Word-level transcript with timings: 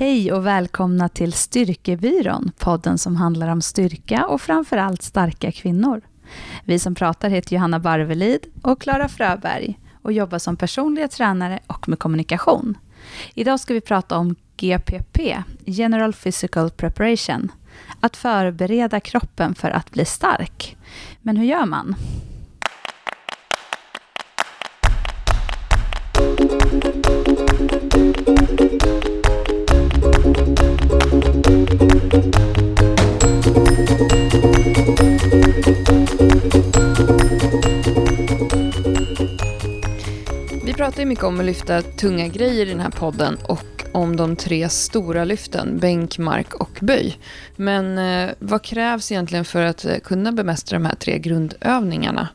Hej 0.00 0.32
och 0.32 0.46
välkomna 0.46 1.08
till 1.08 1.32
Styrkebyrån, 1.32 2.52
podden 2.58 2.98
som 2.98 3.16
handlar 3.16 3.48
om 3.48 3.62
styrka 3.62 4.26
och 4.26 4.40
framförallt 4.40 5.02
starka 5.02 5.52
kvinnor. 5.52 6.00
Vi 6.64 6.78
som 6.78 6.94
pratar 6.94 7.30
heter 7.30 7.54
Johanna 7.54 7.78
Barvelid 7.80 8.46
och 8.62 8.80
Klara 8.80 9.08
Fröberg 9.08 9.78
och 10.02 10.12
jobbar 10.12 10.38
som 10.38 10.56
personliga 10.56 11.08
tränare 11.08 11.60
och 11.66 11.88
med 11.88 11.98
kommunikation. 11.98 12.78
Idag 13.34 13.60
ska 13.60 13.74
vi 13.74 13.80
prata 13.80 14.18
om 14.18 14.36
GPP, 14.56 15.42
General 15.64 16.12
Physical 16.12 16.70
Preparation, 16.70 17.52
att 18.00 18.16
förbereda 18.16 19.00
kroppen 19.00 19.54
för 19.54 19.70
att 19.70 19.90
bli 19.90 20.04
stark. 20.04 20.76
Men 21.22 21.36
hur 21.36 21.46
gör 21.46 21.66
man? 21.66 21.94
Pratar 40.90 41.02
ju 41.02 41.08
mycket 41.08 41.24
om 41.24 41.40
att 41.40 41.46
lyfta 41.46 41.82
tunga 41.82 42.28
grejer 42.28 42.66
i 42.66 42.70
den 42.70 42.80
här 42.80 42.90
podden 42.90 43.38
och 43.42 43.84
om 43.92 44.16
de 44.16 44.36
tre 44.36 44.68
stora 44.68 45.24
lyften, 45.24 45.78
bänk, 45.78 46.18
mark 46.18 46.54
och 46.54 46.78
böj. 46.80 47.18
Men 47.56 47.98
eh, 47.98 48.30
vad 48.38 48.62
krävs 48.62 49.12
egentligen 49.12 49.44
för 49.44 49.62
att 49.62 49.84
eh, 49.84 49.98
kunna 49.98 50.32
bemästra 50.32 50.78
de 50.78 50.84
här 50.84 50.94
tre 50.94 51.18
grundövningarna? 51.18 52.28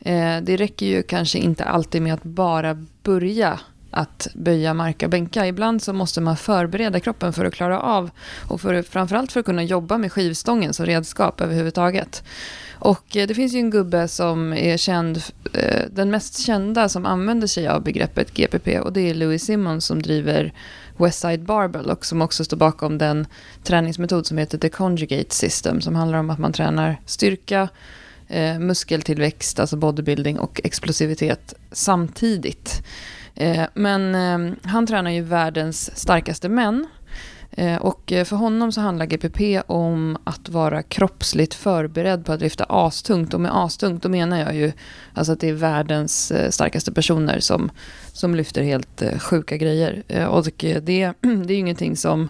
Eh, 0.00 0.36
det 0.42 0.56
räcker 0.56 0.86
ju 0.86 1.02
kanske 1.02 1.38
inte 1.38 1.64
alltid 1.64 2.02
med 2.02 2.14
att 2.14 2.22
bara 2.22 2.86
börja 3.02 3.60
att 3.90 4.28
böja, 4.34 4.74
marka, 4.74 5.08
bänka. 5.08 5.46
Ibland 5.46 5.82
så 5.82 5.92
måste 5.92 6.20
man 6.20 6.36
förbereda 6.36 7.00
kroppen 7.00 7.32
för 7.32 7.44
att 7.44 7.54
klara 7.54 7.80
av 7.80 8.10
och 8.48 8.60
för, 8.60 8.82
framförallt 8.82 9.32
för 9.32 9.40
att 9.40 9.46
kunna 9.46 9.62
jobba 9.62 9.98
med 9.98 10.12
skivstången 10.12 10.74
som 10.74 10.86
redskap 10.86 11.40
överhuvudtaget. 11.40 12.24
Och 12.82 13.16
eh, 13.16 13.26
det 13.26 13.34
finns 13.34 13.54
ju 13.54 13.58
en 13.58 13.70
gubbe 13.70 14.08
som 14.08 14.52
är 14.52 14.76
känd, 14.76 15.22
eh, 15.52 15.82
den 15.90 16.10
mest 16.10 16.38
kända 16.38 16.88
som 16.88 17.06
använder 17.06 17.46
sig 17.46 17.68
av 17.68 17.82
begreppet 17.82 18.34
GPP 18.34 18.80
och 18.80 18.92
det 18.92 19.10
är 19.10 19.14
Louis 19.14 19.44
Simmons 19.44 19.86
som 19.86 20.02
driver 20.02 20.52
Westside 20.96 21.42
Barbell 21.44 21.90
och 21.90 22.06
som 22.06 22.22
också 22.22 22.44
står 22.44 22.56
bakom 22.56 22.98
den 22.98 23.26
träningsmetod 23.62 24.26
som 24.26 24.38
heter 24.38 24.58
The 24.58 24.68
Conjugate 24.68 25.34
System 25.34 25.80
som 25.80 25.96
handlar 25.96 26.18
om 26.18 26.30
att 26.30 26.38
man 26.38 26.52
tränar 26.52 27.00
styrka, 27.06 27.68
eh, 28.28 28.58
muskeltillväxt, 28.58 29.60
alltså 29.60 29.76
bodybuilding 29.76 30.38
och 30.38 30.60
explosivitet 30.64 31.54
samtidigt. 31.72 32.82
Eh, 33.34 33.64
men 33.74 34.14
han 34.62 34.86
tränar 34.86 35.10
ju 35.10 35.22
världens 35.22 35.98
starkaste 35.98 36.48
män 36.48 36.86
Eh, 37.56 37.76
och 37.76 38.12
eh, 38.12 38.24
för 38.24 38.36
honom 38.36 38.72
så 38.72 38.80
handlar 38.80 39.06
GPP 39.06 39.60
om 39.66 40.18
att 40.24 40.48
vara 40.48 40.82
kroppsligt 40.82 41.54
förberedd 41.54 42.24
på 42.24 42.32
att 42.32 42.40
lyfta 42.40 42.64
astungt. 42.64 43.34
Och 43.34 43.40
med 43.40 43.56
astungt 43.56 44.02
då 44.02 44.08
menar 44.08 44.38
jag 44.38 44.54
ju 44.54 44.72
alltså 45.14 45.32
att 45.32 45.40
det 45.40 45.48
är 45.48 45.52
världens 45.52 46.30
eh, 46.30 46.50
starkaste 46.50 46.92
personer 46.92 47.40
som, 47.40 47.70
som 48.12 48.34
lyfter 48.34 48.62
helt 48.62 49.02
sjuka 49.18 49.56
grejer. 49.56 50.02
Och 50.28 50.44
det, 50.44 50.78
det 50.80 50.92
är 50.92 51.50
ju 51.50 51.54
ingenting 51.54 51.96
som, 51.96 52.28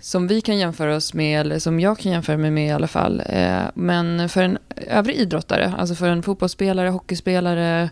som 0.00 0.26
vi 0.26 0.40
kan 0.40 0.58
jämföra 0.58 0.96
oss 0.96 1.14
med, 1.14 1.40
eller 1.40 1.58
som 1.58 1.80
jag 1.80 1.98
kan 1.98 2.12
jämföra 2.12 2.36
mig 2.36 2.50
med 2.50 2.68
i 2.68 2.70
alla 2.70 2.88
fall. 2.88 3.22
Men 3.74 4.28
för 4.28 4.42
en 4.42 4.58
övrig 4.76 5.16
idrottare, 5.16 5.74
alltså 5.78 5.94
för 5.94 6.08
en 6.08 6.22
fotbollsspelare, 6.22 6.88
hockeyspelare, 6.88 7.90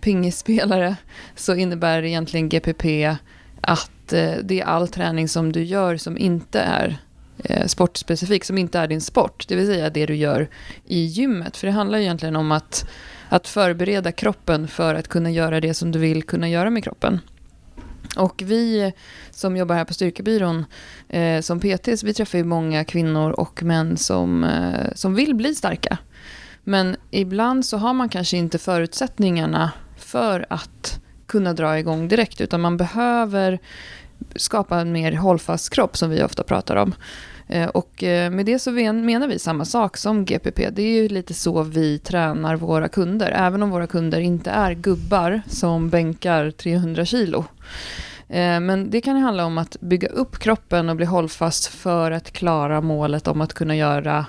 pingisspelare, 0.00 0.96
så 1.36 1.54
innebär 1.54 2.02
egentligen 2.02 2.48
GPP 2.48 3.16
att 3.60 3.90
Eh, 4.12 4.34
det 4.42 4.60
är 4.60 4.64
all 4.64 4.88
träning 4.88 5.28
som 5.28 5.52
du 5.52 5.62
gör 5.64 5.96
som 5.96 6.18
inte 6.18 6.60
är 6.60 6.98
eh, 7.44 7.66
sportspecifik, 7.66 8.44
som 8.44 8.58
inte 8.58 8.78
är 8.78 8.88
din 8.88 9.00
sport. 9.00 9.44
Det 9.48 9.56
vill 9.56 9.66
säga 9.66 9.90
det 9.90 10.06
du 10.06 10.16
gör 10.16 10.48
i 10.86 11.00
gymmet. 11.00 11.56
För 11.56 11.66
det 11.66 11.72
handlar 11.72 11.98
egentligen 11.98 12.36
om 12.36 12.52
att, 12.52 12.88
att 13.28 13.48
förbereda 13.48 14.12
kroppen 14.12 14.68
för 14.68 14.94
att 14.94 15.08
kunna 15.08 15.30
göra 15.30 15.60
det 15.60 15.74
som 15.74 15.92
du 15.92 15.98
vill 15.98 16.22
kunna 16.22 16.48
göra 16.48 16.70
med 16.70 16.84
kroppen. 16.84 17.20
Och 18.16 18.42
vi 18.46 18.92
som 19.30 19.56
jobbar 19.56 19.74
här 19.74 19.84
på 19.84 19.94
Styrkebyrån 19.94 20.64
eh, 21.08 21.40
som 21.40 21.60
PTs, 21.60 22.02
vi 22.02 22.14
träffar 22.14 22.38
ju 22.38 22.44
många 22.44 22.84
kvinnor 22.84 23.30
och 23.30 23.62
män 23.62 23.96
som, 23.96 24.44
eh, 24.44 24.94
som 24.94 25.14
vill 25.14 25.34
bli 25.34 25.54
starka. 25.54 25.98
Men 26.64 26.96
ibland 27.10 27.64
så 27.64 27.76
har 27.76 27.92
man 27.92 28.08
kanske 28.08 28.36
inte 28.36 28.58
förutsättningarna 28.58 29.70
för 29.96 30.46
att 30.50 31.00
kunna 31.26 31.52
dra 31.52 31.78
igång 31.78 32.08
direkt, 32.08 32.40
utan 32.40 32.60
man 32.60 32.76
behöver 32.76 33.58
skapa 34.36 34.80
en 34.80 34.92
mer 34.92 35.12
hållfast 35.12 35.70
kropp 35.70 35.96
som 35.96 36.10
vi 36.10 36.22
ofta 36.22 36.42
pratar 36.42 36.76
om. 36.76 36.94
Eh, 37.48 37.68
och 37.68 38.02
eh, 38.02 38.30
med 38.30 38.46
det 38.46 38.58
så 38.58 38.70
menar 38.70 39.28
vi 39.28 39.38
samma 39.38 39.64
sak 39.64 39.96
som 39.96 40.24
GPP. 40.24 40.70
Det 40.70 40.82
är 40.82 41.02
ju 41.02 41.08
lite 41.08 41.34
så 41.34 41.62
vi 41.62 41.98
tränar 41.98 42.56
våra 42.56 42.88
kunder, 42.88 43.30
även 43.30 43.62
om 43.62 43.70
våra 43.70 43.86
kunder 43.86 44.20
inte 44.20 44.50
är 44.50 44.74
gubbar 44.74 45.42
som 45.46 45.88
bänkar 45.90 46.50
300 46.50 47.04
kilo. 47.04 47.44
Eh, 48.28 48.60
men 48.60 48.90
det 48.90 49.00
kan 49.00 49.16
handla 49.16 49.46
om 49.46 49.58
att 49.58 49.76
bygga 49.80 50.08
upp 50.08 50.38
kroppen 50.38 50.88
och 50.88 50.96
bli 50.96 51.06
hållfast 51.06 51.66
för 51.66 52.10
att 52.10 52.30
klara 52.30 52.80
målet 52.80 53.28
om 53.28 53.40
att 53.40 53.54
kunna 53.54 53.76
göra 53.76 54.26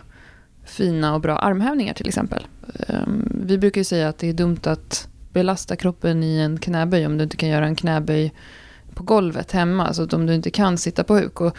fina 0.65 1.13
och 1.13 1.21
bra 1.21 1.37
armhävningar 1.37 1.93
till 1.93 2.07
exempel. 2.07 2.45
Ehm, 2.87 3.41
vi 3.45 3.57
brukar 3.57 3.81
ju 3.81 3.85
säga 3.85 4.09
att 4.09 4.17
det 4.17 4.29
är 4.29 4.33
dumt 4.33 4.59
att 4.63 5.07
belasta 5.33 5.75
kroppen 5.75 6.23
i 6.23 6.37
en 6.37 6.59
knäböj 6.59 7.05
om 7.05 7.17
du 7.17 7.23
inte 7.23 7.37
kan 7.37 7.49
göra 7.49 7.65
en 7.65 7.75
knäböj 7.75 8.33
på 8.93 9.03
golvet 9.03 9.51
hemma, 9.51 9.87
alltså 9.87 10.07
om 10.15 10.25
du 10.25 10.33
inte 10.33 10.51
kan 10.51 10.77
sitta 10.77 11.03
på 11.03 11.15
huk. 11.15 11.41
Och, 11.41 11.57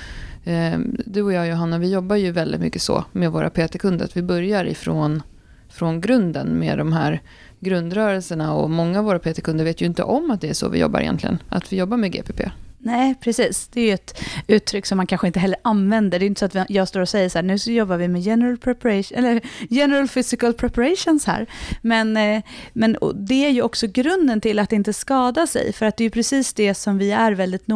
eh, 0.48 0.78
du 1.06 1.22
och 1.22 1.32
jag 1.32 1.48
Johanna, 1.48 1.78
vi 1.78 1.92
jobbar 1.92 2.16
ju 2.16 2.30
väldigt 2.30 2.60
mycket 2.60 2.82
så 2.82 3.04
med 3.12 3.32
våra 3.32 3.50
PT-kunder, 3.50 4.04
att 4.04 4.16
vi 4.16 4.22
börjar 4.22 4.64
ifrån 4.64 5.22
från 5.68 6.00
grunden 6.00 6.58
med 6.58 6.78
de 6.78 6.92
här 6.92 7.20
grundrörelserna 7.60 8.54
och 8.54 8.70
många 8.70 8.98
av 8.98 9.04
våra 9.04 9.18
PT-kunder 9.18 9.64
vet 9.64 9.80
ju 9.80 9.86
inte 9.86 10.02
om 10.02 10.30
att 10.30 10.40
det 10.40 10.48
är 10.48 10.54
så 10.54 10.68
vi 10.68 10.78
jobbar 10.78 11.00
egentligen, 11.00 11.38
att 11.48 11.72
vi 11.72 11.76
jobbar 11.76 11.96
med 11.96 12.12
GPP. 12.12 12.50
Nej, 12.84 13.14
precis. 13.20 13.68
Det 13.68 13.80
är 13.80 13.84
ju 13.84 13.92
ett 13.92 14.20
uttryck 14.46 14.86
som 14.86 14.96
man 14.96 15.06
kanske 15.06 15.26
inte 15.26 15.40
heller 15.40 15.58
använder. 15.62 16.18
Det 16.18 16.24
är 16.24 16.26
inte 16.26 16.48
så 16.48 16.58
att 16.58 16.70
jag 16.70 16.88
står 16.88 17.00
och 17.00 17.08
säger 17.08 17.28
så 17.28 17.38
här, 17.38 17.42
nu 17.42 17.58
så 17.58 17.70
jobbar 17.70 17.96
vi 17.96 18.08
med 18.08 18.20
general 18.22 18.58
preparation, 18.58 19.18
eller 19.18 19.40
general 19.70 20.08
physical 20.08 20.54
preparations 20.54 21.24
här. 21.26 21.46
Men, 21.82 22.16
eh, 22.16 22.42
men 22.72 22.96
det 23.14 23.46
är 23.46 23.50
ju 23.50 23.62
också 23.62 23.86
grunden 23.86 24.40
till 24.40 24.58
att 24.58 24.72
inte 24.72 24.92
skada 24.92 25.46
sig, 25.46 25.72
för 25.72 25.86
att 25.86 25.96
det 25.96 26.02
är 26.02 26.06
ju 26.06 26.10
precis 26.10 26.54
det 26.54 26.74
som 26.74 26.98
vi 26.98 27.10
är 27.10 27.32
väldigt 27.32 27.66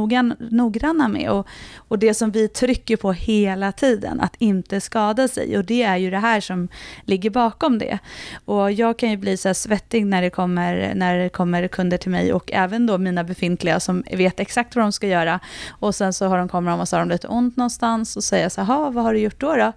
noggranna 0.50 1.08
med 1.08 1.30
och, 1.30 1.46
och 1.76 1.98
det 1.98 2.14
som 2.14 2.30
vi 2.30 2.48
trycker 2.48 2.96
på 2.96 3.12
hela 3.12 3.72
tiden, 3.72 4.20
att 4.20 4.34
inte 4.38 4.80
skada 4.80 5.28
sig. 5.28 5.58
Och 5.58 5.64
det 5.64 5.82
är 5.82 5.96
ju 5.96 6.10
det 6.10 6.18
här 6.18 6.40
som 6.40 6.68
ligger 7.04 7.30
bakom 7.30 7.78
det. 7.78 7.98
Och 8.44 8.72
jag 8.72 8.98
kan 8.98 9.10
ju 9.10 9.16
bli 9.16 9.36
så 9.36 9.48
här 9.48 9.54
svettig 9.54 10.06
när 10.06 10.22
det 10.22 10.30
kommer, 10.30 10.94
när 10.94 11.18
det 11.18 11.28
kommer 11.28 11.68
kunder 11.68 11.98
till 11.98 12.10
mig 12.10 12.32
och 12.32 12.52
även 12.52 12.86
då 12.86 12.98
mina 12.98 13.24
befintliga 13.24 13.80
som 13.80 14.04
vet 14.12 14.40
exakt 14.40 14.76
vad 14.76 14.84
de 14.84 14.92
ska 14.96 15.06
göra. 15.06 15.40
Och 15.68 15.94
sen 15.94 16.12
så 16.12 16.26
har 16.26 16.38
de, 16.38 16.48
kommer 16.48 16.70
de 16.70 16.80
och 16.80 16.88
så 16.88 16.96
har 16.96 17.00
de 17.00 17.08
lite 17.08 17.28
ont 17.28 17.56
någonstans 17.56 18.16
och 18.16 18.24
säger 18.24 18.48
så 18.48 18.62
här, 18.62 18.90
vad 18.90 19.04
har 19.04 19.12
du 19.12 19.20
gjort 19.20 19.40
då? 19.40 19.56
då? 19.56 19.72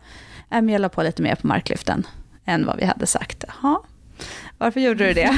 Äh, 0.52 0.66
jag 0.66 0.82
la 0.82 0.90
på 0.90 1.04
lite 1.04 1.22
mer 1.22 1.36
på 1.36 1.48
marklyften 1.48 2.08
än 2.46 2.66
vad 2.66 2.78
vi 2.78 2.86
hade 2.86 3.06
sagt. 3.06 3.44
Jaha, 3.48 3.80
varför 4.58 4.80
gjorde 4.80 5.08
du 5.08 5.14
det? 5.14 5.32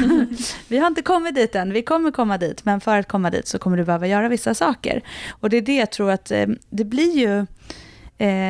vi 0.68 0.78
har 0.78 0.88
inte 0.88 1.02
kommit 1.02 1.36
dit 1.36 1.56
än, 1.56 1.74
vi 1.74 1.81
kommer 1.81 2.12
komma 2.12 2.38
dit, 2.38 2.66
men 2.66 2.81
för 2.81 3.00
att 3.00 3.08
komma 3.08 3.30
dit 3.30 3.47
så 3.47 3.59
kommer 3.59 3.78
du 3.78 3.84
behöva 3.84 4.08
göra 4.08 4.30
vissa 4.30 4.53
saker. 4.53 5.02
Och 5.30 5.50
det 5.50 5.58
är 5.58 5.62
det 5.62 5.75
jag 5.75 5.91
tror 5.91 6.12
att 6.12 6.31
eh, 6.31 6.47
det 6.70 6.86
blir 6.86 7.18
ju 7.18 7.46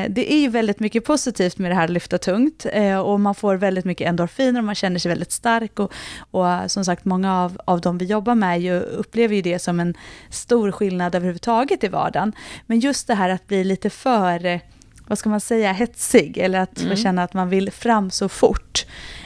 det 0.10 0.34
är 0.34 0.40
ju 0.40 0.48
väldigt 0.48 0.80
mycket 0.80 1.06
positivt 1.06 1.58
med 1.58 1.72
det 1.72 1.76
här 1.76 1.84
att 1.84 1.90
lyfta 1.90 2.18
tungt 2.18 2.66
eh, 2.74 3.00
och 3.00 3.20
man 3.20 3.36
får 3.36 3.56
väldigt 3.56 3.86
mycket 3.86 4.08
endorfiner 4.08 4.60
och 4.60 4.64
man 4.64 4.76
känner 4.76 5.00
sig 5.00 5.10
väldigt 5.10 5.32
stark. 5.32 5.80
Och, 5.80 5.94
och 6.32 6.46
som 6.68 6.86
sagt, 6.86 7.06
många 7.06 7.42
av, 7.44 7.62
av 7.66 7.82
de 7.82 7.98
vi 7.98 8.06
jobbar 8.06 8.36
med 8.36 8.62
ju, 8.62 8.80
upplever 8.80 9.36
ju 9.36 9.42
det 9.42 9.60
som 9.60 9.80
en 9.80 9.94
stor 10.30 10.72
skillnad 10.72 11.16
överhuvudtaget 11.16 11.84
i 11.84 11.88
vardagen. 11.88 12.34
Men 12.66 12.80
just 12.80 13.08
det 13.08 13.16
här 13.16 13.30
att 13.30 13.48
bli 13.48 13.64
lite 13.64 13.90
för, 13.90 14.60
vad 15.08 15.18
ska 15.18 15.30
man 15.30 15.42
säga, 15.42 15.72
hetsig 15.72 16.38
eller 16.38 16.60
att 16.60 16.82
mm. 16.82 16.96
känna 16.96 17.24
att 17.24 17.34
man 17.34 17.50
vill 17.50 17.72
fram 17.72 18.12
så 18.12 18.30
fort 18.30 18.86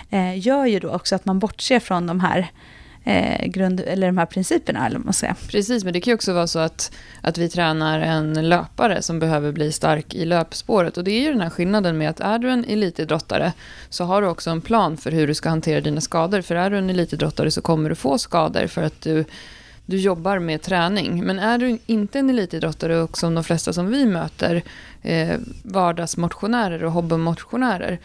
eh, 0.10 0.48
gör 0.48 0.66
ju 0.66 0.80
då 0.80 0.90
också 0.90 1.16
att 1.16 1.26
man 1.26 1.40
bortser 1.40 1.80
från 1.80 2.08
de 2.08 2.20
här 2.20 2.52
eh, 3.06 3.48
grund, 3.48 3.80
eller 3.80 4.08
de 4.08 4.18
här 4.18 4.26
principerna. 4.26 4.86
Eller 4.86 5.00
man 5.00 5.14
säger. 5.14 5.36
Precis, 5.48 5.84
men 5.84 5.94
det 5.94 6.02
kan 6.02 6.12
ju 6.12 6.16
också 6.16 6.34
vara 6.34 6.48
så 6.48 6.60
att, 6.60 6.92
att 7.22 7.38
vi 7.38 7.50
tränar 7.50 8.00
en 8.00 8.50
löpare 8.50 9.02
som 9.02 9.20
behöver 9.20 9.52
bli 9.52 9.72
stark 9.72 10.16
i 10.16 10.26
löpspåret. 10.26 10.98
Och 10.98 11.04
det 11.04 11.12
är 11.12 11.22
ju 11.22 11.32
den 11.32 11.42
här 11.42 11.50
skillnaden 11.50 11.98
med 11.98 12.10
att 12.10 12.20
är 12.20 12.40
du 12.40 12.50
en 12.50 12.66
elitidrottare 12.66 13.54
så 13.90 14.04
har 14.04 14.22
du 14.22 14.28
också 14.28 14.50
en 14.50 14.62
plan 14.62 14.98
för 14.98 15.12
hur 15.12 15.28
du 15.28 15.34
ska 15.34 15.50
hantera 15.50 15.82
dina 15.82 16.02
skador. 16.02 16.42
För 16.42 16.56
är 16.56 16.70
du 16.70 16.78
en 16.78 16.90
elitidrottare 16.90 17.52
så 17.52 17.62
kommer 17.62 17.90
du 17.90 17.96
få 17.96 18.18
skador 18.18 18.68
för 18.68 18.84
att 18.84 19.02
du 19.02 19.26
du 19.86 19.98
jobbar 19.98 20.40
med 20.40 20.62
träning. 20.62 21.26
Men 21.26 21.40
är 21.40 21.58
du 21.58 21.78
inte 21.86 22.20
en 22.20 22.30
elitidrottare 22.30 23.02
och 23.02 23.18
som 23.18 23.36
de 23.36 23.44
flesta 23.44 23.74
som 23.74 23.88
vi 23.88 24.06
möter, 24.06 24.64
eh, 25.02 25.40
vardagsmotionärer 25.64 26.84
och 26.84 26.92
hobbymotionärer, 26.92 28.00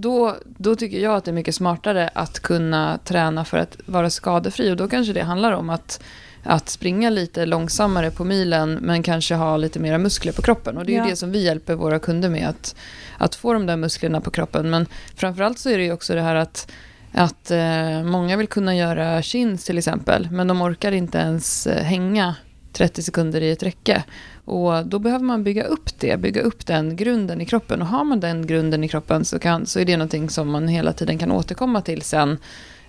då, 0.00 0.36
då 0.44 0.76
tycker 0.76 0.98
jag 1.00 1.14
att 1.14 1.24
det 1.24 1.30
är 1.30 1.32
mycket 1.32 1.54
smartare 1.54 2.10
att 2.14 2.40
kunna 2.40 2.98
träna 3.04 3.44
för 3.44 3.58
att 3.58 3.76
vara 3.86 4.10
skadefri. 4.10 4.72
Och 4.72 4.76
då 4.76 4.88
kanske 4.88 5.12
det 5.12 5.22
handlar 5.22 5.52
om 5.52 5.70
att 5.70 6.02
att 6.48 6.68
springa 6.68 7.10
lite 7.10 7.46
långsammare 7.46 8.10
på 8.10 8.24
milen 8.24 8.74
men 8.74 9.02
kanske 9.02 9.34
ha 9.34 9.56
lite 9.56 9.78
mera 9.78 9.98
muskler 9.98 10.32
på 10.32 10.42
kroppen. 10.42 10.76
Och 10.76 10.86
det 10.86 10.92
är 10.92 10.96
Ja. 10.96 11.04
ju 11.04 11.10
det 11.10 11.16
som 11.16 11.32
vi 11.32 11.44
hjälper 11.44 11.74
våra 11.74 11.98
kunder 11.98 12.28
med, 12.28 12.48
att, 12.48 12.76
att 13.18 13.34
få 13.34 13.52
de 13.52 13.66
där 13.66 13.76
musklerna 13.76 14.20
på 14.20 14.30
kroppen. 14.30 14.70
Men 14.70 14.86
framförallt 15.14 15.58
så 15.58 15.70
är 15.70 15.78
det 15.78 15.84
ju 15.84 15.92
också 15.92 16.14
det 16.14 16.20
här 16.20 16.34
att 16.34 16.72
att 17.12 17.50
eh, 17.50 18.02
många 18.04 18.36
vill 18.36 18.46
kunna 18.46 18.76
göra 18.76 19.22
chins 19.22 19.64
till 19.64 19.78
exempel, 19.78 20.28
men 20.30 20.48
de 20.48 20.62
orkar 20.62 20.92
inte 20.92 21.18
ens 21.18 21.66
eh, 21.66 21.82
hänga 21.82 22.34
30 22.76 23.02
sekunder 23.02 23.40
i 23.40 23.50
ett 23.50 23.62
räcke. 23.62 24.04
Och 24.44 24.86
då 24.86 24.98
behöver 24.98 25.24
man 25.24 25.44
bygga 25.44 25.64
upp 25.64 26.00
det, 26.00 26.20
bygga 26.20 26.42
upp 26.42 26.66
den 26.66 26.96
grunden 26.96 27.40
i 27.40 27.46
kroppen. 27.46 27.82
Och 27.82 27.88
har 27.88 28.04
man 28.04 28.20
den 28.20 28.46
grunden 28.46 28.84
i 28.84 28.88
kroppen 28.88 29.24
så, 29.24 29.38
kan, 29.38 29.66
så 29.66 29.80
är 29.80 29.84
det 29.84 29.96
någonting 29.96 30.30
som 30.30 30.50
man 30.50 30.68
hela 30.68 30.92
tiden 30.92 31.18
kan 31.18 31.32
återkomma 31.32 31.80
till 31.80 32.02
sen. 32.02 32.38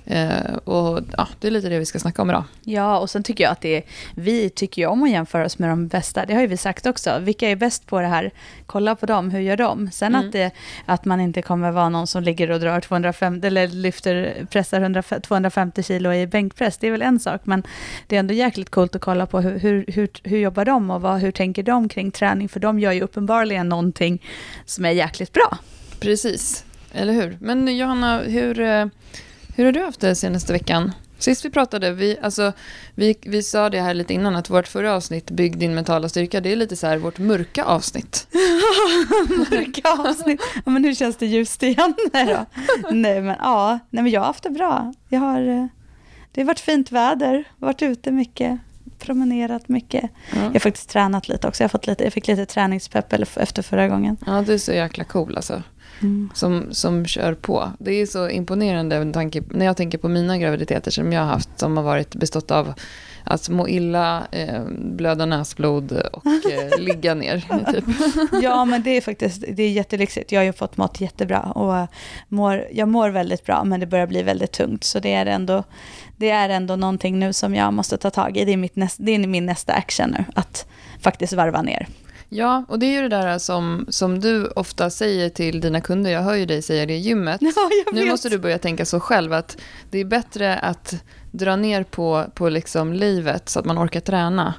Eh, 0.10 0.54
och 0.64 1.00
ja, 1.18 1.28
det 1.40 1.48
är 1.48 1.52
lite 1.52 1.70
det 1.70 1.80
vi 1.80 1.86
ska 1.86 2.00
snacka 2.00 2.22
om 2.22 2.30
idag. 2.30 2.44
Ja, 2.64 3.00
och 3.00 3.10
sen 3.10 3.24
tycker 3.24 3.44
jag 3.44 3.52
att 3.52 3.62
det 3.62 3.78
är, 3.78 3.84
vi 4.16 4.50
tycker 4.50 4.82
ju 4.82 4.88
om 4.88 5.04
att 5.04 5.10
jämföra 5.12 5.46
oss 5.46 5.60
med 5.60 5.70
de 5.70 5.88
bästa. 5.88 6.26
Det 6.26 6.34
har 6.34 6.42
ju 6.42 6.48
vi 6.48 6.58
sagt 6.58 6.86
också. 6.86 7.20
Vilka 7.20 7.50
är 7.50 7.56
bäst 7.56 7.86
på 7.88 8.00
det 8.02 8.08
här? 8.08 8.32
Kolla 8.66 8.96
på 8.96 9.06
dem, 9.06 9.32
hur 9.32 9.40
gör 9.40 9.58
de? 9.58 9.92
Sen 9.92 10.16
Mm. 10.16 10.28
att, 10.28 10.32
det, 10.34 10.52
att 10.86 11.06
man 11.06 11.20
inte 11.22 11.42
kommer 11.42 11.72
vara 11.72 11.90
någon 11.90 12.08
som 12.08 12.24
ligger 12.24 12.52
och 12.52 12.60
drar 12.60 12.80
250, 12.82 13.48
eller 13.48 13.68
lyfter, 13.68 14.46
pressar 14.52 14.82
100, 14.82 15.02
250 15.02 15.84
kilo 15.84 16.14
i 16.14 16.28
bänkpress, 16.28 16.78
det 16.78 16.88
är 16.88 16.92
väl 16.92 17.02
en 17.02 17.20
sak. 17.20 17.42
Men 17.44 17.64
det 18.08 18.16
är 18.16 18.20
ändå 18.20 18.34
jäkligt 18.34 18.70
coolt 18.70 18.96
att 18.96 19.02
kolla 19.02 19.26
på 19.26 19.42
hur, 19.42 19.60
hur, 19.60 19.86
hur, 19.88 20.10
hur 20.24 20.38
jobbar 20.38 20.66
de 20.66 20.90
och 20.92 21.02
vad, 21.02 21.20
hur 21.20 21.32
tänker 21.32 21.64
de 21.64 21.90
kring 21.90 22.12
träning? 22.12 22.50
För 22.50 22.60
de 22.60 22.80
gör 22.80 22.92
ju 22.92 23.02
uppenbarligen 23.02 23.70
någonting 23.70 24.24
som 24.66 24.86
är 24.86 24.92
jäkligt 24.92 25.34
bra. 25.34 25.58
Precis, 26.00 26.66
eller 26.94 27.14
hur? 27.14 27.38
Men 27.42 27.78
Johanna, 27.78 28.20
hur, 28.20 28.60
eh, 28.60 28.86
hur 29.58 29.66
har 29.66 29.72
du 29.72 29.84
haft 29.84 30.00
det 30.00 30.16
senaste 30.16 30.54
veckan? 30.54 30.92
Sist 31.18 31.46
vi 31.46 31.50
pratade, 31.50 31.92
vi, 31.92 32.18
alltså, 32.22 32.54
vi, 32.96 33.16
vi 33.22 33.44
sa 33.44 33.70
det 33.70 33.82
här 33.82 33.94
lite 33.94 34.14
innan, 34.14 34.36
att 34.36 34.50
vårt 34.50 34.68
förra 34.68 34.96
avsnitt, 34.96 35.32
Bygg 35.32 35.58
din 35.58 35.76
mentala 35.76 36.10
styrka, 36.10 36.42
det 36.42 36.52
är 36.52 36.56
lite 36.56 36.76
så 36.76 36.88
här 36.88 36.98
vårt 36.98 37.18
mörka 37.18 37.64
avsnitt. 37.64 38.28
Mörka 39.52 40.10
avsnitt. 40.10 40.42
Ja, 40.66 40.72
men 40.72 40.82
nu 40.82 40.96
känns 40.96 41.18
det 41.18 41.26
ljust 41.26 41.64
igen. 41.64 41.94
Då. 42.14 42.46
nej, 42.92 43.22
men, 43.22 43.36
ja, 43.40 43.80
nej, 43.90 44.04
men 44.04 44.12
jag 44.12 44.22
har 44.22 44.28
haft 44.28 44.44
det 44.44 44.50
bra. 44.50 44.94
Jag 45.10 45.20
har, 45.20 45.48
eh, 45.48 45.66
det 46.32 46.42
har 46.42 46.46
varit 46.46 46.60
fint 46.60 46.92
väder, 46.92 47.44
varit 47.58 47.82
ute 47.82 48.12
mycket, 48.12 48.60
promenerat 49.00 49.70
mycket. 49.70 50.04
Ja. 50.34 50.42
Jag 50.42 50.54
har 50.54 50.60
faktiskt 50.60 50.90
tränat 50.90 51.28
lite 51.28 51.48
också. 51.48 51.64
Jag, 51.64 51.72
fått 51.72 51.88
lite, 51.88 52.04
jag 52.04 52.14
fick 52.14 52.28
lite 52.28 52.46
träningspepp 52.46 53.14
efter 53.14 53.62
förra 53.62 53.88
gången. 53.88 54.18
ja, 54.26 54.42
du 54.42 54.54
är 54.54 54.58
så 54.58 54.74
jäkla 54.74 55.04
cool 55.04 55.36
alltså. 55.36 55.64
Som, 56.34 56.68
som 56.72 57.06
kör 57.06 57.34
på. 57.34 57.72
Det 57.80 57.92
är 57.92 58.06
så 58.06 58.30
imponerande 58.30 59.06
med 59.06 59.14
tanke, 59.14 59.44
när 59.50 59.66
jag 59.66 59.78
tänker 59.78 59.98
på 59.98 60.10
mina 60.10 60.38
graviditeter 60.38 60.92
som 60.92 61.14
jag 61.14 61.22
har 61.22 61.28
haft 61.28 61.60
som 61.60 61.78
har 61.78 61.84
varit 61.84 62.16
bestått 62.16 62.52
av 62.52 62.74
att 63.30 63.50
må 63.50 63.68
illa, 63.68 64.28
eh, 64.32 64.64
blöda 64.70 65.26
näsblod 65.26 65.92
och 65.92 66.26
eh, 66.26 66.80
ligga 66.80 67.14
ner. 67.14 67.46
Typ. 67.74 67.86
Ja, 68.42 68.66
men 68.66 68.84
det 68.84 68.90
är 68.90 69.02
faktiskt 69.02 69.44
det 69.48 69.64
är 69.64 69.70
jättelyxigt. 69.70 70.32
Jag 70.32 70.40
har 70.40 70.46
ju 70.46 70.54
fått 70.54 70.78
mat 70.78 71.02
jättebra 71.02 71.40
och 71.40 71.88
mår, 72.28 72.68
jag 72.72 72.88
mår 72.88 73.10
väldigt 73.10 73.46
bra, 73.46 73.64
men 73.64 73.80
det 73.80 73.86
börjar 73.86 74.08
bli 74.08 74.24
väldigt 74.24 74.52
tungt. 74.52 74.84
Så 74.84 75.00
det 75.00 75.14
är 75.14 75.26
ändå, 75.26 75.64
det 76.18 76.30
är 76.30 76.50
ändå 76.50 76.76
någonting 76.76 77.20
nu 77.20 77.34
som 77.34 77.56
jag 77.56 77.74
måste 77.74 77.98
ta 77.98 78.10
tag 78.10 78.38
i. 78.38 78.46
Det 78.46 78.54
är, 78.54 78.58
mitt 78.58 78.76
näst, 78.76 78.98
det 79.00 79.12
är 79.12 79.28
min 79.28 79.46
nästa 79.46 79.74
action 79.74 80.10
nu, 80.10 80.26
att 80.36 80.68
faktiskt 81.02 81.34
varva 81.34 81.62
ner. 81.62 81.88
Ja, 82.30 82.66
och 82.68 82.80
det 82.80 82.86
är 82.86 83.02
ju 83.02 83.02
det 83.02 83.08
där 83.08 83.38
som, 83.38 83.86
som 83.90 84.20
du 84.20 84.48
ofta 84.48 84.90
säger 84.90 85.30
till 85.30 85.62
dina 85.62 85.82
kunder. 85.82 86.12
Jag 86.12 86.22
hör 86.22 86.36
ju 86.36 86.46
dig 86.46 86.62
säga 86.62 86.86
det 86.86 86.94
i 86.94 86.98
gymmet. 86.98 87.42
Ja, 87.56 87.70
Nu 87.94 88.10
måste 88.10 88.30
du 88.30 88.38
börja 88.38 88.58
tänka 88.58 88.86
så 88.86 89.00
själv 89.00 89.34
att 89.34 89.58
det 89.90 90.00
är 90.00 90.06
bättre 90.06 90.60
att 90.60 91.04
dra 91.32 91.56
ner 91.56 91.84
på, 91.84 92.26
på 92.34 92.50
liksom 92.50 92.94
livet 92.94 93.50
så 93.50 93.60
att 93.60 93.66
man 93.66 93.80
orkar 93.80 94.00
träna 94.00 94.54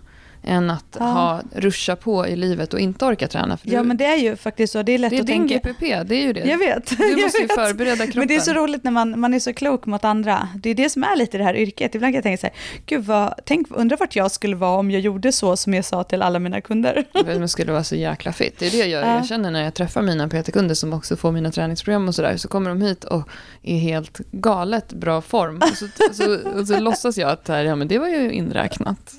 än 0.49 0.71
att 0.71 0.97
Ja. 0.99 1.05
ha, 1.05 1.41
ruscha 1.55 1.97
på 1.97 2.27
i 2.27 2.37
livet 2.37 2.75
och 2.75 2.81
inte 2.81 3.05
orka 3.05 3.29
träna. 3.29 3.57
För 3.57 3.71
Ja, 3.71 3.83
du, 3.83 3.89
men 3.89 3.97
det 3.97 4.05
är 4.05 4.17
ju 4.17 4.37
faktiskt 4.37 4.73
så. 4.73 4.83
Det 4.83 4.93
är 4.93 4.99
lätt 4.99 5.11
det 5.11 5.17
är 5.17 5.21
att 5.21 5.27
din 5.27 5.49
tänka. 5.49 5.69
GPP, 5.69 6.03
det 6.05 6.15
är 6.15 6.23
ju 6.27 6.33
det. 6.33 6.41
Jag 6.41 6.59
vet. 6.59 6.99
Du 6.99 7.23
måste 7.23 7.43
ju 7.43 7.49
förbereda 7.49 7.97
kroppen. 7.97 8.19
Men 8.19 8.29
det 8.29 8.35
är 8.35 8.41
så 8.41 8.53
roligt 8.53 8.85
när 8.85 8.91
man, 8.91 9.21
man 9.21 9.35
är 9.35 9.39
så 9.39 9.53
klok 9.55 9.87
mot 9.87 10.05
andra. 10.05 10.49
Det 10.57 10.71
är 10.71 10.75
det 10.75 10.91
som 10.91 11.05
är 11.05 11.17
lite 11.17 11.39
det 11.39 11.45
här 11.45 11.57
yrket. 11.57 11.95
Ibland 11.95 12.13
kan 12.13 12.15
jag 12.15 12.23
tänka 12.23 12.41
så 12.41 12.47
här, 12.47 12.57
gud 12.87 13.05
vad, 13.05 13.35
tänk, 13.45 13.67
undrar 13.71 13.97
vart 13.97 14.17
jag 14.17 14.31
skulle 14.31 14.57
vara 14.57 14.79
om 14.79 14.91
jag 14.91 15.01
gjorde 15.01 15.33
så 15.33 15.57
som 15.57 15.75
jag 15.75 15.85
sa 15.85 16.05
till 16.05 16.23
alla 16.23 16.39
mina 16.39 16.61
kunder. 16.61 17.05
Men 17.25 17.49
skulle 17.49 17.73
vara 17.73 17.85
så 17.85 17.97
jäkla 17.97 18.33
fit. 18.33 18.59
Det 18.59 18.67
är 18.67 18.71
det 18.71 18.77
jag. 18.77 19.03
Ja. 19.03 19.15
Jag 19.15 19.27
känner 19.27 19.51
när 19.51 19.65
jag 19.65 19.75
träffar 19.75 20.03
mina 20.03 20.29
PT-kunder 20.29 20.75
som 20.75 20.93
också 20.93 21.17
får 21.17 21.33
mina 21.33 21.51
träningsprogram 21.51 22.09
och 22.09 22.15
sådär. 22.15 22.37
Så 22.37 22.49
kommer 22.49 22.71
de 22.71 22.81
hit 22.83 23.05
och 23.05 23.29
är 23.63 23.75
i 23.75 23.79
helt 23.79 24.19
galet 24.33 24.93
bra 24.93 25.21
form. 25.23 25.57
Och 25.57 25.77
så, 25.77 25.87
så, 26.13 26.51
och 26.61 26.67
så 26.67 26.81
låtsas 26.81 27.19
jag 27.19 27.31
att 27.31 27.49
här, 27.49 27.65
ja, 27.65 27.77
men 27.77 27.89
det 27.89 27.99
var 27.99 28.09
ju 28.09 28.33
inräknat. 28.33 29.15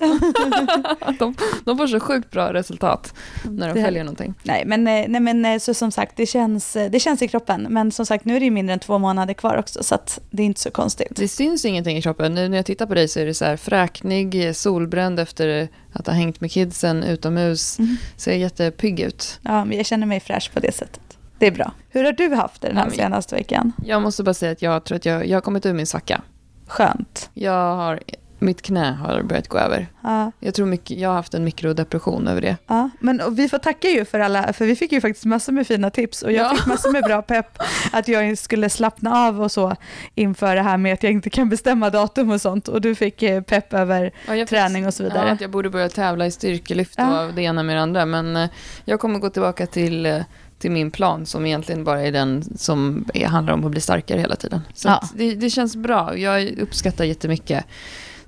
de, 1.20 1.34
de 1.64 1.76
får 1.78 1.86
så 1.86 2.00
sjukt 2.00 2.30
bra 2.30 2.52
resultat 2.52 3.14
när 3.44 3.68
de 3.68 3.74
Det- 3.74 3.84
följer 3.84 4.04
någonting. 4.04 4.34
Nej, 4.42 4.64
men, 4.66 4.86
eh, 4.86 5.04
nej, 5.08 5.20
men 5.20 5.44
eh, 5.44 5.58
så 5.58 5.74
som 5.74 5.90
sagt, 5.92 6.16
det 6.16 6.26
känns, 6.26 6.76
eh, 6.76 6.90
det 6.90 7.00
känns 7.00 7.22
i 7.22 7.28
kroppen. 7.28 7.66
Men 7.70 7.92
som 7.92 8.06
sagt, 8.06 8.24
nu 8.24 8.36
är 8.36 8.40
det 8.40 8.44
ju 8.44 8.50
mindre 8.50 8.72
än 8.72 8.78
två 8.78 8.98
månader 8.98 9.34
kvar 9.34 9.56
också, 9.56 9.82
så 9.82 9.94
att 9.94 10.20
det 10.30 10.42
är 10.42 10.46
inte 10.46 10.60
så 10.60 10.70
konstigt. 10.70 11.12
Det 11.16 11.28
syns 11.28 11.64
ingenting 11.64 11.96
i 11.96 12.02
kroppen. 12.02 12.34
Nu 12.34 12.48
när 12.48 12.56
jag 12.56 12.66
tittar 12.66 12.86
på 12.86 12.94
dig 12.94 13.08
så 13.08 13.20
är 13.20 13.26
det 13.26 13.34
så 13.34 13.44
här 13.44 13.56
fräknig, 13.56 14.56
solbränd 14.56 15.20
efter 15.20 15.68
att 15.92 16.06
ha 16.06 16.14
hängt 16.14 16.40
med 16.40 16.50
kidsen 16.52 17.02
utomhus. 17.04 17.78
Mm. 17.78 17.96
Ser 18.16 18.32
jättepigg 18.36 19.00
ut. 19.00 19.40
Ja, 19.42 19.64
men 19.64 19.76
jag 19.76 19.86
känner 19.86 20.06
mig 20.06 20.20
fräsch 20.20 20.50
på 20.54 20.60
det 20.60 20.72
sättet. 20.74 21.00
Det 21.38 21.46
är 21.46 21.50
bra. 21.52 21.72
Hur 21.90 22.04
har 22.04 22.12
du 22.12 22.34
haft 22.34 22.60
det 22.62 22.68
den 22.68 22.76
här 22.76 22.84
Ja, 22.90 22.90
senaste 22.96 23.34
veckan? 23.34 23.72
Jag 23.86 24.02
måste 24.02 24.22
bara 24.22 24.34
säga 24.34 24.52
att 24.52 24.62
jag 24.62 24.84
tror 24.84 24.96
att 24.96 25.04
jag, 25.06 25.26
jag 25.26 25.36
har 25.36 25.40
kommit 25.40 25.66
ur 25.66 25.72
min 25.72 25.86
svacka. 25.86 26.22
Skönt. 26.66 27.30
Jag 27.34 27.76
har, 27.76 28.00
mitt 28.40 28.62
knä 28.62 28.90
har 28.92 29.22
börjat 29.22 29.48
gå 29.48 29.58
över. 29.58 29.86
Ja, 30.02 30.32
Jag 30.40 30.54
tror 30.54 30.66
mycket, 30.66 30.98
jag 30.98 31.08
har 31.08 31.16
haft 31.16 31.34
en 31.34 31.44
mikrodepression 31.44 32.28
över 32.28 32.40
det. 32.40 32.56
ja. 32.66 32.90
Men 33.00 33.34
vi 33.34 33.48
får 33.48 33.58
tacka 33.58 33.88
ju 33.88 34.04
för 34.04 34.20
alla, 34.20 34.52
för 34.52 34.66
vi 34.66 34.76
fick 34.76 34.92
ju 34.92 35.00
faktiskt 35.00 35.24
massor 35.24 35.52
med 35.52 35.66
fina 35.66 35.90
tips 35.90 36.22
och 36.22 36.32
jag 36.32 36.44
Ja. 36.46 36.56
fick 36.56 36.66
massor 36.66 36.92
med 36.92 37.02
bra 37.04 37.22
pepp 37.32 37.58
att 37.92 38.08
jag 38.08 38.38
skulle 38.38 38.70
slappna 38.70 39.14
av 39.26 39.42
och 39.42 39.52
så 39.52 39.76
inför 40.14 40.56
det 40.56 40.62
här 40.62 40.76
med 40.76 40.94
att 40.94 41.02
jag 41.02 41.12
inte 41.12 41.30
kan 41.30 41.48
bestämma 41.48 41.90
datum 41.90 42.30
och 42.30 42.40
sånt 42.40 42.68
och 42.68 42.80
du 42.80 42.94
fick 42.94 43.22
eh, 43.22 43.42
pepp 43.42 43.72
över 43.74 44.12
Ja, 44.28 44.46
träning 44.46 44.86
och 44.86 44.94
så 44.94 45.02
vidare. 45.02 45.26
Ja, 45.26 45.32
att 45.32 45.40
jag 45.40 45.50
borde 45.50 45.70
börja 45.70 45.88
tävla 45.88 46.26
i 46.26 46.30
styrkelyft 46.30 46.94
Ja. 46.96 47.24
och 47.24 47.34
det 47.34 47.42
ena 47.42 47.62
med 47.62 47.76
det 47.76 47.82
andra. 47.82 48.06
Men 48.06 48.36
eh, 48.36 48.48
jag 48.84 49.00
kommer 49.00 49.18
gå 49.18 49.30
tillbaka 49.30 49.66
till, 49.66 50.06
eh, 50.06 50.18
till 50.58 50.70
min 50.70 50.90
plan 50.90 51.26
som 51.26 51.46
egentligen 51.46 51.84
bara 51.84 52.00
är 52.02 52.12
den 52.12 52.44
som 52.58 53.04
handlar 53.26 53.54
om 53.54 53.64
att 53.64 53.70
bli 53.70 53.80
starkare 53.80 54.20
hela 54.20 54.36
tiden. 54.36 54.60
Så 54.74 55.00
det, 55.14 55.34
det 55.34 55.50
känns 55.50 55.76
bra. 55.76 56.16
Jag 56.16 56.58
uppskattar 56.58 57.04
jättemycket 57.04 57.64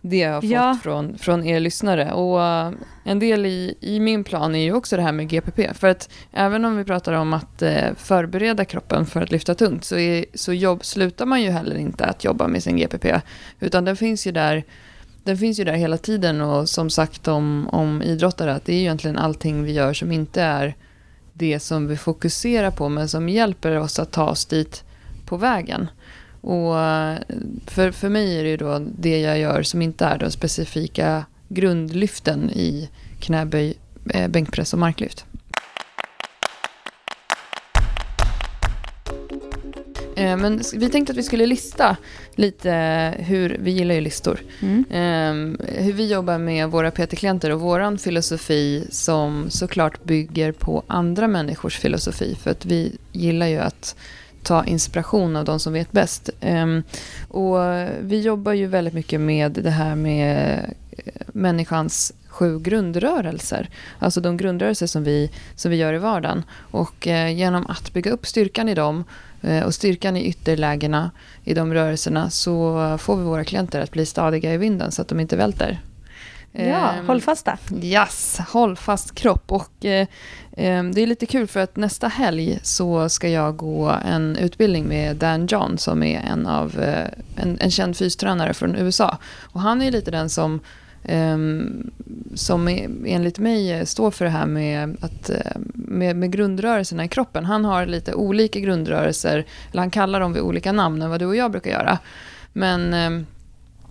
det 0.02 0.16
jag 0.16 0.32
har 0.32 0.40
fått 0.40 0.50
Ja. 0.50 0.78
från, 0.82 1.18
från 1.18 1.44
er 1.46 1.60
lyssnare. 1.60 2.12
Och 2.12 2.42
eh, 2.42 2.72
en 3.04 3.18
del 3.18 3.46
i, 3.46 3.74
i 3.80 4.00
min 4.00 4.24
plan 4.24 4.54
är 4.54 4.62
ju 4.62 4.72
också 4.72 4.96
det 4.96 5.02
här 5.02 5.12
med 5.12 5.28
GPP. 5.28 5.74
För 5.74 5.88
att 5.88 6.08
även 6.32 6.64
om 6.64 6.76
vi 6.76 6.84
pratar 6.84 7.12
om 7.12 7.32
att 7.32 7.62
eh, 7.62 7.94
förbereda 7.96 8.64
kroppen 8.64 9.06
för 9.06 9.20
att 9.22 9.30
lyfta 9.30 9.54
tungt 9.54 9.84
så, 9.84 9.98
är, 9.98 10.24
så 10.34 10.52
jobb, 10.52 10.84
slutar 10.84 11.26
man 11.26 11.42
ju 11.42 11.50
heller 11.50 11.76
inte 11.76 12.04
att 12.04 12.24
jobba 12.24 12.48
med 12.48 12.62
sin 12.62 12.76
GPP. 12.76 13.20
Utan 13.60 13.84
den 13.84 13.96
finns 13.96 14.26
ju 14.26 14.32
där 14.32 14.64
den 15.24 15.38
finns 15.38 15.60
ju 15.60 15.64
där 15.64 15.72
hela 15.72 15.98
tiden 15.98 16.40
och 16.40 16.68
som 16.68 16.90
sagt 16.90 17.28
om, 17.28 17.68
om 17.68 18.02
idrottare 18.02 18.54
att 18.54 18.64
det 18.64 18.72
är 18.72 18.76
ju 18.76 18.80
egentligen 18.80 19.18
allting 19.18 19.62
vi 19.62 19.72
gör 19.72 19.92
som 19.92 20.12
inte 20.12 20.42
är 20.42 20.74
det 21.32 21.60
som 21.60 21.86
vi 21.86 21.96
fokuserar 21.96 22.70
på 22.70 22.88
men 22.88 23.08
som 23.08 23.28
hjälper 23.28 23.78
oss 23.78 23.98
att 23.98 24.12
ta 24.12 24.28
oss 24.30 24.44
dit 24.46 24.84
på 25.26 25.36
vägen. 25.36 25.88
Och 26.42 26.74
för, 27.66 27.90
för 27.90 28.08
mig 28.08 28.38
är 28.38 28.42
det 28.44 28.50
ju 28.50 28.56
då 28.56 28.78
det 28.98 29.20
jag 29.20 29.38
gör 29.38 29.62
som 29.62 29.82
inte 29.82 30.04
är 30.04 30.18
de 30.18 30.30
specifika 30.30 31.24
grundlyften 31.48 32.50
i 32.50 32.88
knäböj, 33.20 33.74
eh, 34.14 34.28
bänkpress 34.28 34.72
och 34.72 34.78
marklyft. 34.78 35.24
Eh, 40.16 40.36
Men 40.36 40.60
vi 40.74 40.90
tänkte 40.90 41.12
att 41.12 41.16
vi 41.16 41.22
skulle 41.22 41.46
lista 41.46 41.96
lite 42.34 42.72
hur, 43.18 43.56
vi 43.60 43.70
gillar 43.70 43.94
ju 43.94 44.00
listor, 44.00 44.40
Mm. 44.60 44.84
Ehm, 44.90 45.58
hur 45.68 45.92
vi 45.92 46.12
jobbar 46.12 46.38
med 46.38 46.68
våra 46.70 46.90
PT-klienter 46.90 47.50
och 47.50 47.60
våran 47.60 47.98
filosofi 47.98 48.86
som 48.90 49.50
såklart 49.50 50.04
bygger 50.04 50.52
på 50.52 50.82
andra 50.86 51.28
människors 51.28 51.78
filosofi. 51.78 52.36
För 52.42 52.50
att 52.50 52.66
vi 52.66 52.92
gillar 53.12 53.46
ju 53.46 53.58
att 53.58 53.96
ta 54.42 54.64
inspiration 54.64 55.36
av 55.36 55.44
de 55.44 55.60
som 55.60 55.72
vet 55.72 55.92
bäst. 55.92 56.30
Ehm, 56.40 56.82
och 57.28 57.56
vi 58.00 58.20
jobbar 58.20 58.52
ju 58.52 58.66
väldigt 58.66 58.94
mycket 58.94 59.20
med 59.20 59.52
det 59.52 59.70
här 59.70 59.94
med 59.94 60.58
eh, 60.90 61.12
människans 61.26 62.12
sju 62.28 62.58
grundrörelser. 62.58 63.68
Alltså 63.98 64.20
de 64.20 64.36
grundrörelser 64.36 64.86
som 64.86 65.04
vi, 65.04 65.30
som 65.54 65.70
vi 65.70 65.76
gör 65.76 65.94
i 65.94 65.98
vardagen. 65.98 66.42
Och 66.70 67.06
eh, 67.06 67.36
genom 67.36 67.66
att 67.66 67.92
bygga 67.92 68.10
upp 68.10 68.26
styrkan 68.26 68.68
i 68.68 68.74
dem 68.74 69.04
eh, 69.42 69.64
och 69.64 69.74
styrkan 69.74 70.16
i 70.16 70.24
ytterlägena 70.24 71.10
i 71.44 71.54
de 71.54 71.74
rörelserna 71.74 72.30
så 72.30 72.98
får 72.98 73.16
vi 73.16 73.22
våra 73.22 73.44
klienter 73.44 73.80
att 73.80 73.90
bli 73.90 74.06
stadiga 74.06 74.54
i 74.54 74.56
vinden 74.56 74.92
så 74.92 75.02
att 75.02 75.08
de 75.08 75.20
inte 75.20 75.36
välter. 75.36 75.80
Ja, 76.52 76.92
Ehm, 76.92 77.06
håll 77.06 77.20
fasta. 77.20 77.58
Yes, 77.82 78.40
håll 78.48 78.76
fast 78.76 79.14
kropp. 79.14 79.52
Och, 79.52 79.84
eh, 79.84 80.06
eh, 80.56 80.84
det 80.84 81.00
är 81.00 81.06
lite 81.06 81.26
kul 81.26 81.46
för 81.46 81.60
att 81.60 81.76
nästa 81.76 82.08
helg 82.08 82.58
så 82.62 83.08
ska 83.08 83.28
jag 83.28 83.56
gå 83.56 83.96
en 84.04 84.36
utbildning 84.36 84.84
med 84.84 85.16
Dan 85.16 85.46
John 85.46 85.78
som 85.78 86.02
är 86.02 86.20
en, 86.20 86.46
av, 86.46 86.80
eh, 86.80 87.08
en, 87.36 87.58
en 87.60 87.70
känd 87.70 87.96
fystränare 87.96 88.54
från 88.54 88.76
USA. 88.76 89.18
Och 89.40 89.60
han 89.60 89.82
är 89.82 89.90
lite 89.90 90.10
den 90.10 90.28
som 90.28 90.60
ehm, 91.04 91.90
som 92.34 92.68
enligt 93.06 93.38
mig 93.38 93.86
står 93.86 94.10
för 94.10 94.24
det 94.24 94.30
här 94.30 94.46
med, 94.46 94.96
att, 95.00 95.30
eh, 95.30 95.52
med, 95.74 96.16
med 96.16 96.32
grundrörelserna 96.32 97.04
i 97.04 97.08
kroppen. 97.08 97.44
Han 97.44 97.64
har 97.64 97.86
lite 97.86 98.14
olika 98.14 98.60
grundrörelser, 98.60 99.44
eller 99.70 99.80
han 99.80 99.90
kallar 99.90 100.20
dem 100.20 100.32
vid 100.32 100.42
olika 100.42 100.72
namn 100.72 101.02
än 101.02 101.10
vad 101.10 101.20
du 101.20 101.26
och 101.26 101.36
jag 101.36 101.50
brukar 101.50 101.70
göra. 101.70 101.98
Men 102.52 102.94
ehm, 102.94 103.26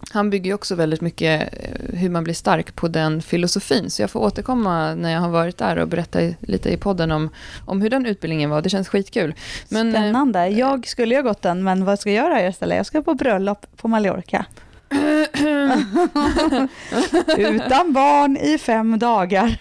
han 0.09 0.29
bygger 0.29 0.45
ju 0.45 0.53
också 0.53 0.75
väldigt 0.75 1.01
mycket 1.01 1.53
eh, 1.53 1.99
hur 1.99 2.09
man 2.09 2.23
blir 2.23 2.33
stark 2.33 2.75
på 2.75 2.87
den 2.87 3.21
filosofin. 3.21 3.89
Så 3.89 4.01
jag 4.01 4.09
får 4.09 4.19
återkomma 4.19 4.95
när 4.95 5.11
jag 5.11 5.19
har 5.19 5.29
varit 5.29 5.57
där 5.57 5.77
och 5.77 5.87
berätta 5.87 6.19
lite 6.39 6.69
i 6.69 6.77
podden 6.77 7.11
om, 7.11 7.29
om 7.65 7.81
hur 7.81 7.89
den 7.89 8.05
utbildningen 8.05 8.49
var. 8.49 8.61
Det 8.61 8.69
känns 8.69 8.87
skitkul. 8.87 9.33
Men, 9.69 9.87
eh, 9.87 9.93
Spännande. 10.01 10.47
Jag 10.47 10.87
skulle 10.87 11.15
ju 11.15 11.21
ha 11.21 11.29
gått 11.29 11.41
den, 11.41 11.63
men 11.63 11.85
vad 11.85 11.99
ska 11.99 12.11
jag 12.11 12.25
göra 12.25 12.47
istället? 12.47 12.77
Jag 12.77 12.85
ska 12.85 13.01
på 13.01 13.13
bröllop 13.13 13.65
på 13.77 13.87
Mallorca. 13.87 14.45
Utan 17.37 17.93
barn 17.93 18.37
i 18.37 18.57
fem 18.57 18.99
dagar. 18.99 19.57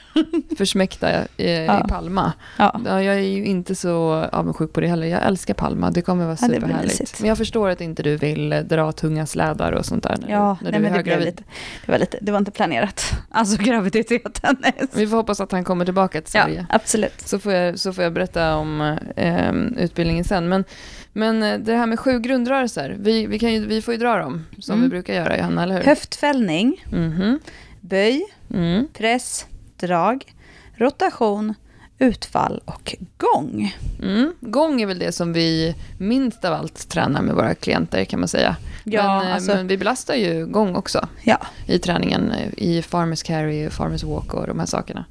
Försmäkta 0.57 1.25
i, 1.37 1.67
ja. 1.67 1.85
i 1.85 1.89
Palma. 1.89 2.33
Ja. 2.57 2.81
ja. 2.85 3.03
jag 3.03 3.15
är 3.15 3.21
ju 3.21 3.45
inte 3.45 3.75
så 3.75 4.29
avundsjuk 4.33 4.73
på 4.73 4.81
det 4.81 4.87
heller. 4.87 5.07
Jag 5.07 5.27
älskar 5.27 5.55
Palma, 5.55 5.91
det 5.91 6.03
kommer 6.03 6.25
vara 6.25 6.37
ja, 6.41 6.49
superhärligt. 6.49 7.21
Men 7.21 7.29
jag 7.29 7.39
förstår 7.39 7.69
att 7.69 7.81
inte 7.81 8.03
du 8.03 8.17
vill 8.17 8.65
dra 8.69 8.93
tunga 8.93 9.27
slädar 9.27 9.73
och 9.73 9.87
sånt 9.87 10.03
där 10.03 10.17
när 10.21 10.31
ja, 10.31 10.57
du, 10.61 10.65
när 10.65 10.73
nej, 10.73 10.81
du 10.81 10.87
är 10.87 10.91
höggravid. 10.91 11.35
Det, 11.37 11.43
det, 11.87 11.93
var 11.93 11.99
lite, 11.99 12.19
det 12.21 12.33
var 12.33 12.39
inte 12.39 12.51
planerat, 12.51 13.05
alltså 13.31 13.63
graviditeten. 13.63 14.57
Vi 14.93 15.07
får 15.07 15.17
hoppas 15.17 15.41
att 15.41 15.53
han 15.53 15.65
kommer 15.65 15.85
tillbaka 15.85 16.21
till 16.21 16.33
Sverige. 16.33 16.67
Ja, 16.69 16.77
absolut. 16.77 17.21
Så 17.21 17.39
får 17.39 17.53
jag, 17.53 17.79
så 17.79 17.93
får 17.93 18.05
jag 18.05 18.13
berätta 18.13 18.57
om 18.57 18.99
eh, 19.17 19.53
utbildningen 19.77 20.25
sen. 20.25 20.49
Men 20.49 20.65
men 21.13 21.43
eh, 21.43 21.59
det 21.59 21.75
här 21.75 21.87
med 21.87 22.01
sju 22.01 22.21
grundrörelser, 22.21 22.97
vi, 23.01 23.27
vi, 23.27 23.39
kan 23.39 23.53
ju, 23.53 23.67
vi 23.67 23.83
får 23.83 23.95
ju 23.95 23.99
dra 23.99 24.19
dem 24.19 24.47
som 24.59 24.75
mm. 24.75 24.83
vi 24.83 24.89
brukar 24.89 25.15
göra, 25.15 25.37
Johanna, 25.37 25.63
eller 25.63 25.77
hur? 25.77 25.85
Höftfällning, 25.85 26.85
mm. 26.93 27.39
böj, 27.81 28.23
mm. 28.55 28.87
press, 28.93 29.47
drag, 29.77 30.35
rotation, 30.75 31.55
utfall 31.99 32.61
och 32.65 32.97
gång. 33.17 33.77
Mm. 34.03 34.35
Gång 34.41 34.83
är 34.83 34.87
väl 34.87 34.99
det 34.99 35.13
som 35.13 35.33
vi 35.33 35.75
minst 35.99 36.45
av 36.45 36.53
allt 36.53 36.89
tränar 36.89 37.23
med 37.23 37.35
våra 37.35 37.55
klienter 37.55 38.05
kan 38.05 38.21
man 38.21 38.29
säga. 38.29 38.57
Ja, 38.85 39.19
men, 39.19 39.29
eh, 39.29 39.35
alltså, 39.35 39.55
men 39.55 39.67
vi 39.67 39.79
belastar 39.79 40.15
ju 40.15 40.47
gång 40.47 40.77
också 40.77 41.09
ja. 41.25 41.39
i 41.67 41.79
träningen, 41.79 42.31
eh, 42.31 42.49
i 42.57 42.83
farmers 42.83 43.23
carry, 43.23 43.71
farmers 43.71 44.05
walk 44.05 44.35
och 44.35 44.47
de 44.47 44.59
här 44.59 44.67
sakerna. 44.67 45.05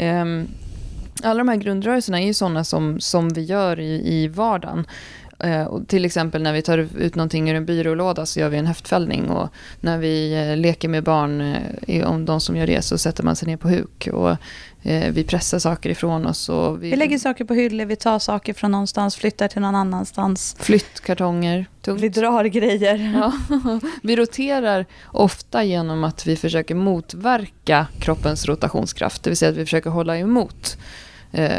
Um, 0.00 0.48
alla 1.22 1.38
de 1.38 1.48
här 1.48 1.56
grundrörelserna 1.56 2.20
är 2.20 2.26
ju 2.26 2.34
sådana 2.34 2.64
som, 2.64 3.00
som 3.00 3.28
vi 3.28 3.44
gör 3.44 3.80
i, 3.80 4.14
i 4.14 4.28
vardagen. 4.28 4.86
Eh, 5.38 5.64
och 5.64 5.88
till 5.88 6.04
exempel 6.04 6.42
när 6.42 6.52
vi 6.52 6.62
tar 6.62 6.78
ut 6.78 7.14
någonting 7.14 7.50
ur 7.50 7.54
en 7.54 7.66
byrålåda 7.66 8.26
så 8.26 8.40
gör 8.40 8.48
vi 8.48 8.58
en 8.58 8.66
höftfällning. 8.66 9.30
Och 9.30 9.48
när 9.80 9.98
vi 9.98 10.34
eh, 10.50 10.56
leker 10.56 10.88
med 10.88 11.04
barn, 11.04 11.56
eh, 11.86 12.10
om 12.10 12.24
de 12.24 12.40
som 12.40 12.56
gör 12.56 12.66
det, 12.66 12.82
så 12.82 12.98
sätter 12.98 13.22
man 13.22 13.36
sig 13.36 13.48
ner 13.48 13.56
på 13.56 13.68
huk. 13.68 14.08
Och 14.12 14.36
vi 15.10 15.24
pressar 15.24 15.58
saker 15.58 15.90
ifrån 15.90 16.26
oss. 16.26 16.48
Och 16.48 16.82
vi, 16.82 16.90
vi 16.90 16.96
lägger 16.96 17.18
saker 17.18 17.44
på 17.44 17.54
hyllor, 17.54 17.84
vi 17.84 17.96
tar 17.96 18.18
saker 18.18 18.54
från 18.54 18.70
någonstans, 18.70 19.16
flyttar 19.16 19.48
till 19.48 19.62
någon 19.62 19.74
annanstans. 19.74 20.56
Flyttkartonger, 20.58 21.66
tungt. 21.82 22.00
Vi 22.00 22.08
drar 22.08 22.44
grejer. 22.44 23.12
Ja. 23.14 23.32
Vi 24.02 24.16
roterar 24.16 24.86
ofta 25.06 25.64
genom 25.64 26.04
att 26.04 26.26
vi 26.26 26.36
försöker 26.36 26.74
motverka 26.74 27.86
kroppens 28.00 28.46
rotationskraft. 28.46 29.22
Det 29.22 29.30
vill 29.30 29.36
säga 29.36 29.50
att 29.50 29.56
vi 29.56 29.64
försöker 29.64 29.90
hålla 29.90 30.18
emot 30.18 30.76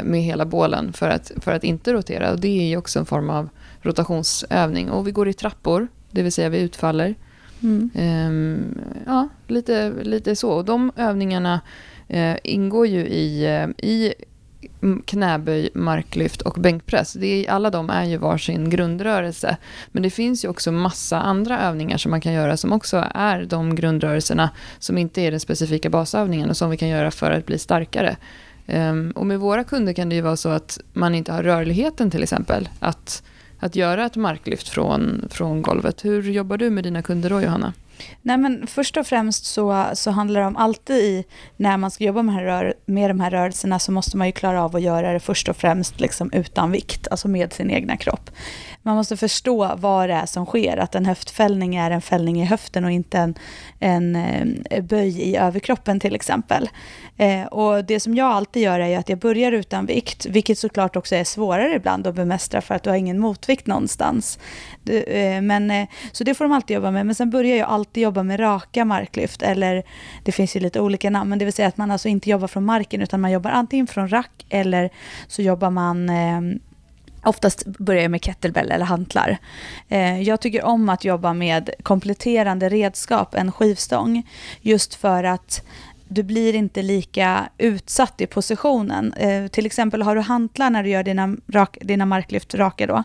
med 0.04 0.22
hela 0.24 0.46
bålen 0.46 0.94
för 0.94 1.10
att, 1.10 1.32
för 1.42 1.52
att 1.52 1.64
inte 1.64 1.94
rotera. 1.94 2.32
Och 2.32 2.40
det 2.40 2.60
är 2.60 2.68
ju 2.68 2.78
också 2.78 3.00
en 3.00 3.06
form 3.06 3.30
av 3.30 3.50
rotationsövning. 3.88 4.90
Och 4.90 5.08
vi 5.08 5.12
går 5.12 5.28
i 5.28 5.34
trappor, 5.34 5.88
det 6.12 6.22
vill 6.24 6.32
säga 6.32 6.50
vi 6.50 6.60
utfaller. 6.60 7.16
Mm. 7.64 7.90
Um, 7.96 8.82
ja, 9.06 9.28
lite, 9.48 9.94
lite 10.04 10.36
så. 10.36 10.52
Och 10.52 10.66
de 10.66 10.92
övningarna 10.96 11.62
uh, 12.14 12.36
ingår 12.44 12.88
ju 12.88 13.08
i, 13.08 13.48
uh, 13.66 13.86
i 13.86 14.14
knäböj, 15.06 15.70
marklyft 15.74 16.42
och 16.42 16.54
bänkpress. 16.60 17.14
Det 17.14 17.28
är, 17.46 17.52
alla 17.52 17.70
de 17.70 17.90
är 17.90 18.04
ju 18.04 18.18
varsin 18.18 18.70
grundrörelse. 18.70 19.58
Men 19.92 20.04
det 20.04 20.10
finns 20.10 20.46
ju 20.46 20.50
också 20.50 20.72
massa 20.72 21.20
andra 21.20 21.60
övningar 21.60 21.98
som 21.98 22.12
man 22.12 22.22
kan 22.22 22.34
göra 22.34 22.58
som 22.58 22.74
också 22.74 23.06
är 23.14 23.46
de 23.46 23.76
grundrörelserna 23.76 24.50
som 24.80 24.98
inte 24.98 25.22
är 25.22 25.32
den 25.32 25.40
specifika 25.40 25.90
basövningen 25.90 26.50
och 26.50 26.58
som 26.58 26.70
vi 26.70 26.78
kan 26.78 26.90
göra 26.90 27.12
för 27.12 27.32
att 27.32 27.46
bli 27.46 27.60
starkare. 27.60 28.18
Um, 28.68 29.12
och 29.12 29.26
med 29.26 29.40
våra 29.40 29.64
kunder 29.64 29.94
kan 29.94 30.10
det 30.10 30.16
ju 30.16 30.22
vara 30.22 30.38
så 30.38 30.50
att 30.50 30.80
man 30.94 31.16
inte 31.16 31.32
har 31.32 31.44
rörligheten 31.44 32.12
till 32.12 32.24
exempel. 32.24 32.70
Att 32.80 33.24
att 33.60 33.76
göra 33.76 34.06
ett 34.06 34.16
marklyft 34.16 34.70
från, 34.70 35.28
från 35.30 35.62
golvet. 35.62 36.06
Hur 36.06 36.32
jobbar 36.32 36.58
du 36.58 36.70
med 36.70 36.84
dina 36.84 37.02
kunder 37.02 37.30
då, 37.30 37.42
Johanna? 37.42 37.74
Nej, 38.22 38.38
men 38.38 38.68
först 38.68 38.98
och 38.98 39.08
främst 39.08 39.46
så, 39.46 39.86
så 39.94 40.12
handlar 40.12 40.42
det 40.42 40.48
om 40.48 40.58
alltid 40.58 40.96
i, 40.96 41.26
när 41.58 41.78
man 41.78 41.92
ska 41.92 42.04
jobba 42.04 42.22
med, 42.22 42.44
rör, 42.44 42.74
med 42.86 43.10
de 43.10 43.20
här 43.20 43.32
rörelserna 43.32 43.80
så 43.80 43.92
måste 43.92 44.18
man 44.18 44.28
ju 44.28 44.32
klara 44.32 44.64
av 44.64 44.76
att 44.76 44.82
göra 44.82 45.14
det 45.14 45.20
först 45.20 45.50
och 45.50 45.58
främst 45.58 46.00
liksom 46.00 46.32
utan 46.34 46.72
vikt, 46.72 47.08
alltså 47.12 47.28
med 47.28 47.54
sin 47.54 47.72
egna 47.72 47.98
kropp. 47.98 48.30
Man 48.88 48.96
måste 48.96 49.18
förstå 49.18 49.76
vad 49.76 50.10
det 50.10 50.16
är 50.16 50.26
som 50.26 50.46
sker, 50.46 50.78
att 50.78 50.96
en 50.96 51.06
höftfällning 51.06 51.76
är 51.76 51.92
en 51.92 52.02
fällning 52.02 52.42
i 52.42 52.46
höften 52.46 52.86
och 52.86 52.92
inte 52.92 53.18
en, 53.18 53.36
en 53.80 54.16
eh, 54.16 54.84
böj 54.84 55.22
i 55.22 55.36
överkroppen 55.36 56.00
till 56.00 56.16
exempel. 56.16 56.70
Eh, 57.18 57.46
och 57.46 57.86
det 57.86 58.00
som 58.00 58.16
jag 58.16 58.28
alltid 58.28 58.64
gör 58.64 58.80
är 58.80 58.98
att 58.98 59.10
jag 59.10 59.20
börjar 59.20 59.52
utan 59.52 59.86
vikt, 59.86 60.26
vilket 60.26 60.60
såklart 60.60 60.96
också 60.96 61.16
är 61.16 61.24
svårare 61.24 61.76
ibland 61.76 62.08
att 62.08 62.16
bemästra 62.16 62.62
för 62.62 62.76
att 62.76 62.84
du 62.84 62.90
har 62.90 62.98
ingen 62.98 63.20
motvikt 63.20 63.68
någonstans. 63.68 64.40
Du, 64.84 65.04
eh, 65.04 65.42
men, 65.42 65.72
eh, 65.72 65.88
så 66.12 66.24
det 66.24 66.34
får 66.34 66.46
de 66.46 66.52
alltid 66.52 66.76
jobba 66.76 66.92
med. 66.92 67.06
Men 67.06 67.16
sen 67.16 67.30
börjar 67.30 67.58
jag 67.58 67.70
alltid 67.70 68.04
jobba 68.04 68.24
med 68.24 68.40
raka 68.40 68.86
marklyft, 68.86 69.42
eller 69.42 69.84
det 70.24 70.32
finns 70.32 70.56
ju 70.56 70.60
lite 70.60 70.80
olika 70.80 71.10
namn, 71.10 71.30
men 71.30 71.40
det 71.40 71.46
vill 71.46 71.54
säga 71.54 71.68
att 71.68 71.78
man 71.78 71.92
alltså 71.92 72.08
inte 72.08 72.30
jobbar 72.30 72.48
från 72.48 72.66
marken 72.66 73.02
utan 73.02 73.22
man 73.22 73.32
jobbar 73.32 73.52
antingen 73.52 73.88
från 73.88 74.10
rack 74.10 74.46
eller 74.50 74.90
så 75.28 75.42
jobbar 75.42 75.70
man 75.70 76.10
eh, 76.10 76.42
Oftast 77.24 77.66
börjar 77.66 78.02
jag 78.02 78.12
med 78.12 78.22
kettlebell 78.24 78.72
eller 78.72 78.86
hantlar. 78.86 79.38
Eh, 79.88 80.22
jag 80.22 80.42
tycker 80.42 80.66
om 80.66 80.90
att 80.90 81.06
jobba 81.06 81.34
med 81.34 81.70
kompletterande 81.84 82.70
redskap 82.70 83.36
än 83.36 83.52
skivstång. 83.52 84.24
Just 84.62 84.96
för 84.96 85.24
att 85.24 85.64
du 86.08 86.24
blir 86.24 86.56
inte 86.56 86.82
lika 86.82 87.50
utsatt 87.58 88.22
i 88.22 88.28
positionen. 88.28 89.14
Eh, 89.14 89.48
till 89.48 89.66
exempel 89.66 90.02
har 90.02 90.16
du 90.16 90.22
hantlar 90.22 90.70
när 90.70 90.84
du 90.84 90.90
gör 90.90 91.04
dina, 91.04 91.36
rak, 91.48 91.78
dina 91.82 92.06
marklyft 92.06 92.56
raka 92.56 92.88
då, 92.88 93.04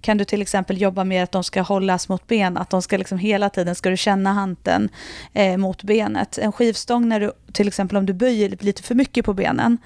kan 0.00 0.18
du 0.18 0.24
till 0.24 0.42
exempel 0.42 0.80
jobba 0.80 1.04
med 1.04 1.22
att 1.22 1.32
de 1.32 1.44
ska 1.44 1.62
hållas 1.62 2.08
mot 2.08 2.26
ben, 2.26 2.56
att 2.56 2.70
de 2.70 2.82
ska 2.82 2.96
liksom 2.96 3.18
hela 3.18 3.50
tiden 3.50 3.74
ska 3.74 3.90
du 3.90 3.96
känna 3.96 4.32
hanteln 4.32 4.88
eh, 5.32 5.56
mot 5.56 5.82
benet. 5.82 6.38
En 6.38 6.52
skivstång 6.52 7.08
när 7.08 7.20
du, 7.20 7.32
till 7.54 7.68
exempel 7.68 7.96
om 7.96 8.06
du 8.06 8.12
böjer 8.12 8.56
lite 8.60 8.82
för 8.82 8.94
mycket 8.94 9.24
på 9.24 9.34
benen, 9.34 9.78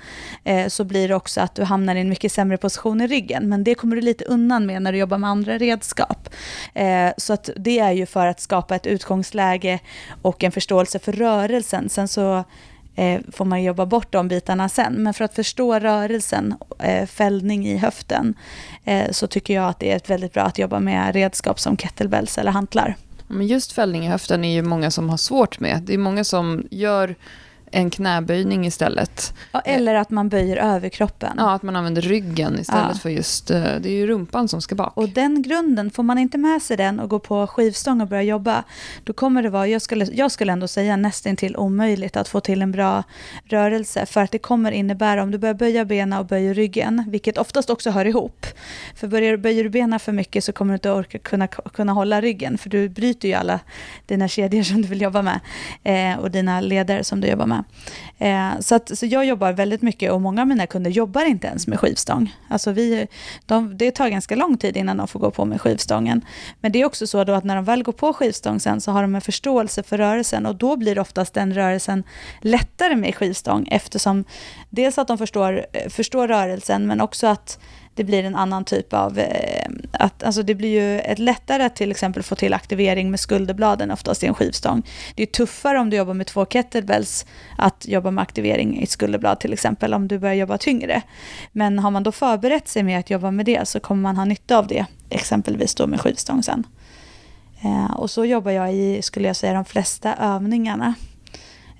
eh, 0.44 0.68
så 0.68 0.84
blir 0.84 1.08
det 1.08 1.14
också 1.14 1.40
att 1.40 1.54
du 1.54 1.62
hamnar 1.62 1.96
i 1.96 2.00
en 2.00 2.08
mycket 2.08 2.32
sämre 2.32 2.56
position 2.56 3.00
i 3.00 3.06
ryggen, 3.06 3.48
men 3.48 3.64
det 3.64 3.74
kommer 3.74 3.96
du 3.96 4.02
lite 4.02 4.24
undan 4.24 4.66
med 4.66 4.82
när 4.82 4.92
du 4.92 4.98
jobbar 4.98 5.18
med 5.18 5.30
andra 5.30 5.58
redskap. 5.58 6.28
Eh, 6.74 7.10
så 7.16 7.32
att 7.32 7.50
det 7.56 7.78
är 7.78 7.92
ju 7.92 8.06
för 8.06 8.26
att 8.26 8.40
skapa 8.40 8.76
ett 8.76 8.86
utgångsläge 8.86 9.78
och 10.22 10.44
en 10.44 10.52
förståelse 10.52 10.98
för 10.98 11.12
rörelsen. 11.12 11.88
Sen 11.88 12.08
så 12.08 12.44
eh, 12.96 13.20
får 13.32 13.44
man 13.44 13.62
jobba 13.62 13.86
bort 13.86 14.12
de 14.12 14.28
bitarna 14.28 14.68
sen. 14.68 14.92
Men 14.92 15.14
för 15.14 15.24
att 15.24 15.34
förstå 15.34 15.78
rörelsen, 15.78 16.54
eh, 16.78 17.06
fällning 17.06 17.66
i 17.66 17.76
höften, 17.76 18.34
eh, 18.84 19.10
så 19.10 19.26
tycker 19.26 19.54
jag 19.54 19.68
att 19.68 19.80
det 19.80 19.92
är 19.92 20.00
väldigt 20.06 20.32
bra 20.32 20.42
att 20.42 20.58
jobba 20.58 20.80
med 20.80 21.14
redskap 21.14 21.60
som 21.60 21.76
kettlebells 21.76 22.38
eller 22.38 22.50
hantlar. 22.50 22.96
Men 23.28 23.46
just 23.46 23.72
fällning 23.72 24.04
i 24.06 24.08
höften 24.08 24.44
är 24.44 24.52
ju 24.52 24.62
många 24.62 24.90
som 24.90 25.10
har 25.10 25.16
svårt 25.16 25.60
med. 25.60 25.82
Det 25.82 25.94
är 25.94 25.98
många 25.98 26.24
som 26.24 26.66
gör 26.70 27.14
en 27.72 27.90
knäböjning 27.90 28.66
istället. 28.66 29.34
Eller 29.64 29.94
att 29.94 30.10
man 30.10 30.28
böjer 30.28 30.56
överkroppen. 30.56 31.34
Ja, 31.36 31.54
att 31.54 31.62
man 31.62 31.76
använder 31.76 32.02
ryggen 32.02 32.58
istället 32.60 32.90
ja. 32.92 32.98
för 32.98 33.10
just, 33.10 33.50
eh, 33.50 33.60
det 33.60 33.88
är 33.88 33.94
ju 33.94 34.06
rumpan 34.06 34.48
som 34.48 34.62
ska 34.62 34.74
bak. 34.74 34.92
Och 34.96 35.08
den 35.08 35.42
grunden, 35.42 35.90
får 35.90 36.02
man 36.02 36.18
inte 36.18 36.38
med 36.38 36.62
sig 36.62 36.76
den 36.76 37.00
och 37.00 37.10
gå 37.10 37.18
på 37.18 37.46
skivstång 37.46 38.00
och 38.00 38.08
börja 38.08 38.22
jobba, 38.22 38.64
då 39.04 39.12
kommer 39.12 39.42
det 39.42 39.50
vara, 39.50 39.66
jag 39.66 39.82
skulle, 39.82 40.04
jag 40.04 40.30
skulle 40.30 40.52
ändå 40.52 40.68
säga 40.68 40.96
nästan 40.96 41.36
till 41.36 41.56
omöjligt 41.56 42.16
att 42.16 42.28
få 42.28 42.40
till 42.40 42.62
en 42.62 42.72
bra 42.72 43.02
rörelse. 43.44 44.06
För 44.06 44.20
att 44.20 44.32
det 44.32 44.38
kommer 44.38 44.72
innebära, 44.72 45.22
om 45.22 45.30
du 45.30 45.38
börjar 45.38 45.54
böja 45.54 45.84
benen 45.84 46.18
och 46.18 46.26
böjer 46.26 46.54
ryggen, 46.54 47.04
vilket 47.08 47.38
oftast 47.38 47.70
också 47.70 47.90
hör 47.90 48.04
ihop. 48.04 48.46
För 48.94 49.08
börjar, 49.08 49.36
böjer 49.36 49.64
du 49.64 49.70
benen 49.70 50.00
för 50.00 50.12
mycket 50.12 50.44
så 50.44 50.52
kommer 50.52 50.72
du 50.72 50.74
inte 50.74 50.90
orka 50.90 51.18
kunna, 51.18 51.46
kunna 51.46 51.92
hålla 51.92 52.20
ryggen, 52.20 52.58
för 52.58 52.70
du 52.70 52.88
bryter 52.88 53.28
ju 53.28 53.34
alla 53.34 53.60
dina 54.06 54.28
kedjor 54.28 54.62
som 54.68 54.82
du 54.82 54.88
vill 54.88 55.00
jobba 55.00 55.22
med 55.22 55.40
eh, 55.84 56.18
och 56.18 56.30
dina 56.30 56.60
leder 56.60 57.02
som 57.02 57.20
du 57.20 57.28
jobbar 57.28 57.46
med. 57.46 57.57
Eh, 58.18 58.58
så, 58.60 58.74
att, 58.74 58.98
så 58.98 59.06
jag 59.06 59.24
jobbar 59.24 59.52
väldigt 59.52 59.82
mycket 59.82 60.12
och 60.12 60.20
många 60.20 60.40
av 60.40 60.48
mina 60.48 60.66
kunder 60.66 60.90
jobbar 60.90 61.24
inte 61.24 61.46
ens 61.46 61.66
med 61.66 61.80
skivstång. 61.80 62.36
Alltså 62.48 62.72
vi, 62.72 63.06
de, 63.46 63.76
det 63.78 63.90
tar 63.90 64.08
ganska 64.08 64.36
lång 64.36 64.56
tid 64.56 64.76
innan 64.76 64.96
de 64.96 65.08
får 65.08 65.20
gå 65.20 65.30
på 65.30 65.44
med 65.44 65.60
skivstången. 65.60 66.24
Men 66.60 66.72
det 66.72 66.80
är 66.80 66.84
också 66.84 67.06
så 67.06 67.24
då 67.24 67.32
att 67.32 67.44
när 67.44 67.56
de 67.56 67.64
väl 67.64 67.82
går 67.82 67.92
på 67.92 68.12
skivstång 68.12 68.60
sen 68.60 68.80
så 68.80 68.92
har 68.92 69.02
de 69.02 69.14
en 69.14 69.20
förståelse 69.20 69.82
för 69.82 69.98
rörelsen 69.98 70.46
och 70.46 70.56
då 70.56 70.76
blir 70.76 70.98
oftast 70.98 71.34
den 71.34 71.54
rörelsen 71.54 72.04
lättare 72.40 72.96
med 72.96 73.14
skivstång 73.14 73.68
eftersom 73.70 74.24
dels 74.70 74.98
att 74.98 75.08
de 75.08 75.18
förstår, 75.18 75.66
eh, 75.72 75.88
förstår 75.88 76.28
rörelsen 76.28 76.86
men 76.86 77.00
också 77.00 77.26
att 77.26 77.58
det 77.98 78.04
blir 78.04 78.24
en 78.24 78.36
annan 78.36 78.64
typ 78.64 78.92
av... 78.92 79.18
Eh, 79.18 79.70
att, 79.92 80.22
alltså 80.22 80.42
det 80.42 80.54
blir 80.54 80.68
ju 80.68 81.00
ett 81.00 81.18
lättare 81.18 81.62
att 81.62 81.76
till 81.76 81.90
exempel 81.90 82.22
få 82.22 82.34
till 82.34 82.54
aktivering 82.54 83.10
med 83.10 83.20
skulderbladen 83.20 83.90
oftast 83.90 84.22
i 84.22 84.26
en 84.26 84.34
skivstång. 84.34 84.82
Det 85.14 85.22
är 85.22 85.26
tuffare 85.26 85.78
om 85.78 85.90
du 85.90 85.96
jobbar 85.96 86.14
med 86.14 86.26
två 86.26 86.46
kettlebells 86.46 87.26
att 87.58 87.88
jobba 87.88 88.10
med 88.10 88.22
aktivering 88.22 88.80
i 88.80 88.82
ett 88.82 88.90
skulderblad 88.90 89.40
till 89.40 89.52
exempel 89.52 89.94
om 89.94 90.08
du 90.08 90.18
börjar 90.18 90.34
jobba 90.34 90.58
tyngre. 90.58 91.02
Men 91.52 91.78
har 91.78 91.90
man 91.90 92.02
då 92.02 92.12
förberett 92.12 92.68
sig 92.68 92.82
med 92.82 92.98
att 92.98 93.10
jobba 93.10 93.30
med 93.30 93.46
det 93.46 93.68
så 93.68 93.80
kommer 93.80 94.02
man 94.02 94.16
ha 94.16 94.24
nytta 94.24 94.58
av 94.58 94.66
det, 94.66 94.86
exempelvis 95.10 95.74
då 95.74 95.86
med 95.86 96.00
skivstång 96.00 96.42
sen. 96.42 96.66
Eh, 97.62 97.90
och 97.90 98.10
så 98.10 98.24
jobbar 98.24 98.50
jag 98.50 98.74
i, 98.74 99.02
skulle 99.02 99.26
jag 99.26 99.36
säga, 99.36 99.52
de 99.52 99.64
flesta 99.64 100.14
övningarna. 100.14 100.94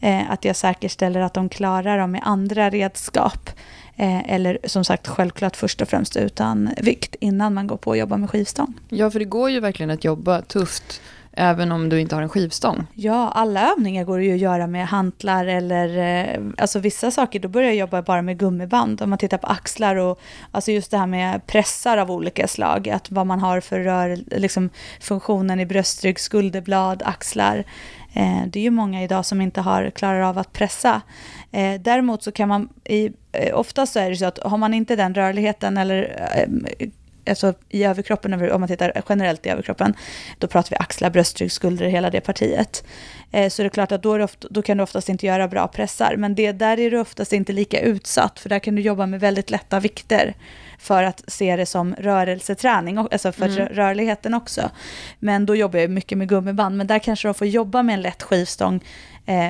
Eh, 0.00 0.30
att 0.30 0.44
jag 0.44 0.56
säkerställer 0.56 1.20
att 1.20 1.34
de 1.34 1.48
klarar 1.48 1.98
dem 1.98 2.10
med 2.10 2.20
andra 2.24 2.70
redskap. 2.70 3.50
Eh, 4.00 4.32
eller 4.34 4.58
som 4.64 4.84
sagt 4.84 5.08
självklart 5.08 5.56
först 5.56 5.80
och 5.80 5.88
främst 5.88 6.16
utan 6.16 6.70
vikt 6.76 7.16
innan 7.20 7.54
man 7.54 7.66
går 7.66 7.76
på 7.76 7.92
att 7.92 7.98
jobba 7.98 8.16
med 8.16 8.30
skivstång. 8.30 8.74
Ja, 8.88 9.10
för 9.10 9.18
det 9.18 9.24
går 9.24 9.50
ju 9.50 9.60
verkligen 9.60 9.90
att 9.90 10.04
jobba 10.04 10.42
tufft 10.42 11.00
även 11.38 11.72
om 11.72 11.88
du 11.88 12.00
inte 12.00 12.14
har 12.14 12.22
en 12.22 12.28
skivstång. 12.28 12.86
Ja, 12.94 13.30
alla 13.34 13.72
övningar 13.72 14.04
går 14.04 14.22
ju 14.22 14.32
att 14.32 14.38
göra 14.38 14.66
med 14.66 14.88
hantlar 14.88 15.46
eller 15.46 15.98
eh, 15.98 16.40
alltså 16.58 16.78
vissa 16.78 17.10
saker, 17.10 17.40
då 17.40 17.48
börjar 17.48 17.68
jag 17.68 17.76
jobba 17.76 18.02
bara 18.02 18.22
med 18.22 18.38
gummiband. 18.38 19.02
Om 19.02 19.10
man 19.10 19.18
tittar 19.18 19.38
på 19.38 19.46
axlar 19.46 19.96
och 19.96 20.20
alltså 20.50 20.72
just 20.72 20.90
det 20.90 20.98
här 20.98 21.06
med 21.06 21.46
pressar 21.46 21.98
av 21.98 22.10
olika 22.10 22.48
slag, 22.48 22.88
att 22.88 23.10
vad 23.10 23.26
man 23.26 23.40
har 23.40 23.60
för 23.60 23.80
rör, 23.80 24.18
liksom 24.26 24.70
funktionen 25.00 25.60
i 25.60 25.66
bröstrygg, 25.66 26.20
skulderblad, 26.20 27.02
axlar. 27.04 27.64
Eh, 28.12 28.42
det 28.46 28.58
är 28.58 28.62
ju 28.62 28.70
många 28.70 29.02
idag 29.02 29.26
som 29.26 29.40
inte 29.40 29.60
har, 29.60 29.90
klarar 29.90 30.20
av 30.20 30.38
att 30.38 30.52
pressa. 30.52 31.02
Eh, 31.50 31.80
däremot 31.80 32.22
så 32.22 32.32
kan 32.32 32.48
man, 32.48 32.68
i, 32.84 33.12
eh, 33.32 33.58
oftast 33.58 33.92
så 33.92 33.98
är 33.98 34.10
det 34.10 34.16
så 34.16 34.26
att 34.26 34.38
har 34.38 34.58
man 34.58 34.74
inte 34.74 34.96
den 34.96 35.14
rörligheten 35.14 35.76
eller 35.76 36.26
eh, 36.34 36.88
alltså 37.28 37.54
i 37.68 37.84
överkroppen, 37.84 38.52
om 38.52 38.60
man 38.60 38.68
tittar 38.68 39.02
generellt 39.08 39.46
i 39.46 39.48
överkroppen, 39.48 39.94
då 40.38 40.46
pratar 40.46 40.70
vi 40.70 40.76
axlar, 40.76 41.10
bröstrygg, 41.10 41.52
skulder, 41.52 41.86
hela 41.86 42.10
det 42.10 42.20
partiet. 42.20 42.84
Eh, 43.32 43.48
så 43.48 43.62
det 43.62 43.66
är 43.66 43.70
klart 43.70 43.92
att 43.92 44.02
då, 44.02 44.24
ofta, 44.24 44.48
då, 44.50 44.62
kan 44.62 44.76
du 44.76 44.82
oftast 44.82 45.08
inte 45.08 45.26
göra 45.26 45.48
bra 45.48 45.68
pressar, 45.68 46.14
men 46.16 46.34
det, 46.34 46.52
där 46.52 46.80
är 46.80 46.90
du 46.90 47.00
oftast 47.00 47.32
inte 47.32 47.52
lika 47.52 47.80
utsatt, 47.80 48.40
för 48.40 48.48
där 48.48 48.58
kan 48.58 48.74
du 48.74 48.82
jobba 48.82 49.06
med 49.06 49.20
väldigt 49.20 49.50
lätta 49.50 49.80
vikter 49.80 50.34
för 50.78 51.02
att 51.02 51.24
se 51.26 51.56
det 51.56 51.66
som 51.66 51.94
rörelseträning, 51.98 52.98
alltså 52.98 53.32
för 53.32 53.58
mm. 53.58 53.68
rörligheten 53.68 54.34
också. 54.34 54.70
Men 55.18 55.46
då 55.46 55.56
jobbar 55.56 55.78
jag 55.78 55.90
mycket 55.90 56.18
med 56.18 56.28
gummiband, 56.28 56.76
men 56.76 56.86
där 56.86 56.98
kanske 56.98 57.28
de 57.28 57.34
får 57.34 57.46
jobba 57.46 57.82
med 57.82 57.94
en 57.94 58.02
lätt 58.02 58.22
skivstång 58.22 58.80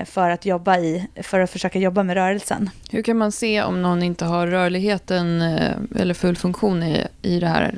för 0.07 0.31
att 0.31 0.47
jobba 0.47 0.79
i, 0.79 1.07
för 1.23 1.41
att 1.41 1.51
försöka 1.51 1.79
jobba 1.79 2.03
med 2.03 2.15
rörelsen. 2.15 2.71
Hur 2.91 3.03
kan 3.03 3.17
man 3.17 3.33
se 3.33 3.63
om 3.63 3.83
någon 3.83 4.03
inte 4.03 4.25
har 4.25 4.47
rörligheten 4.47 5.43
eh, 5.43 5.77
eller 5.97 6.15
full 6.15 6.37
funktion 6.37 6.83
i, 6.83 7.07
i 7.23 7.41
det 7.41 7.47
här 7.47 7.75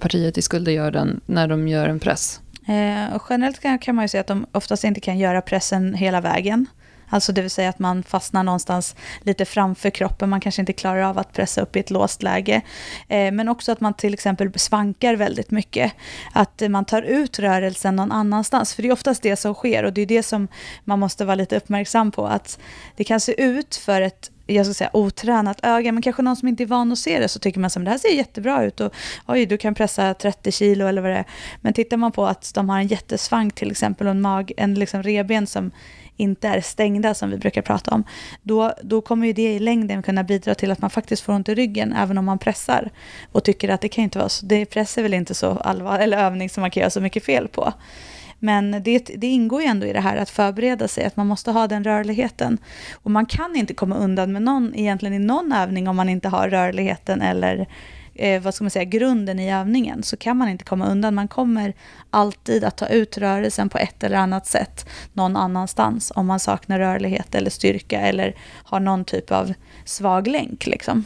partiet 0.00 0.38
i 0.38 0.42
skuldergörden 0.42 1.20
när 1.26 1.48
de 1.48 1.68
gör 1.68 1.88
en 1.88 2.00
press? 2.00 2.40
Eh, 2.66 3.20
generellt 3.30 3.60
kan, 3.60 3.78
kan 3.78 3.94
man 3.94 4.04
ju 4.04 4.08
säga 4.08 4.20
att 4.20 4.26
de 4.26 4.46
oftast 4.52 4.84
inte 4.84 5.00
kan 5.00 5.18
göra 5.18 5.42
pressen 5.42 5.94
hela 5.94 6.20
vägen. 6.20 6.66
Alltså 7.14 7.32
det 7.32 7.40
vill 7.40 7.50
säga 7.50 7.68
att 7.68 7.78
man 7.78 8.02
fastnar 8.02 8.42
någonstans 8.42 8.96
lite 9.20 9.44
framför 9.44 9.90
kroppen, 9.90 10.30
man 10.30 10.40
kanske 10.40 10.62
inte 10.62 10.72
klarar 10.72 11.02
av 11.02 11.18
att 11.18 11.32
pressa 11.32 11.60
upp 11.60 11.76
i 11.76 11.80
ett 11.80 11.90
låst 11.90 12.22
läge. 12.22 12.62
Eh, 13.08 13.32
men 13.32 13.48
också 13.48 13.72
att 13.72 13.80
man 13.80 13.94
till 13.94 14.14
exempel 14.14 14.58
svankar 14.58 15.16
väldigt 15.16 15.50
mycket. 15.50 15.92
Att 16.32 16.62
man 16.68 16.84
tar 16.84 17.02
ut 17.02 17.38
rörelsen 17.38 17.96
någon 17.96 18.12
annanstans, 18.12 18.74
för 18.74 18.82
det 18.82 18.88
är 18.88 18.92
oftast 18.92 19.22
det 19.22 19.36
som 19.36 19.54
sker 19.54 19.84
och 19.84 19.92
det 19.92 20.02
är 20.02 20.06
det 20.06 20.22
som 20.22 20.48
man 20.84 20.98
måste 20.98 21.24
vara 21.24 21.34
lite 21.34 21.56
uppmärksam 21.56 22.10
på. 22.10 22.26
Att 22.26 22.58
det 22.96 23.04
kan 23.04 23.20
se 23.20 23.42
ut 23.42 23.76
för 23.76 24.00
ett 24.00 24.30
jag 24.46 24.66
ska 24.66 24.74
säga 24.74 24.90
otränat 24.92 25.60
öga, 25.62 25.92
men 25.92 26.02
kanske 26.02 26.22
någon 26.22 26.36
som 26.36 26.48
inte 26.48 26.62
är 26.62 26.66
van 26.66 26.92
att 26.92 26.98
se 26.98 27.18
det, 27.18 27.28
så 27.28 27.38
tycker 27.38 27.60
man 27.60 27.66
att 27.66 27.84
det 27.84 27.90
här 27.90 27.98
ser 27.98 28.14
jättebra 28.14 28.64
ut 28.64 28.80
och 28.80 28.94
oj, 29.26 29.46
du 29.46 29.58
kan 29.58 29.74
pressa 29.74 30.14
30 30.14 30.52
kilo 30.52 30.86
eller 30.86 31.02
vad 31.02 31.10
det 31.10 31.16
är. 31.16 31.24
Men 31.60 31.72
tittar 31.72 31.96
man 31.96 32.12
på 32.12 32.26
att 32.26 32.54
de 32.54 32.68
har 32.68 32.78
en 32.78 32.86
jättesvank 32.86 33.54
till 33.54 33.70
exempel 33.70 34.06
och 34.06 34.10
en, 34.10 34.20
mag, 34.20 34.52
en 34.56 34.74
liksom 34.74 35.02
reben 35.02 35.46
som 35.46 35.70
inte 36.16 36.48
är 36.48 36.60
stängda 36.60 37.14
som 37.14 37.30
vi 37.30 37.36
brukar 37.36 37.62
prata 37.62 37.90
om, 37.90 38.04
då, 38.42 38.72
då 38.82 39.00
kommer 39.00 39.26
ju 39.26 39.32
det 39.32 39.54
i 39.54 39.58
längden 39.58 40.02
kunna 40.02 40.24
bidra 40.24 40.54
till 40.54 40.70
att 40.70 40.80
man 40.80 40.90
faktiskt 40.90 41.22
får 41.22 41.32
ont 41.32 41.48
i 41.48 41.54
ryggen 41.54 41.92
även 41.92 42.18
om 42.18 42.24
man 42.24 42.38
pressar 42.38 42.90
och 43.32 43.44
tycker 43.44 43.68
att 43.68 43.80
det 43.80 43.88
kan 43.88 44.04
inte 44.04 44.18
vara 44.18 44.28
så, 44.28 44.46
det 44.46 44.66
press 44.66 44.98
är 44.98 45.02
väl 45.02 45.14
inte 45.14 45.34
så 45.34 45.50
allvarlig 45.50 46.04
eller 46.04 46.18
övning 46.18 46.50
som 46.50 46.60
man 46.60 46.70
kan 46.70 46.80
göra 46.80 46.90
så 46.90 47.00
mycket 47.00 47.24
fel 47.24 47.48
på. 47.48 47.72
Men 48.44 48.82
det, 48.82 49.10
det, 49.16 49.26
ingår 49.26 49.62
ju 49.62 49.66
ändå 49.66 49.86
i 49.86 49.92
det 49.92 50.00
här 50.00 50.16
att 50.16 50.30
förbereda 50.30 50.88
sig, 50.88 51.04
att 51.04 51.16
man 51.16 51.26
måste 51.26 51.50
ha 51.50 51.66
den 51.66 51.84
rörligheten. 51.84 52.58
Och 52.92 53.10
man 53.10 53.26
kan 53.26 53.56
inte 53.56 53.74
komma 53.74 53.96
undan 53.96 54.32
med 54.32 54.42
någon, 54.42 54.74
egentligen 54.74 55.14
i 55.14 55.18
någon 55.18 55.52
övning 55.52 55.88
om 55.88 55.96
man 55.96 56.08
inte 56.08 56.28
har 56.28 56.48
rörligheten 56.48 57.22
eller 57.22 57.68
eh, 58.14 58.42
vad 58.42 58.54
ska 58.54 58.64
man 58.64 58.70
säga, 58.70 58.84
grunden 58.84 59.40
i 59.40 59.52
övningen 59.52 60.02
så 60.02 60.16
kan 60.16 60.36
man 60.36 60.48
inte 60.48 60.64
komma 60.64 60.86
undan. 60.86 61.14
Man 61.14 61.28
kommer 61.28 61.74
alltid 62.10 62.64
att 62.64 62.76
ta 62.76 62.86
ut 62.86 63.18
rörelsen 63.18 63.68
på 63.68 63.78
ett 63.78 64.04
eller 64.04 64.16
annat 64.16 64.46
sätt 64.46 64.88
någon 65.12 65.36
annanstans 65.36 66.12
om 66.14 66.26
man 66.26 66.40
saknar 66.40 66.78
rörlighet 66.78 67.34
eller 67.34 67.50
styrka 67.50 68.00
eller 68.00 68.34
har 68.64 68.80
någon 68.80 69.04
typ 69.04 69.30
av 69.30 69.54
svag 69.84 70.26
länk. 70.26 70.66
Liksom. 70.66 71.04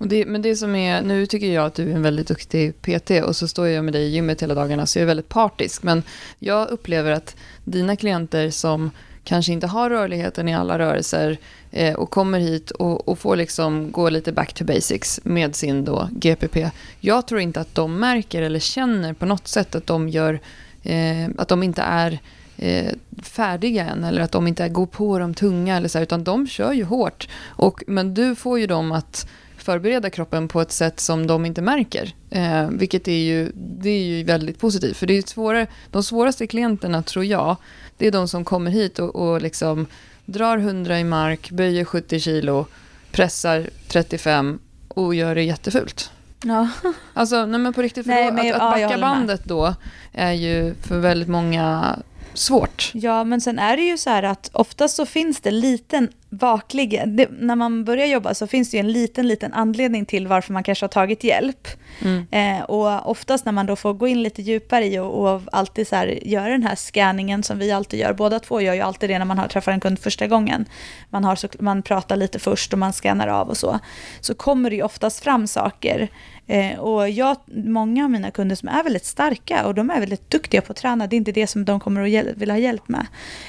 Och 0.00 0.08
det, 0.08 0.26
men 0.26 0.42
det 0.42 0.56
som 0.56 0.74
är, 0.74 1.02
nu 1.02 1.26
tycker 1.26 1.46
jag 1.46 1.66
att 1.66 1.74
du 1.74 1.90
är 1.90 1.94
en 1.94 2.02
väldigt 2.02 2.28
duktig 2.28 2.82
PT 2.82 3.10
och 3.10 3.36
så 3.36 3.48
står 3.48 3.68
jag 3.68 3.84
med 3.84 3.94
dig 3.94 4.02
i 4.02 4.08
gymmet 4.08 4.42
hela 4.42 4.54
dagarna 4.54 4.86
så 4.86 4.98
jag 4.98 5.02
är 5.02 5.06
väldigt 5.06 5.28
partisk. 5.28 5.82
Men 5.82 6.02
jag 6.38 6.68
upplever 6.68 7.12
att 7.12 7.36
dina 7.64 7.96
klienter 7.96 8.50
som 8.50 8.90
kanske 9.24 9.52
inte 9.52 9.66
har 9.66 9.90
rörligheten 9.90 10.48
i 10.48 10.54
alla 10.54 10.78
rörelser 10.78 11.38
eh, 11.70 11.94
och 11.94 12.10
kommer 12.10 12.38
hit 12.38 12.70
och, 12.70 13.08
och, 13.08 13.18
får 13.18 13.36
liksom 13.36 13.92
gå 13.92 14.08
lite 14.10 14.32
back 14.32 14.52
to 14.52 14.64
basics 14.64 15.20
med 15.24 15.56
sin 15.56 15.84
då 15.84 16.08
GPP. 16.12 16.70
Jag 17.00 17.26
tror 17.26 17.40
inte 17.40 17.60
att 17.60 17.74
de 17.74 18.00
märker 18.00 18.42
eller 18.42 18.60
känner 18.60 19.12
på 19.12 19.26
något 19.26 19.48
sätt 19.48 19.74
att 19.74 19.86
de 19.86 20.08
gör, 20.08 20.40
eh, 20.82 21.28
att 21.38 21.48
de 21.48 21.62
inte 21.62 21.82
är 21.82 22.18
eh, 22.56 22.92
färdiga 23.22 23.88
än 23.88 24.04
eller 24.04 24.22
att 24.22 24.32
de 24.32 24.46
inte 24.46 24.68
går 24.68 24.86
på 24.86 25.18
de 25.18 25.34
tunga 25.34 25.76
eller 25.76 25.88
så 25.88 25.98
här, 25.98 26.02
utan 26.02 26.24
de 26.24 26.46
kör 26.46 26.72
ju 26.72 26.84
hårt. 26.84 27.28
Och, 27.46 27.82
men 27.86 28.14
du 28.14 28.34
får 28.34 28.58
ju 28.60 28.66
dem 28.66 28.92
att 28.92 29.26
förbereda 29.62 30.10
kroppen 30.10 30.48
på 30.48 30.60
ett 30.60 30.72
sätt 30.72 31.00
som 31.00 31.26
de 31.26 31.46
inte 31.46 31.62
märker. 31.62 32.14
Eh, 32.30 32.68
vilket 32.70 33.08
är 33.08 33.12
ju, 33.12 33.52
det 33.54 33.90
är 33.90 34.02
ju 34.02 34.24
väldigt 34.24 34.58
positivt. 34.58 34.96
För 34.96 35.06
det 35.06 35.18
är 35.18 35.22
svårare, 35.22 35.66
de 35.90 36.02
svåraste 36.02 36.46
klienterna 36.46 37.02
tror 37.02 37.24
jag, 37.24 37.56
det 37.98 38.06
är 38.06 38.10
de 38.10 38.28
som 38.28 38.44
kommer 38.44 38.70
hit 38.70 38.98
och, 38.98 39.16
och 39.16 39.42
liksom 39.42 39.86
drar 40.24 40.58
100 40.58 41.00
i 41.00 41.04
mark, 41.04 41.50
böjer 41.50 41.84
70 41.84 42.20
kilo, 42.20 42.66
pressar 43.12 43.70
35 43.88 44.58
och 44.88 45.14
gör 45.14 45.34
det 45.34 45.42
jättefult. 45.42 46.10
Ja. 46.44 46.68
Alltså, 47.14 47.46
nej 47.46 47.60
men 47.60 47.72
på 47.72 47.82
riktigt, 47.82 48.06
för 48.06 48.12
nej, 48.12 48.28
då, 48.28 48.32
men, 48.32 48.54
att, 48.54 48.60
att 48.60 48.70
backa 48.70 48.98
bandet 48.98 49.44
då 49.44 49.74
är 50.12 50.32
ju 50.32 50.74
för 50.74 50.98
väldigt 50.98 51.28
många 51.28 51.98
svårt. 52.34 52.90
Ja, 52.94 53.24
men 53.24 53.40
sen 53.40 53.58
är 53.58 53.76
det 53.76 53.82
ju 53.82 53.98
så 53.98 54.10
här 54.10 54.22
att 54.22 54.50
oftast 54.52 54.96
så 54.96 55.06
finns 55.06 55.40
det 55.40 55.50
liten 55.50 56.08
baklig, 56.30 57.02
det, 57.06 57.28
när 57.30 57.56
man 57.56 57.84
börjar 57.84 58.06
jobba 58.06 58.34
så 58.34 58.46
finns 58.46 58.70
det 58.70 58.76
ju 58.76 58.80
en 58.80 58.92
liten, 58.92 59.28
liten 59.28 59.52
anledning 59.52 60.04
till 60.04 60.26
varför 60.26 60.52
man 60.52 60.62
kanske 60.62 60.84
har 60.84 60.88
tagit 60.88 61.24
hjälp. 61.24 61.68
Mm. 62.02 62.26
Eh, 62.30 62.64
och 62.64 63.10
oftast 63.10 63.44
när 63.44 63.52
man 63.52 63.66
då 63.66 63.76
får 63.76 63.94
gå 63.94 64.08
in 64.08 64.22
lite 64.22 64.42
djupare 64.42 64.86
i 64.86 64.98
och, 64.98 65.34
och 65.34 65.42
alltid 65.52 65.88
så 65.88 65.96
här, 65.96 66.26
göra 66.28 66.48
den 66.48 66.62
här 66.62 66.74
scanningen 66.74 67.42
som 67.42 67.58
vi 67.58 67.72
alltid 67.72 68.00
gör, 68.00 68.12
båda 68.12 68.38
två 68.38 68.60
gör 68.60 68.74
ju 68.74 68.80
alltid 68.80 69.10
det 69.10 69.18
när 69.18 69.24
man 69.24 69.38
har, 69.38 69.48
träffar 69.48 69.72
en 69.72 69.80
kund 69.80 69.98
första 69.98 70.26
gången. 70.26 70.64
Man, 71.10 71.24
har 71.24 71.36
så, 71.36 71.48
man 71.58 71.82
pratar 71.82 72.16
lite 72.16 72.38
först 72.38 72.72
och 72.72 72.78
man 72.78 72.92
scannar 72.92 73.28
av 73.28 73.48
och 73.48 73.56
så. 73.56 73.78
Så 74.20 74.34
kommer 74.34 74.70
det 74.70 74.76
ju 74.76 74.82
oftast 74.82 75.24
fram 75.24 75.46
saker 75.46 76.08
Eh, 76.50 76.78
och 76.78 77.10
jag, 77.10 77.36
många 77.46 78.04
av 78.04 78.10
mina 78.10 78.30
kunder 78.30 78.56
som 78.56 78.68
är 78.68 78.84
väldigt 78.84 79.04
starka 79.04 79.66
och 79.66 79.74
de 79.74 79.90
är 79.90 80.00
väldigt 80.00 80.30
duktiga 80.30 80.60
på 80.60 80.72
att 80.72 80.76
träna, 80.76 81.06
det 81.06 81.16
är 81.16 81.18
inte 81.18 81.32
det 81.32 81.46
som 81.46 81.64
de 81.64 81.80
kommer 81.80 82.00
att 82.00 82.36
vilja 82.36 82.54
ha 82.54 82.58
hjälp 82.58 82.88
med, 82.88 83.06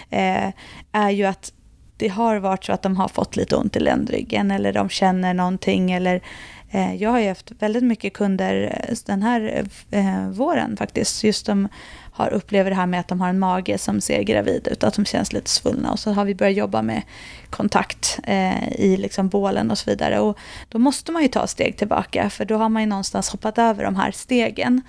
eh, 0.09 0.53
är 0.91 1.09
ju 1.09 1.25
att 1.25 1.53
det 2.01 2.07
har 2.07 2.37
varit 2.37 2.63
så 2.63 2.73
att 2.73 2.81
de 2.81 2.95
har 2.95 3.07
fått 3.07 3.35
lite 3.35 3.55
ont 3.55 3.75
i 3.75 3.79
ländryggen 3.79 4.51
eller 4.51 4.73
de 4.73 4.89
känner 4.89 5.33
någonting 5.33 5.91
eller 5.91 6.21
eh, 6.69 6.95
jag 6.95 7.09
har 7.09 7.19
ju 7.19 7.27
haft 7.27 7.51
väldigt 7.59 7.83
mycket 7.83 8.13
kunder 8.13 8.85
eh, 8.89 8.95
den 9.05 9.23
här 9.23 9.65
eh, 9.91 10.29
våren 10.29 10.77
faktiskt, 10.77 11.23
just 11.23 11.45
de 11.45 11.67
har 12.13 12.29
upplever 12.29 12.69
det 12.69 12.75
här 12.75 12.85
med 12.85 12.99
att 12.99 13.07
de 13.07 13.21
har 13.21 13.29
en 13.29 13.39
mage 13.39 13.77
som 13.77 14.01
ser 14.01 14.23
gravid 14.23 14.67
ut, 14.71 14.83
att 14.83 14.93
de 14.93 15.05
känns 15.05 15.33
lite 15.33 15.49
svullna 15.49 15.91
och 15.91 15.99
så 15.99 16.11
har 16.11 16.25
vi 16.25 16.35
börjat 16.35 16.57
jobba 16.57 16.81
med 16.81 17.01
kontakt 17.49 18.19
eh, 18.23 18.71
i 18.71 18.97
liksom 18.97 19.29
bålen 19.29 19.71
och 19.71 19.77
så 19.77 19.89
vidare. 19.89 20.19
Och 20.19 20.37
då 20.69 20.79
måste 20.79 21.11
man 21.11 21.21
ju 21.21 21.27
ta 21.27 21.47
steg 21.47 21.77
tillbaka 21.77 22.29
för 22.29 22.45
då 22.45 22.57
har 22.57 22.69
man 22.69 22.81
ju 22.81 22.85
någonstans 22.85 23.29
hoppat 23.29 23.57
över 23.57 23.83
de 23.83 23.95
här 23.95 24.11
stegen. 24.11 24.81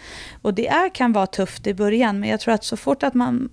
Och 0.42 0.54
det 0.54 0.68
är, 0.68 0.94
kan 0.94 1.12
vara 1.12 1.26
tufft 1.26 1.66
i 1.66 1.74
början 1.74 2.20
men 2.20 2.28
jag 2.28 2.40
tror 2.40 2.54
att 2.54 2.64
så 2.64 2.76
fort 2.76 3.02
att 3.02 3.14
man 3.14 3.48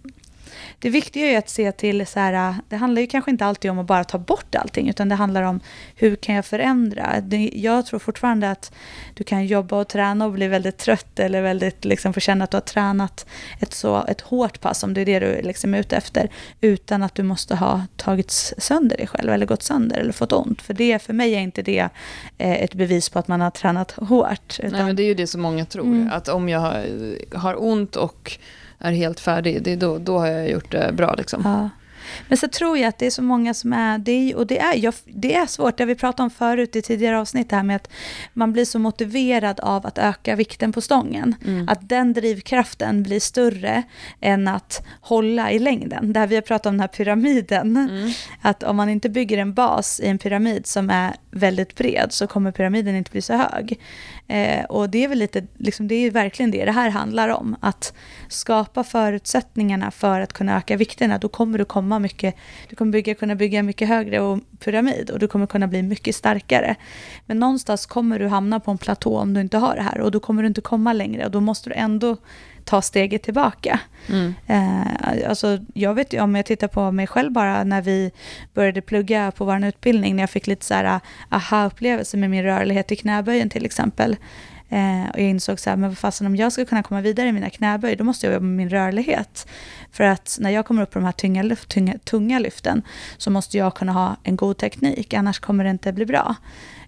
det 0.80 0.90
viktiga 0.90 1.26
är 1.26 1.32
ju 1.32 1.36
att 1.36 1.50
se 1.50 1.72
till 1.72 2.08
så 2.08 2.20
här, 2.20 2.56
det 2.70 2.76
handlar 2.76 3.02
ju 3.02 3.08
kanske 3.08 3.32
inte 3.32 3.46
alltid 3.46 3.72
om 3.72 3.80
att 3.80 3.86
bara 3.86 4.04
ta 4.04 4.18
bort 4.18 4.56
allting, 4.56 4.90
utan 4.90 5.10
det 5.10 5.16
handlar 5.16 5.44
om 5.44 5.60
hur 5.96 6.16
kan 6.16 6.36
jag 6.36 6.46
förändra? 6.46 7.24
Jag 7.54 7.86
tror 7.86 8.00
fortfarande 8.00 8.52
att 8.52 8.74
du 9.14 9.24
kan 9.24 9.46
jobba 9.46 9.76
och 9.76 9.88
träna 9.88 10.26
och 10.26 10.32
bli 10.32 10.48
väldigt 10.48 10.78
trött 10.78 11.20
eller 11.20 11.42
väldigt 11.42 11.86
liksom 11.86 12.14
få 12.14 12.20
känna 12.20 12.44
att 12.44 12.52
du 12.52 12.58
har 12.58 12.62
tränat 12.62 13.26
ett, 13.60 13.74
så, 13.74 14.06
ett 14.08 14.22
hårt 14.22 14.60
pass, 14.60 14.84
om 14.84 14.94
det 14.94 15.02
är 15.02 15.06
det 15.06 15.20
du 15.20 15.42
liksom 15.42 15.74
är 15.74 15.80
ute 15.80 15.98
efter, 15.98 16.30
utan 16.62 17.04
att 17.04 17.16
du 17.16 17.24
måste 17.24 17.56
ha 17.56 17.82
tagit 17.98 18.32
sönder 18.58 18.98
dig 18.98 19.08
själv 19.08 19.34
eller 19.34 19.46
gått 19.46 19.64
sönder 19.64 19.98
eller 19.98 20.14
fått 20.14 20.34
ont. 20.34 20.62
För 20.62 20.74
det, 20.74 21.00
för 21.00 21.14
mig 21.14 21.36
är 21.36 21.40
inte 21.40 21.62
det 21.62 21.90
eh, 22.38 22.64
ett 22.64 22.74
bevis 22.74 23.10
på 23.10 23.20
att 23.20 23.28
man 23.28 23.42
har 23.42 23.52
tränat 23.52 23.92
hårt. 23.92 24.60
Utan... 24.60 24.72
Nej, 24.72 24.84
men 24.84 24.96
det 24.96 25.04
är 25.04 25.08
ju 25.08 25.14
det 25.14 25.28
som 25.28 25.42
många 25.42 25.66
tror, 25.66 25.86
mm. 25.86 26.10
att 26.12 26.28
om 26.28 26.50
jag 26.50 26.86
har 27.34 27.64
ont 27.64 27.96
och 27.96 28.40
är 28.80 28.92
helt 28.92 29.20
färdig, 29.20 29.64
det 29.64 29.72
är 29.72 29.78
då, 29.78 29.98
då 29.98 30.20
har 30.20 30.28
jag 30.28 30.50
gjort 30.50 30.72
det 30.72 30.92
bra. 30.94 31.14
Liksom. 31.14 31.42
Ja. 31.46 31.70
Men 32.28 32.38
så 32.38 32.48
tror 32.48 32.78
jag 32.78 32.88
att 32.88 32.98
det 32.98 33.06
är 33.06 33.12
så 33.12 33.22
många 33.22 33.54
som 33.54 33.74
är, 33.74 33.98
det 33.98 34.36
och 34.36 34.48
det 34.48 34.60
är, 34.60 34.76
jag, 34.76 34.94
det 35.06 35.36
är 35.36 35.46
svårt, 35.46 35.78
det 35.78 35.86
vi 35.86 35.96
pratat 35.96 36.20
om 36.20 36.30
förut 36.30 36.76
i 36.76 36.82
tidigare 36.82 37.20
avsnitt, 37.20 37.50
det 37.50 37.56
här 37.56 37.64
med 37.64 37.76
att 37.76 37.90
man 38.34 38.54
blir 38.54 38.66
så 38.66 38.80
motiverad 38.80 39.60
av 39.60 39.86
att 39.86 39.98
öka 39.98 40.36
vikten 40.36 40.72
på 40.72 40.82
stången. 40.82 41.36
Mm. 41.46 41.70
Att 41.70 41.90
den 41.90 42.14
drivkraften 42.14 43.04
blir 43.04 43.20
större 43.20 43.84
än 44.22 44.48
att 44.48 44.86
hålla 45.02 45.52
i 45.52 45.60
längden. 45.60 46.14
Där 46.14 46.28
vi 46.28 46.36
har 46.36 46.42
pratat 46.42 46.66
om 46.66 46.74
den 46.74 46.80
här 46.80 46.88
pyramiden, 46.88 47.78
mm. 47.78 48.12
att 48.42 48.64
om 48.64 48.76
man 48.76 48.90
inte 48.90 49.10
bygger 49.10 49.38
en 49.38 49.54
bas 49.54 50.00
i 50.00 50.08
en 50.08 50.18
pyramid 50.18 50.68
som 50.68 50.90
är 50.90 51.16
väldigt 51.32 51.76
bred 51.76 52.08
så 52.10 52.28
kommer 52.28 52.52
pyramiden 52.52 52.96
inte 52.96 53.12
bli 53.12 53.22
så 53.22 53.34
hög. 53.34 53.80
Eh, 54.28 54.66
och 54.66 54.90
det 54.90 55.04
är 55.04 55.08
väl 55.08 55.18
lite, 55.18 55.48
liksom, 55.58 55.88
det 55.88 55.96
är 55.96 56.12
verkligen 56.12 56.52
det 56.52 56.66
det 56.66 56.72
här 56.72 56.90
handlar 56.90 57.30
om. 57.30 57.56
Att 57.60 57.94
skapa 58.28 58.84
förutsättningarna 58.84 59.92
för 59.92 60.22
att 60.22 60.34
kunna 60.34 60.58
öka 60.58 60.78
vikterna. 60.78 61.18
Då 61.18 61.30
kommer 61.30 61.58
du 61.58 61.66
komma 61.66 61.99
mycket, 62.00 62.36
du 62.70 62.76
kommer 62.76 62.92
bygga, 62.92 63.16
kunna 63.16 63.36
bygga 63.36 63.64
mycket 63.64 63.88
högre 63.88 64.20
och 64.20 64.40
pyramid 64.60 65.10
och 65.10 65.20
du 65.20 65.28
kommer 65.28 65.48
kunna 65.48 65.68
bli 65.68 65.84
mycket 65.84 66.16
starkare. 66.16 66.76
Men 67.26 67.40
någonstans 67.40 67.86
kommer 67.86 68.20
du 68.20 68.28
hamna 68.28 68.60
på 68.60 68.72
en 68.72 68.78
platå 68.78 69.18
om 69.18 69.34
du 69.34 69.42
inte 69.42 69.58
har 69.58 69.76
det 69.76 69.82
här 69.82 70.02
och 70.02 70.12
då 70.12 70.20
kommer 70.20 70.44
du 70.44 70.48
inte 70.48 70.62
komma 70.62 70.94
längre 70.94 71.26
och 71.26 71.32
då 71.32 71.40
måste 71.40 71.70
du 71.70 71.76
ändå 71.76 72.18
ta 72.70 72.82
steget 72.82 73.24
tillbaka. 73.24 73.80
Mm. 74.10 74.34
Eh, 74.48 75.30
alltså, 75.30 75.60
jag 75.74 75.94
vet 75.94 76.14
ju 76.14 76.22
om 76.22 76.36
jag 76.36 76.46
tittar 76.46 76.68
på 76.68 76.92
mig 76.92 77.08
själv 77.08 77.32
bara 77.32 77.64
när 77.64 77.82
vi 77.82 78.12
började 78.54 78.82
plugga 78.82 79.32
på 79.32 79.46
vår 79.46 79.66
utbildning, 79.66 80.16
när 80.16 80.24
jag 80.24 80.30
fick 80.30 80.48
lite 80.48 80.66
så 80.66 80.74
här 80.74 80.86
ah, 80.86 81.00
aha-upplevelse 81.30 82.18
med 82.18 82.30
min 82.30 82.44
rörlighet 82.44 82.92
i 82.92 82.96
knäböjen 82.96 83.50
till 83.50 83.66
exempel. 83.66 84.16
Eh, 84.70 85.10
och 85.10 85.20
jag 85.20 85.30
insåg 85.30 85.60
så 85.60 85.70
här, 85.70 85.78
men 85.78 85.90
vad 85.90 85.98
fasen 85.98 86.28
om 86.28 86.36
jag 86.36 86.52
ska 86.52 86.66
kunna 86.66 86.84
komma 86.84 87.02
vidare 87.02 87.28
i 87.28 87.32
mina 87.32 87.50
knäböj, 87.50 87.96
då 87.96 88.04
måste 88.04 88.26
jag 88.26 88.34
jobba 88.34 88.46
med 88.46 88.58
min 88.58 88.70
rörlighet. 88.70 89.48
För 89.92 90.04
att 90.04 90.38
när 90.42 90.50
jag 90.50 90.66
kommer 90.66 90.84
upp 90.84 90.92
på 90.92 91.00
de 91.00 91.06
här 91.06 91.12
tunga, 91.12 91.56
tunga, 91.56 91.94
tunga 92.04 92.40
lyften 92.40 92.82
så 93.18 93.32
måste 93.32 93.58
jag 93.58 93.76
kunna 93.76 93.92
ha 93.92 94.16
en 94.24 94.36
god 94.36 94.58
teknik, 94.58 95.14
annars 95.14 95.40
kommer 95.40 95.64
det 95.64 95.70
inte 95.70 95.94
bli 95.94 96.06
bra. 96.06 96.36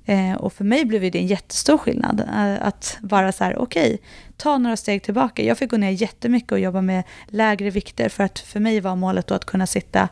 Eh, 0.06 0.34
och 0.34 0.54
för 0.54 0.64
mig 0.64 0.86
blev 0.86 1.12
det 1.12 1.20
en 1.20 1.28
jättestor 1.28 1.78
skillnad. 1.78 2.20
Eh, 2.20 2.68
att 2.68 2.98
vara 3.02 3.32
så 3.32 3.44
här, 3.44 3.58
okej, 3.58 3.94
okay, 3.94 3.98
ta 4.38 4.58
några 4.58 4.78
steg 4.78 5.04
tillbaka. 5.04 5.44
Jag 5.44 5.58
fick 5.58 5.72
gå 5.72 5.78
ner 5.78 5.90
jättemycket 5.90 6.52
och 6.52 6.60
jobba 6.60 6.82
med 6.82 7.04
lägre 7.28 7.70
vikter 7.70 8.10
för 8.10 8.24
att 8.24 8.40
för 8.40 8.60
mig 8.60 8.80
var 8.80 8.96
målet 8.96 9.28
då 9.28 9.36
att 9.36 9.46
kunna 9.46 9.68
sitta 9.68 10.10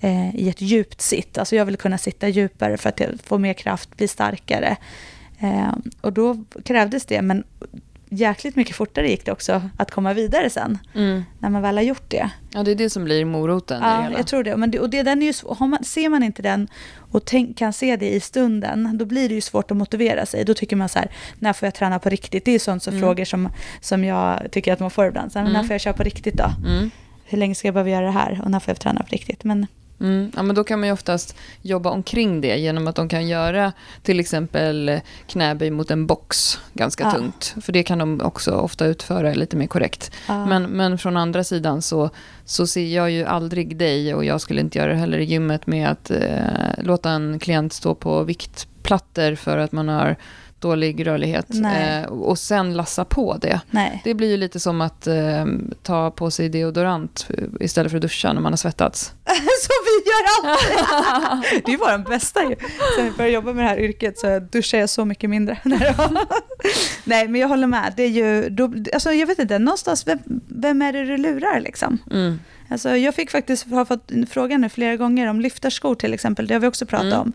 eh, 0.00 0.34
i 0.36 0.48
ett 0.48 0.60
djupt 0.60 1.00
sitt. 1.00 1.38
Alltså 1.38 1.56
jag 1.56 1.64
ville 1.64 1.76
kunna 1.76 1.98
sitta 1.98 2.28
djupare 2.28 2.76
för 2.76 2.88
att 2.88 3.00
få 3.24 3.38
mer 3.38 3.52
kraft, 3.52 3.96
bli 3.96 4.08
starkare. 4.08 4.76
Eh, 5.40 5.72
och 6.00 6.12
då 6.12 6.44
krävdes 6.64 7.06
det, 7.06 7.22
men 7.22 7.44
jäkligt 8.10 8.56
mycket 8.56 8.76
fortare 8.76 9.08
gick 9.08 9.24
det 9.24 9.32
också 9.32 9.62
att 9.76 9.90
komma 9.90 10.12
vidare 10.12 10.50
sen. 10.50 10.78
Mm. 10.94 11.22
När 11.38 11.50
man 11.50 11.62
väl 11.62 11.76
har 11.76 11.82
gjort 11.82 12.10
det. 12.10 12.30
Ja, 12.50 12.62
det 12.62 12.70
är 12.70 12.74
det 12.74 12.90
som 12.90 13.04
blir 13.04 13.24
moroten. 13.24 13.82
Ja, 13.82 14.10
jag 14.16 14.26
tror 14.26 14.44
det. 14.44 14.56
Men 14.56 14.70
det, 14.70 14.80
och 14.80 14.90
det, 14.90 15.02
den 15.02 15.22
är 15.22 15.26
ju, 15.26 15.32
man, 15.66 15.84
ser 15.84 16.08
man 16.08 16.22
inte 16.22 16.42
den 16.42 16.68
och 16.96 17.24
tänk, 17.24 17.58
kan 17.58 17.72
se 17.72 17.96
det 17.96 18.10
i 18.10 18.20
stunden, 18.20 18.98
då 18.98 19.04
blir 19.04 19.28
det 19.28 19.34
ju 19.34 19.40
svårt 19.40 19.70
att 19.70 19.76
motivera 19.76 20.26
sig. 20.26 20.44
Då 20.44 20.54
tycker 20.54 20.76
man 20.76 20.88
så 20.88 20.98
här, 20.98 21.10
när 21.38 21.52
får 21.52 21.66
jag 21.66 21.74
träna 21.74 21.98
på 21.98 22.08
riktigt? 22.08 22.44
Det 22.44 22.52
är 22.52 22.58
sånt 22.58 22.82
som 22.82 22.94
mm. 22.94 23.02
frågor 23.02 23.24
som, 23.24 23.48
som 23.80 24.04
jag 24.04 24.40
tycker 24.50 24.72
att 24.72 24.80
man 24.80 24.90
får 24.90 25.06
ibland. 25.06 25.32
Så 25.32 25.38
här, 25.38 25.46
mm. 25.46 25.52
När 25.52 25.62
får 25.62 25.74
jag 25.74 25.80
köra 25.80 25.94
på 25.94 26.02
riktigt 26.02 26.34
då? 26.34 26.52
Mm. 26.66 26.90
Hur 27.24 27.38
länge 27.38 27.54
ska 27.54 27.68
jag 27.68 27.74
behöva 27.74 27.90
göra 27.90 28.06
det 28.06 28.12
här? 28.12 28.40
Och 28.44 28.50
när 28.50 28.60
får 28.60 28.70
jag 28.70 28.80
träna 28.80 29.02
på 29.02 29.08
riktigt? 29.08 29.44
Men 29.44 29.66
Mm, 30.00 30.32
ja, 30.36 30.42
men 30.42 30.56
då 30.56 30.64
kan 30.64 30.80
man 30.80 30.88
ju 30.88 30.92
oftast 30.92 31.36
jobba 31.62 31.90
omkring 31.90 32.40
det 32.40 32.56
genom 32.56 32.86
att 32.86 32.96
de 32.96 33.08
kan 33.08 33.28
göra 33.28 33.72
till 34.02 34.20
exempel 34.20 35.00
knäböj 35.26 35.70
mot 35.70 35.90
en 35.90 36.06
box 36.06 36.58
ganska 36.72 37.04
ja. 37.04 37.10
tungt. 37.10 37.54
För 37.62 37.72
det 37.72 37.82
kan 37.82 37.98
de 37.98 38.20
också 38.20 38.52
ofta 38.52 38.86
utföra 38.86 39.34
lite 39.34 39.56
mer 39.56 39.66
korrekt. 39.66 40.12
Ja. 40.28 40.46
Men, 40.46 40.62
men 40.62 40.98
från 40.98 41.16
andra 41.16 41.44
sidan 41.44 41.82
så, 41.82 42.10
så 42.44 42.66
ser 42.66 42.94
jag 42.94 43.10
ju 43.10 43.24
aldrig 43.24 43.76
dig, 43.76 44.14
och 44.14 44.24
jag 44.24 44.40
skulle 44.40 44.60
inte 44.60 44.78
göra 44.78 44.92
det 44.92 44.98
heller 44.98 45.18
i 45.18 45.24
gymmet, 45.24 45.66
med 45.66 45.90
att 45.90 46.10
eh, 46.10 46.18
låta 46.78 47.10
en 47.10 47.38
klient 47.38 47.72
stå 47.72 47.94
på 47.94 48.22
viktplattor 48.90 49.34
för 49.34 49.58
att 49.58 49.72
man 49.72 49.88
har 49.88 50.16
dålig 50.60 51.06
rörlighet 51.06 51.46
eh, 51.50 52.08
och 52.08 52.38
sen 52.38 52.74
lassa 52.74 53.04
på 53.04 53.36
det. 53.36 53.60
Nej. 53.70 54.00
Det 54.04 54.14
blir 54.14 54.30
ju 54.30 54.36
lite 54.36 54.60
som 54.60 54.80
att 54.80 55.06
eh, 55.06 55.46
ta 55.82 56.10
på 56.10 56.30
sig 56.30 56.48
deodorant 56.48 57.28
istället 57.60 57.92
för 57.92 57.98
att 57.98 58.02
duscha 58.02 58.32
när 58.32 58.40
man 58.40 58.52
har 58.52 58.56
svettats. 58.56 59.14
som 59.62 59.76
vi 59.86 60.10
gör 60.10 60.50
alltid! 60.50 61.62
det 61.66 61.72
är 61.72 61.78
vår 61.78 62.08
bästa 62.08 62.42
ju. 62.42 62.56
Sen 62.96 63.04
vi 63.04 63.10
började 63.10 63.34
jobba 63.34 63.52
med 63.52 63.64
det 63.64 63.68
här 63.68 63.78
yrket 63.78 64.18
så 64.18 64.38
duschar 64.38 64.78
jag 64.78 64.90
så 64.90 65.04
mycket 65.04 65.30
mindre. 65.30 65.58
Nej 67.04 67.28
men 67.28 67.40
jag 67.40 67.48
håller 67.48 67.66
med. 67.66 67.92
Det 67.96 68.02
är 68.02 68.08
ju, 68.08 68.48
då, 68.48 68.74
alltså, 68.92 69.12
jag 69.12 69.26
vet 69.26 69.38
inte, 69.38 69.58
någonstans, 69.58 70.06
vem, 70.06 70.18
vem 70.48 70.82
är 70.82 70.92
det 70.92 71.04
du 71.04 71.16
lurar 71.16 71.60
liksom? 71.60 71.98
Mm. 72.10 72.38
Alltså, 72.70 72.96
jag 72.96 73.14
fick 73.14 73.30
faktiskt, 73.30 73.70
har 73.70 73.84
fått 73.84 74.10
frågan 74.30 74.60
nu 74.60 74.68
flera 74.68 74.96
gånger 74.96 75.26
om 75.26 75.40
lyftarskor 75.40 75.94
till 75.94 76.14
exempel, 76.14 76.46
det 76.46 76.54
har 76.54 76.60
vi 76.60 76.66
också 76.66 76.86
pratat 76.86 77.06
mm. 77.06 77.20
om. 77.20 77.32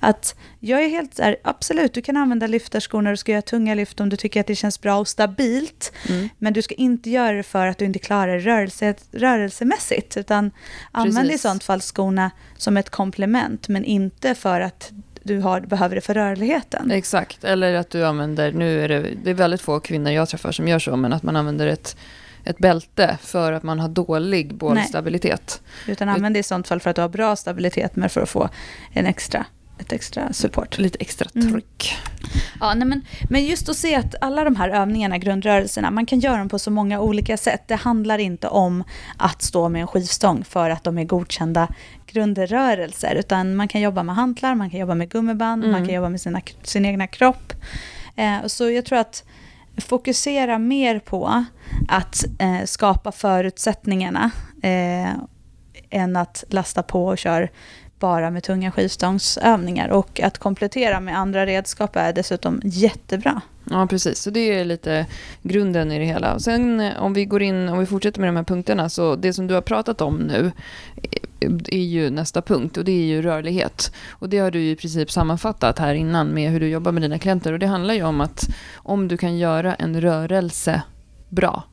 Att 0.00 0.34
jag 0.60 0.84
är 0.84 0.88
helt 0.88 1.16
där, 1.16 1.36
absolut 1.44 1.94
du 1.94 2.02
kan 2.02 2.16
använda 2.16 2.46
lyftarskor 2.46 3.02
när 3.02 3.10
du 3.10 3.16
ska 3.16 3.32
göra 3.32 3.42
tunga 3.42 3.74
lyft 3.74 4.00
om 4.00 4.08
du 4.08 4.16
tycker 4.16 4.40
att 4.40 4.46
det 4.46 4.54
känns 4.54 4.80
bra 4.80 4.96
och 4.98 5.08
stabilt. 5.08 5.92
Mm. 6.08 6.28
Men 6.38 6.52
du 6.52 6.62
ska 6.62 6.74
inte 6.74 7.10
göra 7.10 7.32
det 7.32 7.42
för 7.42 7.66
att 7.66 7.78
du 7.78 7.84
inte 7.84 7.98
klarar 7.98 8.38
rörelse, 8.38 8.94
rörelsemässigt. 9.12 10.16
Utan 10.16 10.50
använd 10.92 11.30
i 11.30 11.38
sånt 11.38 11.64
fall 11.64 11.80
skorna 11.80 12.30
som 12.56 12.76
ett 12.76 12.90
komplement 12.90 13.68
men 13.68 13.84
inte 13.84 14.34
för 14.34 14.60
att 14.60 14.92
du 15.22 15.38
har, 15.38 15.60
behöver 15.60 15.94
det 15.94 16.00
för 16.00 16.14
rörligheten. 16.14 16.90
Exakt, 16.90 17.44
eller 17.44 17.74
att 17.74 17.90
du 17.90 18.06
använder, 18.06 18.52
nu 18.52 18.84
är 18.84 18.88
det, 18.88 19.10
det 19.24 19.30
är 19.30 19.34
väldigt 19.34 19.60
få 19.60 19.80
kvinnor 19.80 20.12
jag 20.12 20.28
träffar 20.28 20.52
som 20.52 20.68
gör 20.68 20.78
så, 20.78 20.96
men 20.96 21.12
att 21.12 21.22
man 21.22 21.36
använder 21.36 21.66
ett 21.66 21.96
ett 22.46 22.58
bälte 22.58 23.18
för 23.22 23.52
att 23.52 23.62
man 23.62 23.80
har 23.80 23.88
dålig 23.88 24.54
bålstabilitet. 24.54 25.62
Utan 25.86 26.08
använd 26.08 26.34
det 26.34 26.38
i 26.38 26.42
sånt 26.42 26.68
fall 26.68 26.80
för 26.80 26.90
att 26.90 26.96
du 26.96 27.02
har 27.02 27.08
bra 27.08 27.36
stabilitet, 27.36 27.96
men 27.96 28.10
för 28.10 28.20
att 28.20 28.28
få 28.28 28.48
en 28.92 29.06
extra 29.06 29.46
ett 29.78 29.92
extra 29.92 30.32
support. 30.32 30.78
Lite 30.78 30.98
extra 31.00 31.28
mm. 31.34 31.52
tryck. 31.52 31.94
Mm. 32.18 32.40
Ja, 32.60 32.74
nej 32.74 32.88
men, 32.88 33.02
men 33.30 33.44
just 33.44 33.68
att 33.68 33.76
se 33.76 33.94
att 33.94 34.14
alla 34.20 34.44
de 34.44 34.56
här 34.56 34.68
övningarna, 34.68 35.18
grundrörelserna, 35.18 35.90
man 35.90 36.06
kan 36.06 36.20
göra 36.20 36.36
dem 36.36 36.48
på 36.48 36.58
så 36.58 36.70
många 36.70 37.00
olika 37.00 37.36
sätt. 37.36 37.62
Det 37.66 37.74
handlar 37.74 38.18
inte 38.18 38.48
om 38.48 38.84
att 39.16 39.42
stå 39.42 39.68
med 39.68 39.80
en 39.80 39.86
skivstång 39.86 40.44
för 40.44 40.70
att 40.70 40.84
de 40.84 40.98
är 40.98 41.04
godkända 41.04 41.68
grundrörelser, 42.06 43.14
utan 43.14 43.56
man 43.56 43.68
kan 43.68 43.80
jobba 43.80 44.02
med 44.02 44.14
hantlar, 44.14 44.54
man 44.54 44.70
kan 44.70 44.80
jobba 44.80 44.94
med 44.94 45.08
gummiband, 45.08 45.64
mm. 45.64 45.72
man 45.72 45.86
kan 45.86 45.94
jobba 45.94 46.08
med 46.08 46.20
sina, 46.20 46.40
sin 46.62 46.84
egna 46.84 47.06
kropp. 47.06 47.52
Eh, 48.16 48.46
så 48.46 48.70
jag 48.70 48.84
tror 48.84 48.98
att 48.98 49.24
fokusera 49.76 50.58
mer 50.58 50.98
på 50.98 51.44
att 51.88 52.24
eh, 52.38 52.64
skapa 52.64 53.12
förutsättningarna 53.12 54.30
eh, 54.62 55.10
än 55.90 56.16
att 56.16 56.44
lasta 56.48 56.82
på 56.82 57.06
och 57.06 57.18
köra 57.18 57.48
bara 57.98 58.30
med 58.30 58.42
tunga 58.42 58.72
skivstångsövningar. 58.72 59.88
Och 59.88 60.20
att 60.20 60.38
komplettera 60.38 61.00
med 61.00 61.18
andra 61.18 61.46
redskap 61.46 61.96
är 61.96 62.12
dessutom 62.12 62.60
jättebra. 62.64 63.40
Ja, 63.70 63.86
precis. 63.86 64.18
Så 64.18 64.30
det 64.30 64.40
är 64.40 64.64
lite 64.64 65.06
grunden 65.42 65.92
i 65.92 65.98
det 65.98 66.04
hela. 66.04 66.34
Och 66.34 66.42
sen 66.42 66.80
eh, 66.80 67.02
om 67.02 67.14
vi 67.14 67.24
går 67.24 67.42
in, 67.42 67.68
om 67.68 67.78
vi 67.78 67.86
fortsätter 67.86 68.20
med 68.20 68.28
de 68.28 68.36
här 68.36 68.44
punkterna, 68.44 68.88
så 68.88 69.16
det 69.16 69.32
som 69.32 69.46
du 69.46 69.54
har 69.54 69.62
pratat 69.62 70.00
om 70.00 70.16
nu 70.16 70.52
är 71.40 71.84
ju 71.84 72.10
nästa 72.10 72.42
punkt 72.42 72.76
och 72.76 72.84
det 72.84 72.92
är 72.92 73.06
ju 73.06 73.22
rörlighet. 73.22 73.92
Och 74.10 74.28
det 74.28 74.38
har 74.38 74.50
du 74.50 74.70
i 74.70 74.76
princip 74.76 75.10
sammanfattat 75.10 75.78
här 75.78 75.94
innan 75.94 76.28
med 76.28 76.50
hur 76.50 76.60
du 76.60 76.68
jobbar 76.68 76.92
med 76.92 77.02
dina 77.02 77.18
klienter. 77.18 77.52
Och 77.52 77.58
det 77.58 77.66
handlar 77.66 77.94
ju 77.94 78.02
om 78.02 78.20
att 78.20 78.48
om 78.76 79.08
du 79.08 79.16
kan 79.16 79.38
göra 79.38 79.74
en 79.74 80.00
rörelse 80.00 80.82
bra, 81.28 81.64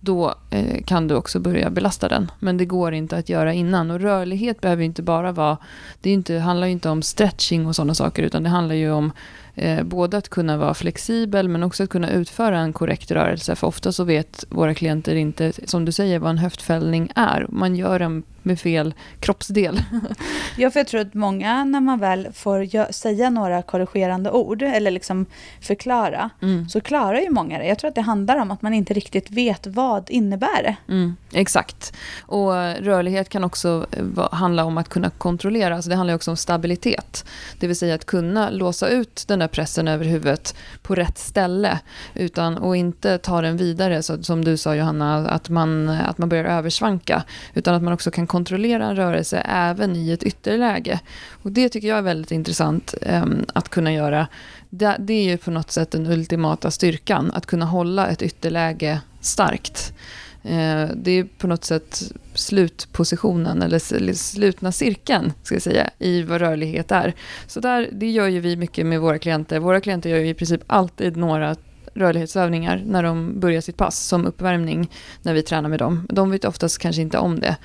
då 0.00 0.34
eh, 0.50 0.82
kan 0.84 1.08
du 1.08 1.14
också 1.14 1.40
börja 1.40 1.70
belasta 1.70 2.08
den. 2.08 2.30
Men 2.38 2.56
det 2.56 2.64
går 2.64 2.94
inte 2.94 3.16
att 3.16 3.28
göra 3.28 3.52
innan. 3.52 3.90
Och 3.90 4.00
rörlighet 4.00 4.60
behöver 4.60 4.84
inte 4.84 5.02
bara 5.02 5.32
vara... 5.32 5.56
Det 6.00 6.10
inte, 6.10 6.38
handlar 6.38 6.66
ju 6.66 6.72
inte 6.72 6.88
om 6.88 7.02
stretching 7.02 7.66
och 7.66 7.76
sådana 7.76 7.94
saker, 7.94 8.22
utan 8.22 8.42
det 8.42 8.48
handlar 8.48 8.74
ju 8.74 8.90
om 8.90 9.12
Eh, 9.60 9.82
både 9.82 10.16
att 10.16 10.28
kunna 10.28 10.56
vara 10.56 10.74
flexibel 10.74 11.48
men 11.48 11.62
också 11.62 11.82
att 11.82 11.90
kunna 11.90 12.10
utföra 12.10 12.58
en 12.58 12.72
korrekt 12.72 13.10
rörelse. 13.10 13.56
För 13.56 13.66
ofta 13.66 13.92
så 13.92 14.04
vet 14.04 14.44
våra 14.48 14.74
klienter 14.74 15.14
inte, 15.14 15.52
som 15.64 15.84
du 15.84 15.92
säger, 15.92 16.18
vad 16.18 16.30
en 16.30 16.38
höftfällning 16.38 17.12
är. 17.14 17.46
Man 17.48 17.76
gör 17.76 17.98
den 17.98 18.22
med 18.42 18.60
fel 18.60 18.94
kroppsdel. 19.20 19.82
ja, 20.56 20.70
för 20.70 20.80
jag 20.80 20.86
tror 20.86 21.00
att 21.00 21.14
många 21.14 21.64
när 21.64 21.80
man 21.80 21.98
väl 21.98 22.28
får 22.32 22.92
säga 22.92 23.30
några 23.30 23.62
korrigerande 23.62 24.30
ord 24.30 24.62
eller 24.62 24.90
liksom 24.90 25.26
förklara 25.60 26.30
mm. 26.42 26.68
så 26.68 26.80
klarar 26.80 27.20
ju 27.20 27.30
många 27.30 27.58
det. 27.58 27.66
Jag 27.66 27.78
tror 27.78 27.88
att 27.88 27.94
det 27.94 28.00
handlar 28.00 28.36
om 28.36 28.50
att 28.50 28.62
man 28.62 28.74
inte 28.74 28.94
riktigt 28.94 29.30
vet 29.30 29.66
vad 29.66 30.10
innebär 30.10 30.62
det. 30.62 30.76
Mm, 30.92 31.16
exakt. 31.32 31.92
Och 32.20 32.52
rörlighet 32.80 33.28
kan 33.28 33.44
också 33.44 33.86
eh, 33.90 34.32
handla 34.32 34.64
om 34.64 34.78
att 34.78 34.88
kunna 34.88 35.10
kontrollera. 35.10 35.74
Alltså 35.74 35.90
det 35.90 35.96
handlar 35.96 36.14
också 36.14 36.30
om 36.30 36.36
stabilitet. 36.36 37.24
Det 37.58 37.66
vill 37.66 37.76
säga 37.76 37.94
att 37.94 38.06
kunna 38.06 38.50
låsa 38.50 38.88
ut 38.88 39.24
den 39.28 39.38
där 39.38 39.48
pressen 39.50 39.88
över 39.88 40.04
huvudet 40.04 40.54
på 40.82 40.94
rätt 40.94 41.18
ställe 41.18 41.78
utan, 42.14 42.58
och 42.58 42.76
inte 42.76 43.18
ta 43.18 43.40
den 43.40 43.56
vidare, 43.56 44.02
så, 44.02 44.22
som 44.22 44.44
du 44.44 44.56
sa 44.56 44.74
Johanna, 44.74 45.28
att 45.28 45.48
man, 45.48 45.88
att 45.88 46.18
man 46.18 46.28
börjar 46.28 46.44
översvanka. 46.44 47.22
Utan 47.54 47.74
att 47.74 47.82
man 47.82 47.92
också 47.92 48.10
kan 48.10 48.26
kontrollera 48.26 48.86
en 48.86 48.96
rörelse 48.96 49.38
även 49.38 49.96
i 49.96 50.10
ett 50.10 50.22
ytterläge. 50.22 51.00
Och 51.42 51.52
det 51.52 51.68
tycker 51.68 51.88
jag 51.88 51.98
är 51.98 52.02
väldigt 52.02 52.30
intressant 52.30 52.94
eh, 53.02 53.24
att 53.54 53.68
kunna 53.68 53.92
göra. 53.92 54.26
Det, 54.70 54.96
det, 54.98 55.14
är 55.14 55.24
ju 55.24 55.36
på 55.36 55.50
något 55.50 55.70
sätt 55.70 55.90
den 55.90 56.06
ultimata 56.06 56.70
styrkan, 56.70 57.30
att 57.34 57.46
kunna 57.46 57.66
hålla 57.66 58.08
ett 58.08 58.22
ytterläge 58.22 59.00
starkt. 59.20 59.92
Eh, 60.42 60.88
det 60.96 61.10
är 61.10 61.24
på 61.38 61.46
något 61.46 61.64
sätt 61.64 62.12
slutpositionen, 62.34 63.62
eller 63.62 64.14
slutna 64.14 64.72
cirkeln, 64.72 65.32
ska 65.42 65.54
jag 65.54 65.62
säga, 65.62 65.90
i 65.98 66.22
vad 66.22 66.40
rörlighet 66.40 66.90
är. 66.90 67.14
Så 67.46 67.60
där, 67.60 67.88
det 67.92 68.10
gör 68.10 68.28
ju 68.28 68.40
vi 68.40 68.56
mycket 68.56 68.86
med 68.86 69.00
våra 69.00 69.18
klienter. 69.18 69.58
Våra 69.58 69.80
klienter 69.80 70.10
gör 70.10 70.18
ju 70.18 70.28
i 70.28 70.34
princip 70.34 70.62
alltid 70.66 71.16
några 71.16 71.56
rörlighetsövningar 71.94 72.82
när 72.86 73.02
de 73.02 73.40
börjar 73.40 73.60
sitt 73.60 73.76
pass 73.76 74.06
som 74.06 74.26
uppvärmning 74.26 74.90
när 75.22 75.34
vi 75.34 75.42
tränar 75.42 75.68
med 75.68 75.78
dem. 75.78 76.06
De 76.08 76.30
vet 76.30 76.44
oftast 76.44 76.78
kanske 76.78 77.02
inte 77.02 77.18
om 77.18 77.40
det. 77.40 77.56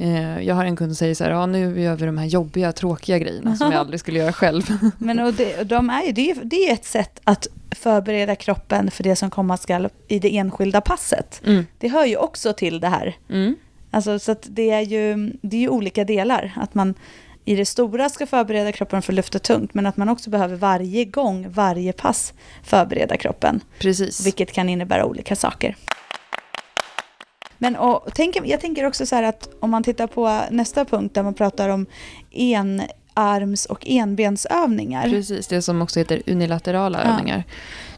Eh, 0.00 0.40
jag 0.40 0.54
har 0.54 0.64
en 0.64 0.76
kund 0.76 0.90
som 0.90 0.96
säger 0.96 1.14
så 1.14 1.24
här, 1.24 1.30
ja 1.30 1.46
nu 1.46 1.80
gör 1.80 1.96
vi 1.96 2.06
de 2.06 2.18
här 2.18 2.26
jobbiga, 2.26 2.72
tråkiga 2.72 3.18
grejerna 3.18 3.56
som 3.56 3.72
jag 3.72 3.80
aldrig 3.80 4.00
skulle 4.00 4.18
göra 4.18 4.32
själv. 4.32 4.62
Men 4.98 5.18
och 5.18 5.34
det, 5.34 5.62
de 5.64 5.90
är, 5.90 6.12
det, 6.12 6.30
är, 6.30 6.36
det 6.44 6.68
är 6.68 6.72
ett 6.72 6.84
sätt 6.84 7.20
att 7.24 7.46
förbereda 7.70 8.36
kroppen 8.36 8.90
för 8.90 9.02
det 9.02 9.16
som 9.16 9.30
komma 9.30 9.56
skall 9.56 9.88
i 10.08 10.18
det 10.18 10.36
enskilda 10.36 10.80
passet. 10.80 11.42
Mm. 11.46 11.66
Det 11.78 11.88
hör 11.88 12.04
ju 12.04 12.16
också 12.16 12.52
till 12.52 12.80
det 12.80 12.88
här. 12.88 13.16
Mm. 13.30 13.56
Alltså, 13.90 14.18
så 14.18 14.36
det 14.42 14.70
är 14.70 14.80
ju 14.80 15.32
det 15.42 15.56
är 15.56 15.60
ju 15.60 15.68
olika 15.68 16.04
delar. 16.04 16.52
Att 16.56 16.74
man 16.74 16.94
i 17.44 17.56
det 17.56 17.66
stora 17.66 18.08
ska 18.08 18.26
förbereda 18.26 18.72
kroppen 18.72 19.02
för 19.02 19.12
att 19.12 19.16
lyfta 19.16 19.38
tungt, 19.38 19.74
men 19.74 19.86
att 19.86 19.96
man 19.96 20.08
också 20.08 20.30
behöver 20.30 20.56
varje 20.56 21.04
gång, 21.04 21.46
varje 21.50 21.92
pass 21.92 22.32
förbereda 22.62 23.16
kroppen. 23.16 23.60
Precis. 23.78 24.26
Vilket 24.26 24.52
kan 24.52 24.68
innebära 24.68 25.04
olika 25.04 25.36
saker. 25.36 25.76
Men 27.62 27.76
och, 27.76 28.08
tänk, 28.14 28.36
jag 28.44 28.60
tänker 28.60 28.86
också 28.86 29.06
så 29.06 29.16
här 29.16 29.22
att 29.22 29.48
om 29.60 29.70
man 29.70 29.82
tittar 29.82 30.06
på 30.06 30.42
nästa 30.50 30.84
punkt 30.84 31.14
där 31.14 31.22
man 31.22 31.34
pratar 31.34 31.68
om 31.68 31.86
enarms 32.30 33.66
och 33.66 33.86
enbensövningar. 33.86 35.10
Precis, 35.10 35.46
det 35.46 35.62
som 35.62 35.82
också 35.82 35.98
heter 35.98 36.22
unilaterala 36.26 37.00
ja. 37.04 37.10
övningar. 37.10 37.44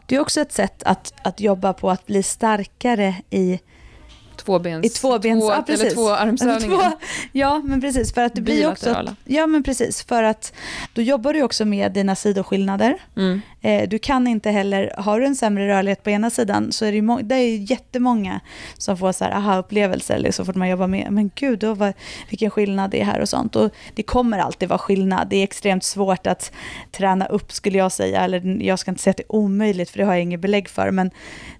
Det 0.05 0.15
är 0.15 0.19
också 0.19 0.41
ett 0.41 0.51
sätt 0.51 0.83
att, 0.83 1.13
att 1.23 1.39
jobba 1.39 1.73
på 1.73 1.89
att 1.91 2.05
bli 2.05 2.23
starkare 2.23 3.15
i 3.29 3.59
tvåbens, 4.35 4.85
I 4.85 4.89
tvåbens, 4.89 5.43
två, 5.43 5.51
ja, 5.51 5.63
precis. 5.67 5.81
eller 5.81 5.91
tvåarmsövningar. 5.95 6.89
Två, 6.89 6.97
ja, 7.31 7.61
men 7.63 7.81
precis. 7.81 8.13
För 8.13 8.21
att 8.21 8.35
det 8.35 8.41
blir 8.41 8.71
också, 8.71 9.15
ja, 9.25 9.47
men 9.47 9.63
precis. 9.63 10.03
För 10.03 10.23
att 10.23 10.53
då 10.93 11.01
jobbar 11.01 11.33
du 11.33 11.43
också 11.43 11.65
med 11.65 11.91
dina 11.91 12.15
sidoskillnader. 12.15 12.97
Mm. 13.15 13.41
Eh, 13.63 13.89
du 13.89 13.99
kan 13.99 14.27
inte 14.27 14.51
heller, 14.51 14.93
har 14.97 15.19
du 15.19 15.25
en 15.25 15.35
sämre 15.35 15.67
rörlighet 15.67 16.03
på 16.03 16.09
ena 16.09 16.29
sidan 16.29 16.71
så 16.71 16.85
är 16.85 16.91
det, 16.91 16.97
ju 16.97 17.23
det 17.23 17.35
är 17.35 17.71
jättemånga 17.71 18.39
som 18.77 18.97
får 18.97 19.11
så 19.11 19.23
här 19.23 19.31
aha-upplevelser 19.31 20.31
så 20.31 20.45
fort 20.45 20.55
man 20.55 20.69
jobbar 20.69 20.87
med, 20.87 21.11
men 21.11 21.31
gud, 21.35 21.59
då 21.59 21.73
var, 21.73 21.93
vilken 22.29 22.49
skillnad 22.51 22.91
det 22.91 23.01
är 23.01 23.05
här 23.05 23.19
och 23.19 23.29
sånt. 23.29 23.55
Och 23.55 23.71
det 23.95 24.03
kommer 24.03 24.37
alltid 24.37 24.69
vara 24.69 24.79
skillnad. 24.79 25.27
Det 25.29 25.35
är 25.35 25.43
extremt 25.43 25.83
svårt 25.83 26.27
att 26.27 26.51
träna 26.91 27.25
upp 27.25 27.51
skulle 27.51 27.77
jag 27.77 27.91
säga, 27.91 28.21
eller 28.21 28.61
jag 28.63 28.79
ska 28.79 28.91
inte 28.91 29.01
säga 29.01 29.11
att 29.11 29.17
det 29.17 29.23
är 29.23 29.35
omöjligt 29.35 29.89
för 29.89 29.97
det 29.97 30.05
har 30.05 30.13
jag 30.13 30.21
inget 30.21 30.39
belägg 30.39 30.69
för, 30.69 30.91
men 30.91 31.11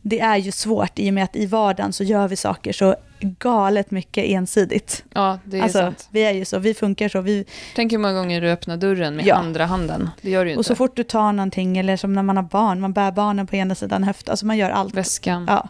det 0.01 0.19
är 0.19 0.37
ju 0.37 0.51
svårt 0.51 0.99
i 0.99 1.09
och 1.09 1.13
med 1.13 1.23
att 1.23 1.35
i 1.35 1.45
vardagen 1.45 1.93
så 1.93 2.03
gör 2.03 2.27
vi 2.27 2.35
saker 2.35 2.73
så 2.73 2.95
galet 3.23 3.91
mycket 3.91 4.25
ensidigt. 4.25 5.03
Ja, 5.13 5.39
det 5.43 5.57
är 5.57 5.63
alltså, 5.63 5.79
sant. 5.79 6.07
Vi 6.11 6.23
är 6.23 6.31
ju 6.31 6.45
så, 6.45 6.59
vi 6.59 6.73
funkar 6.73 7.09
så. 7.09 7.21
Vi... 7.21 7.45
Tänk 7.75 7.91
hur 7.91 7.97
många 7.97 8.13
gånger 8.13 8.41
du 8.41 8.51
öppnar 8.51 8.77
dörren 8.77 9.15
med 9.15 9.25
ja. 9.25 9.35
andra 9.35 9.65
handen. 9.65 10.09
Det 10.21 10.29
gör 10.29 10.45
du 10.45 10.51
ju 10.51 10.53
inte. 10.53 10.59
Och 10.59 10.65
så 10.65 10.75
fort 10.75 10.95
du 10.95 11.03
tar 11.03 11.33
någonting, 11.33 11.77
eller 11.77 11.97
som 11.97 12.13
när 12.13 12.23
man 12.23 12.37
har 12.37 12.43
barn, 12.43 12.79
man 12.79 12.93
bär 12.93 13.11
barnen 13.11 13.47
på 13.47 13.55
ena 13.55 13.75
sidan 13.75 14.03
höften, 14.03 14.31
alltså 14.31 14.45
man 14.45 14.57
gör 14.57 14.69
allt. 14.69 14.93
Väskan. 14.93 15.45
Ja. 15.47 15.69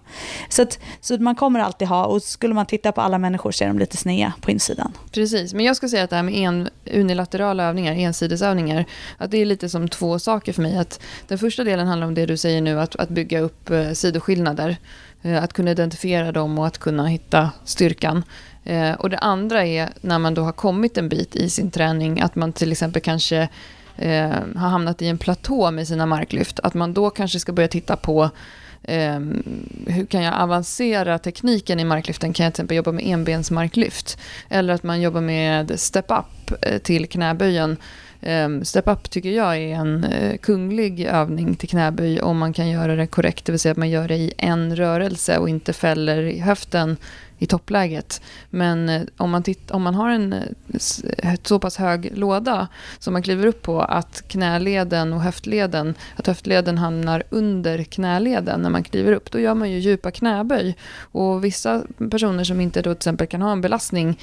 Så, 0.49 0.61
att, 0.61 0.79
så 1.01 1.17
man 1.17 1.35
kommer 1.35 1.59
alltid 1.59 1.87
ha, 1.87 2.05
och 2.05 2.23
skulle 2.23 2.53
man 2.53 2.65
titta 2.65 2.91
på 2.91 3.01
alla 3.01 3.17
människor 3.17 3.51
så 3.51 3.63
är 3.63 3.67
de 3.67 3.79
lite 3.79 3.97
snea 3.97 4.33
på 4.41 4.51
insidan. 4.51 4.93
Precis, 5.11 5.53
men 5.53 5.65
jag 5.65 5.75
ska 5.75 5.89
säga 5.89 6.03
att 6.03 6.09
det 6.09 6.15
här 6.15 6.23
med 6.23 6.33
en, 6.33 6.69
unilaterala 6.93 7.63
övningar, 7.63 7.93
ensidesövningar, 7.93 8.85
att 9.17 9.31
det 9.31 9.37
är 9.37 9.45
lite 9.45 9.69
som 9.69 9.89
två 9.89 10.19
saker 10.19 10.53
för 10.53 10.61
mig. 10.61 10.77
Att 10.77 10.99
den 11.27 11.37
första 11.37 11.63
delen 11.63 11.87
handlar 11.87 12.07
om 12.07 12.13
det 12.13 12.25
du 12.25 12.37
säger 12.37 12.61
nu, 12.61 12.79
att, 12.79 12.95
att 12.95 13.09
bygga 13.09 13.39
upp 13.39 13.69
eh, 13.69 13.91
sidoskillnader. 13.91 14.77
Eh, 15.23 15.43
att 15.43 15.53
kunna 15.53 15.71
identifiera 15.71 16.31
dem 16.31 16.59
och 16.59 16.67
att 16.67 16.77
kunna 16.77 17.07
hitta 17.07 17.51
styrkan. 17.65 18.23
Eh, 18.63 18.93
och 18.93 19.09
det 19.09 19.17
andra 19.17 19.65
är 19.65 19.89
när 20.01 20.19
man 20.19 20.33
då 20.33 20.41
har 20.41 20.51
kommit 20.51 20.97
en 20.97 21.09
bit 21.09 21.35
i 21.35 21.49
sin 21.49 21.71
träning, 21.71 22.21
att 22.21 22.35
man 22.35 22.53
till 22.53 22.71
exempel 22.71 23.01
kanske 23.01 23.49
eh, 23.97 24.29
har 24.55 24.69
hamnat 24.69 25.01
i 25.01 25.07
en 25.07 25.17
platå 25.17 25.71
med 25.71 25.87
sina 25.87 26.05
marklyft, 26.05 26.59
att 26.59 26.73
man 26.73 26.93
då 26.93 27.09
kanske 27.09 27.39
ska 27.39 27.51
börja 27.51 27.67
titta 27.67 27.95
på 27.95 28.29
eh, 28.83 29.19
hur 29.87 30.05
kan 30.05 30.21
jag 30.21 30.41
avancera 30.41 31.19
tekniken 31.19 31.79
i 31.79 31.83
marklyften? 31.83 32.33
Kan 32.33 32.43
jag 32.43 32.53
till 32.53 32.61
exempel 32.61 32.77
jobba 32.77 32.91
med 32.91 33.05
enbensmarklyft? 33.07 34.17
Eller 34.49 34.73
att 34.73 34.83
man 34.83 35.01
jobbar 35.01 35.21
med 35.21 35.79
step-up 35.79 36.51
eh, 36.61 36.77
till 36.77 37.09
knäböjen 37.09 37.77
Um, 38.25 38.65
step 38.65 38.87
up 38.87 39.09
tycker 39.09 39.29
jag 39.29 39.57
är 39.57 39.75
en 39.75 40.05
uh, 40.05 40.37
kunglig 40.37 41.05
övning 41.05 41.55
till 41.55 41.69
knäböj 41.69 42.21
om 42.21 42.37
man 42.37 42.53
kan 42.53 42.69
göra 42.69 42.95
det 42.95 43.07
korrekt, 43.07 43.45
det 43.45 43.51
vill 43.51 43.59
säga 43.59 43.71
att 43.71 43.77
man 43.77 43.89
gör 43.89 44.07
det 44.07 44.15
i 44.15 44.33
en 44.37 44.75
rörelse 44.75 45.37
och 45.37 45.49
inte 45.49 45.73
fäller 45.73 46.21
i 46.21 46.39
höften 46.39 46.97
i 47.37 47.45
toppläget. 47.45 48.21
Men 48.49 48.89
uh, 48.89 49.01
om, 49.17 49.31
man 49.31 49.43
titt, 49.43 49.71
om 49.71 49.81
man 49.81 49.95
har 49.95 50.09
en 50.09 50.33
uh, 50.33 51.35
så 51.43 51.59
pass 51.59 51.77
hög 51.77 52.17
låda 52.17 52.67
som 52.99 53.13
man 53.13 53.23
kliver 53.23 53.45
upp 53.45 53.61
på 53.61 53.81
att 53.81 54.23
knäleden 54.27 55.13
och 55.13 55.21
höftleden, 55.21 55.95
att 56.15 56.27
höftleden 56.27 56.77
hamnar 56.77 57.23
under 57.29 57.83
knäleden 57.83 58.61
när 58.61 58.69
man 58.69 58.83
kliver 58.83 59.11
upp, 59.11 59.31
då 59.31 59.39
gör 59.39 59.53
man 59.53 59.71
ju 59.71 59.79
djupa 59.79 60.11
knäböj. 60.11 60.75
Och 60.97 61.45
vissa 61.45 61.83
personer 62.11 62.43
som 62.43 62.61
inte 62.61 62.81
då 62.81 62.93
till 62.93 62.97
exempel 62.97 63.27
kan 63.27 63.41
ha 63.41 63.51
en 63.51 63.61
belastning 63.61 64.17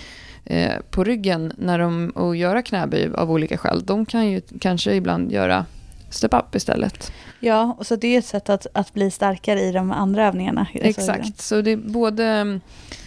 Eh, 0.45 0.73
på 0.91 1.05
ryggen 1.05 1.53
när 1.59 1.79
de, 1.79 2.13
och 2.15 2.37
göra 2.37 2.63
knäböj 2.63 3.11
av 3.15 3.31
olika 3.31 3.59
skäl, 3.59 3.83
de 3.85 4.07
kan 4.07 4.31
ju 4.31 4.41
kanske 4.61 4.95
ibland 4.95 5.33
göra 5.33 5.67
step 6.11 6.35
up 6.35 6.55
istället. 6.55 7.13
Ja, 7.41 7.77
och 7.79 7.87
så 7.87 7.97
det 7.97 8.15
är 8.15 8.19
ett 8.19 8.27
sätt 8.27 8.51
att, 8.51 8.67
att 8.75 8.95
bli 8.95 9.11
starkare 9.11 9.61
i 9.61 9.73
de 9.73 9.93
andra 9.93 10.27
övningarna. 10.27 10.67
Exakt, 10.75 11.41
så 11.41 11.61
det 11.61 11.71
är 11.71 11.77
både, 11.77 12.61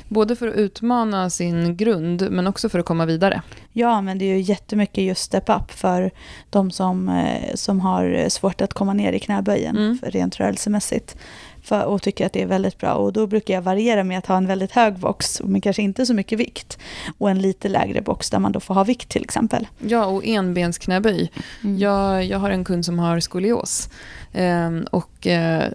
både 0.07 0.35
för 0.35 0.47
att 0.47 0.55
utmana 0.55 1.29
sin 1.29 1.77
grund 1.77 2.27
men 2.31 2.47
också 2.47 2.69
för 2.69 2.79
att 2.79 2.85
komma 2.85 3.05
vidare. 3.05 3.41
Ja, 3.71 4.01
men 4.01 4.17
det 4.17 4.25
är 4.25 4.35
ju 4.35 4.41
jättemycket 4.41 5.03
just 5.03 5.21
step 5.21 5.49
up 5.49 5.71
för 5.71 6.11
de 6.49 6.71
som, 6.71 7.09
eh, 7.09 7.55
som 7.55 7.79
har 7.79 8.29
svårt 8.29 8.61
att 8.61 8.73
komma 8.73 8.93
ner 8.93 9.13
i 9.13 9.19
knäböjen 9.19 9.77
mm. 9.77 9.99
rent 10.01 10.39
rörelsemässigt 10.39 11.17
för, 11.63 11.85
och 11.85 12.01
tycker 12.01 12.25
att 12.25 12.33
det 12.33 12.41
är 12.41 12.47
väldigt 12.47 12.77
bra. 12.77 12.93
Och 12.93 13.13
då 13.13 13.27
brukar 13.27 13.53
jag 13.53 13.61
variera 13.61 14.03
med 14.03 14.17
att 14.17 14.25
ha 14.25 14.37
en 14.37 14.47
väldigt 14.47 14.71
hög 14.71 14.93
box, 14.93 15.41
men 15.43 15.61
kanske 15.61 15.81
inte 15.81 16.05
så 16.05 16.13
mycket 16.13 16.39
vikt. 16.39 16.77
Och 17.17 17.29
en 17.29 17.41
lite 17.41 17.69
lägre 17.69 18.01
box 18.01 18.29
där 18.29 18.39
man 18.39 18.51
då 18.51 18.59
får 18.59 18.73
ha 18.73 18.83
vikt 18.83 19.09
till 19.09 19.23
exempel. 19.23 19.67
Ja, 19.79 20.05
och 20.05 20.25
enbensknäböj. 20.25 21.31
Mm. 21.63 21.77
Jag, 21.77 22.25
jag 22.25 22.39
har 22.39 22.49
en 22.49 22.63
kund 22.63 22.85
som 22.85 22.99
har 22.99 23.19
skolios. 23.19 23.89
Ehm, 24.33 24.85
och 24.91 25.27
eh, 25.27 25.71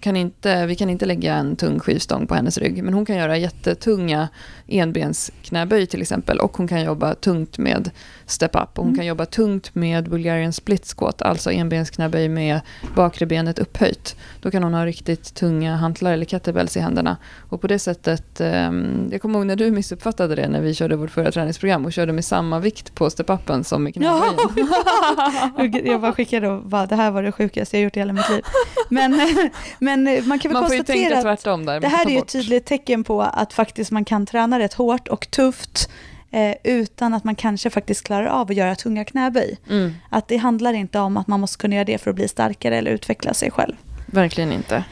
kan 0.00 0.16
inte, 0.16 0.66
vi 0.66 0.74
kan 0.74 0.90
inte 0.90 1.06
lägga 1.06 1.34
en 1.34 1.56
tung 1.56 1.80
skivstång 1.80 2.26
på 2.26 2.34
hennes 2.34 2.58
rygg, 2.58 2.84
men 2.84 2.94
hon 2.94 3.06
kan 3.06 3.16
göra 3.16 3.36
jättetunga 3.36 4.28
enbensknäböj 4.66 5.86
till 5.86 6.02
exempel. 6.02 6.38
Och 6.38 6.56
hon 6.56 6.68
kan 6.68 6.82
jobba 6.82 7.14
tungt 7.14 7.58
med 7.58 7.90
step 8.26 8.54
up. 8.54 8.78
Och 8.78 8.84
hon 8.84 8.86
mm. 8.86 8.96
kan 8.96 9.06
jobba 9.06 9.26
tungt 9.26 9.74
med 9.74 10.10
Bulgarian 10.10 10.52
split 10.52 10.94
squat, 10.96 11.22
alltså 11.22 11.50
enbensknäböj 11.50 12.28
med 12.28 12.60
bakre 12.94 13.26
benet 13.26 13.58
upphöjt. 13.58 14.16
Då 14.40 14.50
kan 14.50 14.62
hon 14.62 14.74
ha 14.74 14.86
riktigt 14.86 15.34
tunga 15.34 15.76
hantlar 15.76 16.12
eller 16.12 16.26
kettlebells 16.26 16.76
i 16.76 16.80
händerna. 16.80 17.16
Och 17.48 17.60
på 17.60 17.66
det 17.66 17.78
sättet, 17.78 18.40
ehm, 18.40 19.08
jag 19.12 19.22
kommer 19.22 19.38
ihåg 19.38 19.46
när 19.46 19.56
du 19.56 19.70
missuppfattade 19.70 20.34
det 20.34 20.48
när 20.48 20.60
vi 20.60 20.74
körde 20.74 20.96
vårt 20.96 21.10
förra 21.10 21.32
träningsprogram 21.32 21.84
och 21.84 21.92
körde 21.92 22.12
med 22.12 22.24
samma 22.24 22.58
vikt 22.58 22.94
på 22.94 23.10
step-upen 23.10 23.62
som 23.62 23.88
i 23.88 23.92
knäböjen. 23.92 24.34
Ja. 25.56 25.80
jag 25.84 26.00
bara 26.00 26.12
skickade 26.12 26.48
och 26.48 26.62
bara, 26.62 26.86
det 26.86 26.96
här 26.96 27.10
var 27.10 27.22
det 27.22 27.32
sjukaste 27.32 27.76
jag 27.76 27.84
gjort 27.84 27.93
i 27.96 28.00
hela 28.00 28.12
mitt 28.12 28.28
liv. 28.30 28.42
Men, 28.88 29.20
men 29.78 30.04
man 30.28 30.38
kan 30.38 30.52
väl 30.52 30.60
man 30.60 30.70
konstatera 30.70 31.30
att 31.30 31.44
där, 31.44 31.80
det 31.80 31.88
här 31.88 32.06
är 32.06 32.10
ju 32.10 32.18
ett 32.18 32.28
tydligt 32.28 32.66
tecken 32.66 33.04
på 33.04 33.22
att 33.22 33.52
faktiskt 33.52 33.90
man 33.90 34.04
kan 34.04 34.26
träna 34.26 34.58
rätt 34.58 34.74
hårt 34.74 35.08
och 35.08 35.30
tufft 35.30 35.90
eh, 36.30 36.54
utan 36.64 37.14
att 37.14 37.24
man 37.24 37.34
kanske 37.34 37.70
faktiskt 37.70 38.04
klarar 38.04 38.26
av 38.26 38.50
att 38.50 38.56
göra 38.56 38.74
tunga 38.74 39.04
knäböj. 39.04 39.58
Mm. 39.70 39.94
Att 40.10 40.28
det 40.28 40.36
handlar 40.36 40.72
inte 40.72 40.98
om 40.98 41.16
att 41.16 41.26
man 41.26 41.40
måste 41.40 41.58
kunna 41.58 41.74
göra 41.74 41.84
det 41.84 41.98
för 41.98 42.10
att 42.10 42.16
bli 42.16 42.28
starkare 42.28 42.76
eller 42.76 42.90
utveckla 42.90 43.34
sig 43.34 43.50
själv. 43.50 43.74
Verkligen 44.06 44.52
inte. 44.52 44.84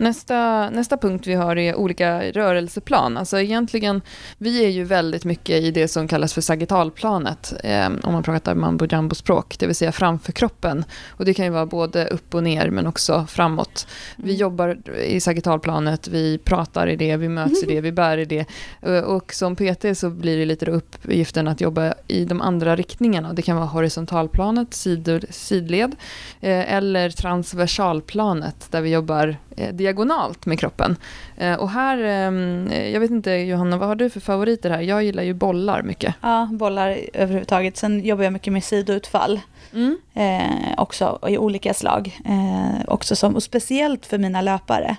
Nästa, 0.00 0.70
nästa 0.70 0.96
punkt 0.96 1.26
vi 1.26 1.34
har 1.34 1.56
är 1.58 1.74
olika 1.74 2.22
rörelseplan. 2.32 3.16
Alltså 3.16 3.40
egentligen, 3.40 4.00
vi 4.38 4.64
är 4.64 4.68
ju 4.68 4.84
väldigt 4.84 5.24
mycket 5.24 5.62
i 5.62 5.70
det 5.70 5.88
som 5.88 6.08
kallas 6.08 6.34
för 6.34 6.40
sagittalplanet, 6.40 7.52
eh, 7.64 7.86
om 8.02 8.12
man 8.12 8.22
pratar 8.22 8.54
mambo 8.54 8.86
jumbo-språk, 8.86 9.56
det 9.58 9.66
vill 9.66 9.74
säga 9.76 9.92
framför 9.92 10.32
kroppen. 10.32 10.84
Och 11.08 11.24
det 11.24 11.34
kan 11.34 11.44
ju 11.44 11.50
vara 11.50 11.66
både 11.66 12.06
upp 12.06 12.34
och 12.34 12.42
ner, 12.42 12.70
men 12.70 12.86
också 12.86 13.26
framåt. 13.28 13.86
Vi 14.16 14.30
Mm. 14.30 14.36
jobbar 14.40 14.78
i 15.06 15.20
sagittalplanet, 15.20 16.08
vi 16.08 16.38
pratar 16.38 16.86
i 16.86 16.96
det, 16.96 17.16
vi 17.16 17.28
möts 17.28 17.62
i 17.62 17.66
det, 17.66 17.80
vi 17.88 17.92
bär 17.92 18.18
i 18.18 18.24
det. 18.24 18.46
Eh, 18.82 18.98
Och 19.00 19.32
som 19.34 19.56
PT 19.56 19.94
så 19.94 20.10
blir 20.10 20.38
det 20.38 20.44
lite 20.44 20.66
uppgiften 20.70 21.48
att 21.48 21.60
jobba 21.60 21.94
i 22.08 22.24
de 22.24 22.40
andra 22.40 22.76
riktningarna. 22.76 23.32
Det 23.32 23.42
kan 23.42 23.56
vara 23.56 23.66
horisontalplanet, 23.66 24.74
sidor, 24.74 25.20
sidled, 25.30 25.96
eh, 26.40 26.74
eller 26.74 27.10
transversalplanet, 27.10 28.66
där 28.70 28.80
vi 28.80 28.90
jobbar 28.90 29.36
eh, 29.56 29.74
diagonalt 29.90 30.46
med 30.46 30.58
kroppen. 30.58 30.96
Eh, 31.36 31.54
och 31.54 31.70
här, 31.70 31.98
eh, 31.98 32.88
jag 32.90 33.00
vet 33.00 33.10
inte 33.10 33.30
Johanna, 33.30 33.76
vad 33.76 33.88
har 33.88 33.94
du 33.96 34.10
för 34.10 34.20
favoriter 34.20 34.70
här? 34.70 34.80
Jag 34.80 35.02
gillar 35.02 35.22
ju 35.22 35.34
bollar 35.34 35.82
mycket. 35.82 36.14
Ja, 36.20 36.48
bollar 36.52 36.98
överhuvudtaget. 37.12 37.76
Sen 37.76 38.04
jobbar 38.04 38.24
jag 38.24 38.32
mycket 38.32 38.52
med 38.52 38.64
sidoutfall. 38.64 39.40
Mm. 39.72 39.98
eh, 40.14 40.74
också 40.76 41.18
i 41.28 41.38
olika 41.38 41.74
slag. 41.74 42.20
Eh, 42.24 42.84
också 42.86 43.16
som, 43.16 43.34
och 43.36 43.42
speciellt 43.42 44.06
för 44.06 44.18
mina 44.18 44.40
löpare. 44.40 44.96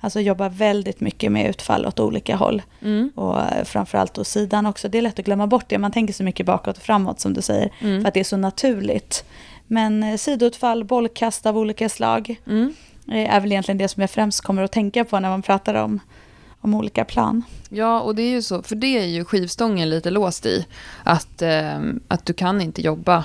Alltså 0.00 0.20
jobbar 0.20 0.48
väldigt 0.48 1.00
mycket 1.00 1.32
med 1.32 1.48
utfall 1.50 1.86
åt 1.86 2.00
olika 2.00 2.36
håll. 2.36 2.62
Mm. 2.82 3.10
Och 3.14 3.40
eh, 3.40 3.64
framförallt 3.64 4.18
åt 4.18 4.26
sidan 4.26 4.66
också. 4.66 4.88
Det 4.88 4.98
är 4.98 5.02
lätt 5.02 5.18
att 5.18 5.24
glömma 5.24 5.46
bort 5.46 5.64
det. 5.68 5.78
Man 5.78 5.92
tänker 5.92 6.14
så 6.14 6.22
mycket 6.22 6.46
bakåt 6.46 6.76
och 6.76 6.82
framåt 6.82 7.20
som 7.20 7.34
du 7.34 7.42
säger. 7.42 7.70
Mm. 7.80 8.00
För 8.00 8.08
att 8.08 8.14
det 8.14 8.20
är 8.20 8.24
så 8.24 8.36
naturligt. 8.36 9.24
Men 9.66 10.02
eh, 10.02 10.16
sidoutfall, 10.16 10.84
bollkast 10.84 11.46
av 11.46 11.58
olika 11.58 11.88
slag 11.88 12.36
Mm. 12.46 12.74
Det 13.10 13.26
är 13.26 13.40
väl 13.40 13.52
egentligen 13.52 13.78
det 13.78 13.88
som 13.88 14.00
jag 14.00 14.10
främst 14.10 14.40
kommer 14.40 14.62
att 14.62 14.72
tänka 14.72 15.04
på 15.04 15.20
när 15.20 15.28
man 15.28 15.42
pratar 15.42 15.74
om, 15.74 16.00
om 16.60 16.74
olika 16.74 17.04
plan. 17.04 17.42
Ja, 17.68 18.00
och 18.00 18.14
det 18.14 18.22
är 18.22 18.30
ju 18.30 18.42
så, 18.42 18.62
för 18.62 18.76
det 18.76 18.98
är 18.98 19.06
ju 19.06 19.24
skivstången 19.24 19.90
lite 19.90 20.10
låst 20.10 20.46
i. 20.46 20.66
Att, 21.04 21.42
eh, 21.42 21.80
att 22.08 22.26
du 22.26 22.32
kan 22.32 22.60
inte 22.60 22.82
jobba 22.82 23.24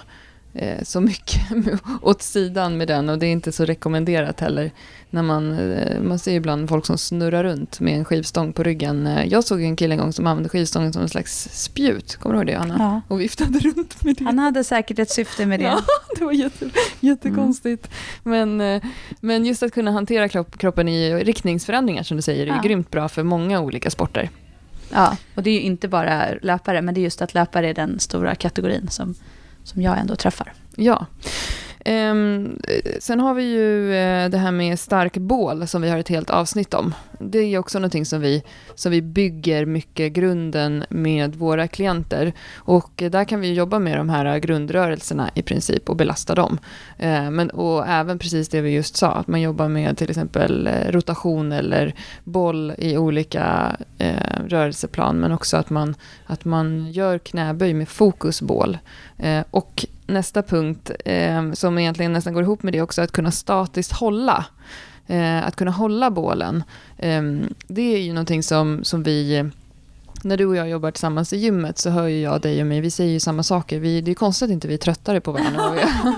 eh, 0.54 0.84
så 0.84 1.02
mycket 1.02 1.41
åt 2.02 2.21
sidan 2.21 2.78
med 2.78 2.88
den 2.88 3.10
och 3.10 3.19
det 3.19 3.26
är 3.26 3.32
inte 3.32 3.52
så 3.52 3.65
rekommenderat 3.65 4.39
heller. 4.39 4.71
När 5.15 5.21
man, 5.23 5.60
eh, 5.71 6.01
man 6.01 6.19
ser 6.19 6.32
ibland 6.34 6.69
folk 6.69 6.86
som 6.86 6.97
snurrar 6.97 7.43
runt 7.43 7.80
med 7.80 7.97
en 7.97 8.06
skivstång 8.06 8.54
på 8.54 8.63
ryggen. 8.63 9.08
Eh, 9.08 9.25
Jag 9.25 9.43
såg 9.43 9.62
en 9.62 9.75
kille 9.75 9.93
en 9.93 9.99
gång 9.99 10.13
som 10.13 10.28
använde 10.28 10.49
skivstången 10.49 10.93
som 10.93 11.01
en 11.01 11.10
slags 11.10 11.49
spjut, 11.63 12.15
kommer 12.15 12.36
du 12.36 12.39
ihåg 12.39 12.47
det 12.47 12.54
Anna? 12.56 12.75
Ja. 12.80 13.01
Och 13.15 13.21
viftade 13.21 13.60
runt 13.60 14.04
med 14.04 14.15
det. 14.15 14.23
Han 14.25 14.39
hade 14.39 14.63
säkert 14.63 14.99
ett 14.99 15.10
syfte 15.10 15.45
med 15.45 15.60
det. 15.60 15.63
Ja, 15.63 15.80
det 16.19 16.25
var 16.25 16.32
jätte, 16.32 16.69
jättekonstigt. 16.99 17.89
Men, 18.23 18.62
eh, 18.62 18.84
men 19.19 19.45
just 19.45 19.63
att 19.63 19.73
kunna 19.73 19.91
hantera 19.91 20.30
kropp, 20.30 20.58
kroppen 20.58 20.88
i 20.88 21.13
riktningsförändringar 21.23 22.04
som 22.04 22.17
du 22.17 22.21
säger 22.23 22.43
är 22.43 22.47
Ja. 22.47 22.62
grymt 22.63 22.91
bra 22.91 23.10
för 23.10 23.23
många 23.23 23.60
olika 23.60 23.89
sporter. 23.89 24.30
Ja, 24.91 25.17
och 25.36 25.43
det 25.43 25.49
är 25.49 25.54
ju 25.54 25.62
inte 25.62 25.88
bara 25.88 26.25
löpare, 26.41 26.82
men 26.82 26.93
det 26.93 26.99
är 26.99 27.04
just 27.04 27.21
att 27.21 27.34
löpare 27.34 27.69
är 27.69 27.73
den 27.73 27.99
stora 27.99 28.36
kategorin 28.36 28.88
som, 28.89 29.15
som 29.63 29.82
jag 29.82 29.99
ändå 29.99 30.15
träffar. 30.15 30.54
Ja. 30.75 31.06
Ehm, 31.88 32.60
eh, 32.67 32.91
sen 33.00 33.19
har 33.19 33.34
vi 33.34 33.43
ju 33.43 33.93
eh, 33.95 34.30
det 34.30 34.38
här 34.38 34.52
med 34.52 34.80
stark 34.80 35.17
bål 35.17 35.67
som 35.67 35.82
vi 35.82 35.89
har 35.89 35.98
ett 35.98 36.10
helt 36.10 36.30
avsnitt 36.30 36.74
om. 36.74 36.93
Det 37.19 37.39
är 37.39 37.58
också 37.58 37.80
någonting 37.80 38.06
som 38.06 38.21
vi, 38.21 38.43
som 38.75 38.91
vi 38.91 39.01
bygger 39.01 39.65
mycket 39.65 40.13
grunden 40.13 40.86
med 40.89 41.36
våra 41.36 41.67
klienter. 41.67 42.34
Och 42.56 42.91
där 42.95 43.25
kan 43.25 43.39
vi 43.39 43.54
jobba 43.54 43.80
med 43.80 43.97
de 43.97 44.10
här 44.10 44.39
grundrörelserna 44.39 45.30
i 45.34 45.41
princip 45.41 45.89
och 45.89 45.95
belasta 45.95 46.36
dem. 46.36 46.60
Eh, 46.97 47.32
men, 47.32 47.49
och 47.49 47.88
även 47.88 48.19
precis 48.19 48.49
det 48.49 48.62
vi 48.62 48.69
just 48.69 48.95
sa, 48.95 49.12
att 49.12 49.28
man 49.28 49.41
jobbar 49.41 49.67
med 49.67 49.97
till 49.97 50.10
exempel 50.10 50.67
eh, 50.67 50.91
rotation 50.91 51.51
eller 51.51 51.93
boll 52.23 52.73
i 52.78 52.97
olika 52.97 53.75
eh, 53.97 54.39
rörelseplan, 54.47 55.17
men 55.17 55.32
också 55.32 55.58
att 55.58 55.69
man, 55.69 55.95
att 56.25 56.45
man 56.45 56.91
gör 56.91 57.17
knäböj 57.17 57.73
med 57.73 57.89
fokusbål. 57.89 58.78
Eh, 59.17 59.43
och 59.51 59.86
nästa 60.08 60.43
punkt, 60.43 60.91
eh, 61.06 61.51
som 61.51 61.78
egentligen 61.78 62.13
nästan 62.13 62.34
går 62.34 62.43
ihop 62.43 62.63
med 62.63 62.73
det 62.73 62.82
också, 62.82 63.01
att 63.01 63.12
kunna 63.12 63.32
statiskt 63.32 63.91
hålla. 63.91 64.45
Eh, 65.07 65.47
att 65.47 65.55
kunna 65.55 65.71
hålla 65.71 66.11
bålen. 66.11 66.63
Eh, 66.97 67.21
det 67.67 67.95
är 67.95 68.01
ju 68.01 68.13
någonting 68.13 68.43
som, 68.43 68.83
som 68.83 69.03
vi... 69.03 69.49
När 70.23 70.37
du 70.37 70.45
och 70.45 70.55
jag 70.55 70.69
jobbar 70.69 70.91
tillsammans 70.91 71.33
i 71.33 71.37
gymmet 71.37 71.77
så 71.77 71.89
hör 71.89 72.07
ju 72.07 72.21
jag 72.21 72.41
dig 72.41 72.61
och 72.61 72.67
mig, 72.67 72.81
vi 72.81 72.91
säger 72.91 73.13
ju 73.13 73.19
samma 73.19 73.43
saker. 73.43 73.79
Vi, 73.79 74.01
det 74.01 74.11
är 74.11 74.15
konstigt 74.15 74.45
att 74.45 74.51
inte 74.51 74.67
vi 74.67 74.73
är 74.73 74.77
tröttare 74.77 75.21
på 75.21 75.31
varandra. 75.31 75.61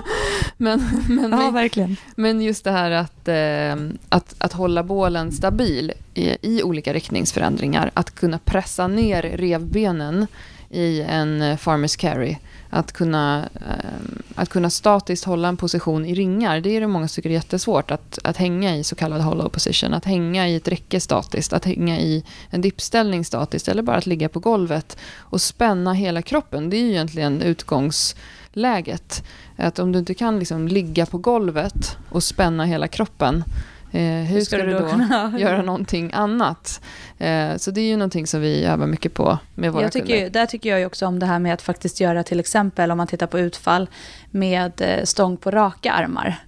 Men, 0.56 0.80
men, 1.08 1.38
vi, 1.38 1.50
verkligen. 1.50 1.96
men 2.16 2.40
just 2.40 2.64
det 2.64 2.70
här 2.70 2.90
att, 2.90 3.28
eh, 3.28 3.96
att, 4.08 4.34
att 4.38 4.52
hålla 4.52 4.82
bålen 4.82 5.32
stabil 5.32 5.92
i, 6.14 6.36
i 6.42 6.62
olika 6.62 6.92
riktningsförändringar, 6.92 7.90
att 7.94 8.14
kunna 8.14 8.38
pressa 8.38 8.86
ner 8.86 9.22
revbenen 9.22 10.26
i 10.70 11.00
en 11.00 11.42
eh, 11.42 11.56
farmers 11.56 11.96
carry, 11.96 12.36
att 12.70 12.92
kunna, 12.92 13.48
eh, 13.54 14.18
att 14.34 14.48
kunna 14.48 14.70
statiskt 14.70 15.24
hålla 15.24 15.48
en 15.48 15.56
position 15.56 16.06
i 16.06 16.14
ringar, 16.14 16.60
det 16.60 16.70
är 16.70 16.80
det 16.80 16.86
många 16.86 17.08
som 17.08 17.14
tycker 17.14 17.30
är 17.30 17.34
jättesvårt, 17.34 17.90
att, 17.90 18.18
att 18.24 18.36
hänga 18.36 18.76
i 18.76 18.84
så 18.84 18.94
kallad 18.94 19.20
hollow 19.20 19.48
position, 19.48 19.94
att 19.94 20.04
hänga 20.04 20.48
i 20.48 20.56
ett 20.56 20.68
räcke 20.68 21.00
statiskt, 21.00 21.52
att 21.52 21.64
hänga 21.64 21.98
i 21.98 22.24
en 22.50 22.60
dippställning 22.60 23.24
statiskt, 23.24 23.68
eller 23.68 23.82
bara 23.82 23.96
att 23.96 24.06
ligga 24.06 24.28
på 24.28 24.40
golvet 24.40 24.96
och 25.18 25.40
spänna 25.40 25.92
hela 25.92 26.22
kroppen. 26.22 26.70
Det 26.70 26.76
är 26.76 26.82
ju 26.82 26.90
egentligen 26.90 27.42
utgångsläget. 27.42 29.24
Att 29.56 29.78
om 29.78 29.92
du 29.92 29.98
inte 29.98 30.14
kan 30.14 30.38
liksom 30.38 30.68
ligga 30.68 31.06
på 31.06 31.18
golvet 31.18 31.96
och 32.10 32.22
spänna 32.22 32.64
hela 32.64 32.88
kroppen, 32.88 33.44
eh, 33.92 34.02
hur 34.02 34.40
ska, 34.40 34.56
du 34.56 34.72
då 34.72 34.88
kunna- 34.90 35.34
göra 35.38 35.62
någonting 35.62 36.10
annat? 36.14 36.80
Eh, 37.18 37.56
så 37.56 37.70
det 37.70 37.80
är 37.80 37.88
ju 37.88 37.96
någonting 37.96 38.26
som 38.26 38.40
vi 38.40 38.64
övar 38.64 38.86
mycket 38.86 39.14
på 39.14 39.38
med 39.54 39.72
våra 39.72 39.82
jag 39.82 39.92
tycker, 39.92 40.06
kunder. 40.06 40.30
Där 40.30 40.46
tycker 40.46 40.76
jag 40.76 40.86
också 40.86 41.06
om 41.06 41.18
det 41.18 41.26
här 41.26 41.38
med 41.38 41.54
att 41.54 41.62
faktiskt 41.62 42.00
göra 42.00 42.22
till 42.22 42.40
exempel, 42.40 42.90
om 42.90 42.96
man 42.98 43.06
tittar 43.06 43.26
på 43.26 43.38
utfall, 43.38 43.88
med 44.30 44.72
eh, 44.80 45.04
stång 45.04 45.36
på 45.36 45.50
raka 45.50 45.92
armar. 45.92 46.38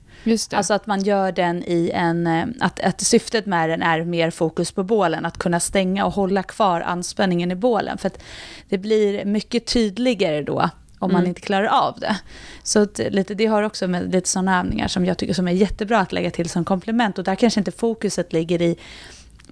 Alltså 0.52 0.74
att 0.74 0.86
man 0.86 1.02
gör 1.02 1.32
den 1.32 1.62
i 1.66 1.90
en, 1.94 2.26
eh, 2.26 2.44
att, 2.60 2.80
att 2.80 3.00
syftet 3.00 3.46
med 3.46 3.70
den 3.70 3.82
är 3.82 4.04
mer 4.04 4.30
fokus 4.30 4.72
på 4.72 4.82
bålen, 4.82 5.26
att 5.26 5.38
kunna 5.38 5.60
stänga 5.60 6.04
och 6.04 6.12
hålla 6.12 6.42
kvar 6.42 6.80
anspänningen 6.80 7.50
i 7.50 7.54
bålen. 7.54 7.98
För 7.98 8.06
att 8.06 8.22
det 8.68 8.78
blir 8.78 9.24
mycket 9.24 9.66
tydligare 9.66 10.42
då 10.42 10.70
om 11.00 11.12
man 11.12 11.20
Mm. 11.20 11.28
inte 11.28 11.40
klarar 11.40 11.66
av 11.66 12.00
det. 12.00 12.16
Så 12.62 12.82
att 12.82 12.98
lite, 13.10 13.34
det 13.34 13.46
har 13.46 13.62
också 13.62 13.88
med 13.88 14.12
lite 14.12 14.28
sådana 14.28 14.58
övningar 14.58 14.88
som 14.88 15.04
jag 15.06 15.18
tycker 15.18 15.34
som 15.34 15.48
är 15.48 15.52
jättebra 15.52 15.98
att 15.98 16.12
lägga 16.12 16.30
till 16.30 16.48
som 16.48 16.64
komplement. 16.64 17.18
Och 17.18 17.24
där 17.24 17.34
kanske 17.34 17.60
inte 17.60 17.70
fokuset 17.72 18.32
ligger 18.32 18.62
i 18.62 18.76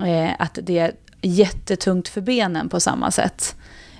eh, 0.06 0.30
att 0.38 0.58
det 0.62 0.78
är 0.78 0.92
jättetungt 1.22 2.08
för 2.08 2.20
benen 2.20 2.68
på 2.68 2.80
samma 2.80 3.10
sätt. 3.10 3.56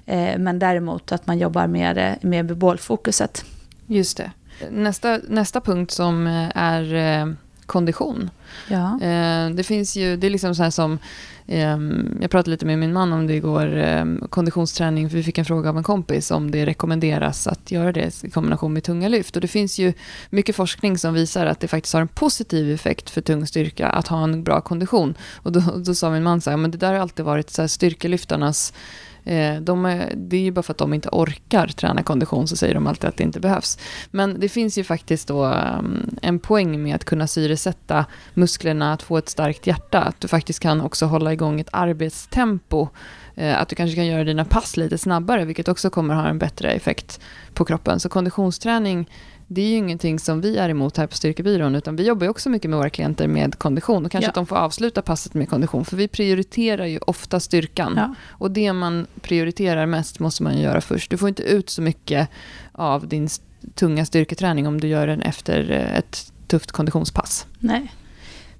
Eh, 0.07 0.39
men 0.39 0.59
däremot 0.59 1.13
att 1.13 1.27
man 1.27 1.39
jobbar 1.39 1.67
med, 1.67 2.19
med 2.23 2.57
bålfokuset. 2.57 3.45
Just 3.87 4.17
det. 4.17 4.31
Nästa, 4.71 5.21
nästa 5.29 5.61
punkt 5.61 5.91
som 5.91 6.27
är 6.55 6.95
eh, 6.95 7.27
kondition. 7.69 8.31
Ja. 8.69 9.01
Eh, 9.03 9.51
det 9.51 9.63
finns 9.63 9.97
ju, 9.97 10.17
det 10.17 10.27
är 10.27 10.31
liksom 10.31 10.55
så 10.55 10.63
här 10.63 10.71
som, 10.71 10.99
ehm, 11.47 12.19
jag 12.21 12.31
pratade 12.31 12.51
lite 12.51 12.67
med 12.67 12.79
min 12.79 12.93
man 12.93 13.13
om 13.13 13.27
det 13.27 13.35
igår, 13.35 13.77
ehm, 13.77 14.25
konditionsträning, 14.31 15.11
för 15.11 15.17
vi 15.17 15.23
fick 15.23 15.39
en 15.39 15.45
fråga 15.45 15.69
av 15.69 15.77
en 15.77 15.83
kompis 15.83 16.31
om 16.31 16.51
det 16.51 16.67
rekommenderas 16.67 17.47
att 17.47 17.71
göra 17.71 17.93
det 17.93 18.25
i 18.25 18.31
kombination 18.31 18.73
med 18.73 18.85
tunga 18.85 19.09
lyft. 19.09 19.37
Och 19.37 19.43
det 19.43 19.49
finns 19.49 19.79
ju 19.79 19.93
mycket 20.31 20.57
forskning 20.57 20.99
som 20.99 21.15
visar 21.15 21.47
att 21.47 21.61
det 21.61 21.69
faktiskt 21.69 21.95
har 21.95 22.01
en 22.01 22.09
positiv 22.09 22.75
effekt 22.75 23.11
för 23.11 23.21
tung 23.21 23.47
styrka 23.47 23.89
att 23.89 24.09
ha 24.09 24.25
en 24.25 24.45
bra 24.45 24.61
kondition. 24.61 25.15
Och 25.43 25.53
då, 25.53 25.61
då 25.61 25.95
sa 25.95 26.11
min 26.11 26.23
man 26.23 26.41
så 26.41 26.51
här, 26.51 26.57
men 26.57 26.71
det 26.71 26.79
där 26.79 26.93
har 26.93 27.01
alltid 27.01 27.25
varit 27.25 27.51
så 27.51 27.63
här 27.63 27.69
styrkelyftarnas 27.69 28.73
Eh, 28.73 29.08
Eh, 29.29 29.61
de 29.61 29.87
är, 29.87 30.13
det 30.17 30.37
är 30.37 30.41
ju 30.41 30.51
bara 30.51 30.63
för 30.63 30.73
att 30.73 30.79
de 30.79 30.95
inte 30.95 31.09
orkar 31.13 31.67
träna 31.67 32.03
kondition 32.03 32.49
så 32.49 32.57
säger 32.57 32.75
de 32.75 32.87
alltid 32.87 33.09
att 33.09 33.17
det 33.17 33.25
inte 33.25 33.41
behövs. 33.41 33.79
Men 34.11 34.41
det 34.41 34.49
finns 34.49 34.79
ju 34.79 34.85
faktiskt 34.85 35.29
då 35.29 35.45
mm, 35.45 36.17
en 36.23 36.39
poäng 36.39 36.83
med 36.83 36.95
att 36.95 37.05
kunna 37.05 37.27
syresätta 37.27 38.05
musklerna, 38.35 38.93
att 38.93 39.03
få 39.03 39.17
ett 39.17 39.29
starkt 39.29 39.67
hjärta. 39.67 40.01
Att 40.01 40.21
du 40.21 40.29
faktiskt 40.29 40.61
kan 40.61 40.81
också 40.81 41.07
hålla 41.07 41.33
igång 41.33 41.61
ett 41.61 41.69
arbetstempo. 41.73 42.89
Eh, 43.35 43.61
att 43.61 43.69
du 43.69 43.77
kanske 43.77 43.97
kan 43.97 44.07
göra 44.07 44.25
dina 44.25 44.45
pass 44.45 44.77
lite 44.77 44.99
snabbare, 44.99 45.45
vilket 45.45 45.69
också 45.69 45.91
kommer 45.91 46.15
ha 46.15 46.29
en 46.29 46.39
bättre 46.39 46.71
effekt 46.71 47.21
på 47.55 47.65
kroppen. 47.65 48.01
Så 48.01 48.09
konditionsträning 48.09 49.09
det 49.51 49.61
är 49.63 49.69
ju 49.69 49.77
ingenting 49.77 50.19
som 50.19 50.41
vi 50.41 50.57
är 50.57 50.69
emot 50.69 50.97
här 50.97 51.07
på 51.07 51.17
Styrkebyrån, 51.17 51.75
utan 51.75 51.97
vi 51.97 52.07
jobbar 52.07 52.25
ju 52.25 52.31
också 52.31 52.51
mycket 52.51 52.71
med 52.71 52.79
våra 52.79 52.91
klienter 52.91 53.29
med 53.29 53.59
kondition. 53.59 54.05
Och 54.05 54.13
kanske 54.13 54.27
Ja. 54.27 54.29
att 54.29 54.35
de 54.35 54.47
får 54.47 54.57
avsluta 54.57 55.03
passet 55.03 55.35
med 55.35 55.49
kondition, 55.49 55.85
för 55.85 55.97
vi 55.97 56.09
prioriterar 56.09 56.87
ju 56.87 56.99
ofta 56.99 57.41
styrkan. 57.41 57.95
Ja. 57.97 58.15
Och 58.29 58.51
det 58.51 58.73
man 58.73 59.07
prioriterar 59.21 59.87
mest 59.87 60.19
måste 60.21 60.43
man 60.43 60.57
ju 60.57 60.63
göra 60.63 60.81
först. 60.81 61.11
Du 61.11 61.17
får 61.17 61.29
inte 61.29 61.43
ut 61.43 61.71
så 61.71 61.83
mycket 61.83 62.29
av 62.73 63.09
din 63.09 63.29
tunga 63.75 64.07
styrketräning 64.07 64.67
om 64.67 64.81
du 64.81 64.89
gör 64.89 65.07
den 65.07 65.23
efter 65.23 65.71
eh, 65.71 65.99
ett 65.99 66.33
tufft 66.47 66.73
konditionspass. 66.73 67.47
Nej. 67.59 67.93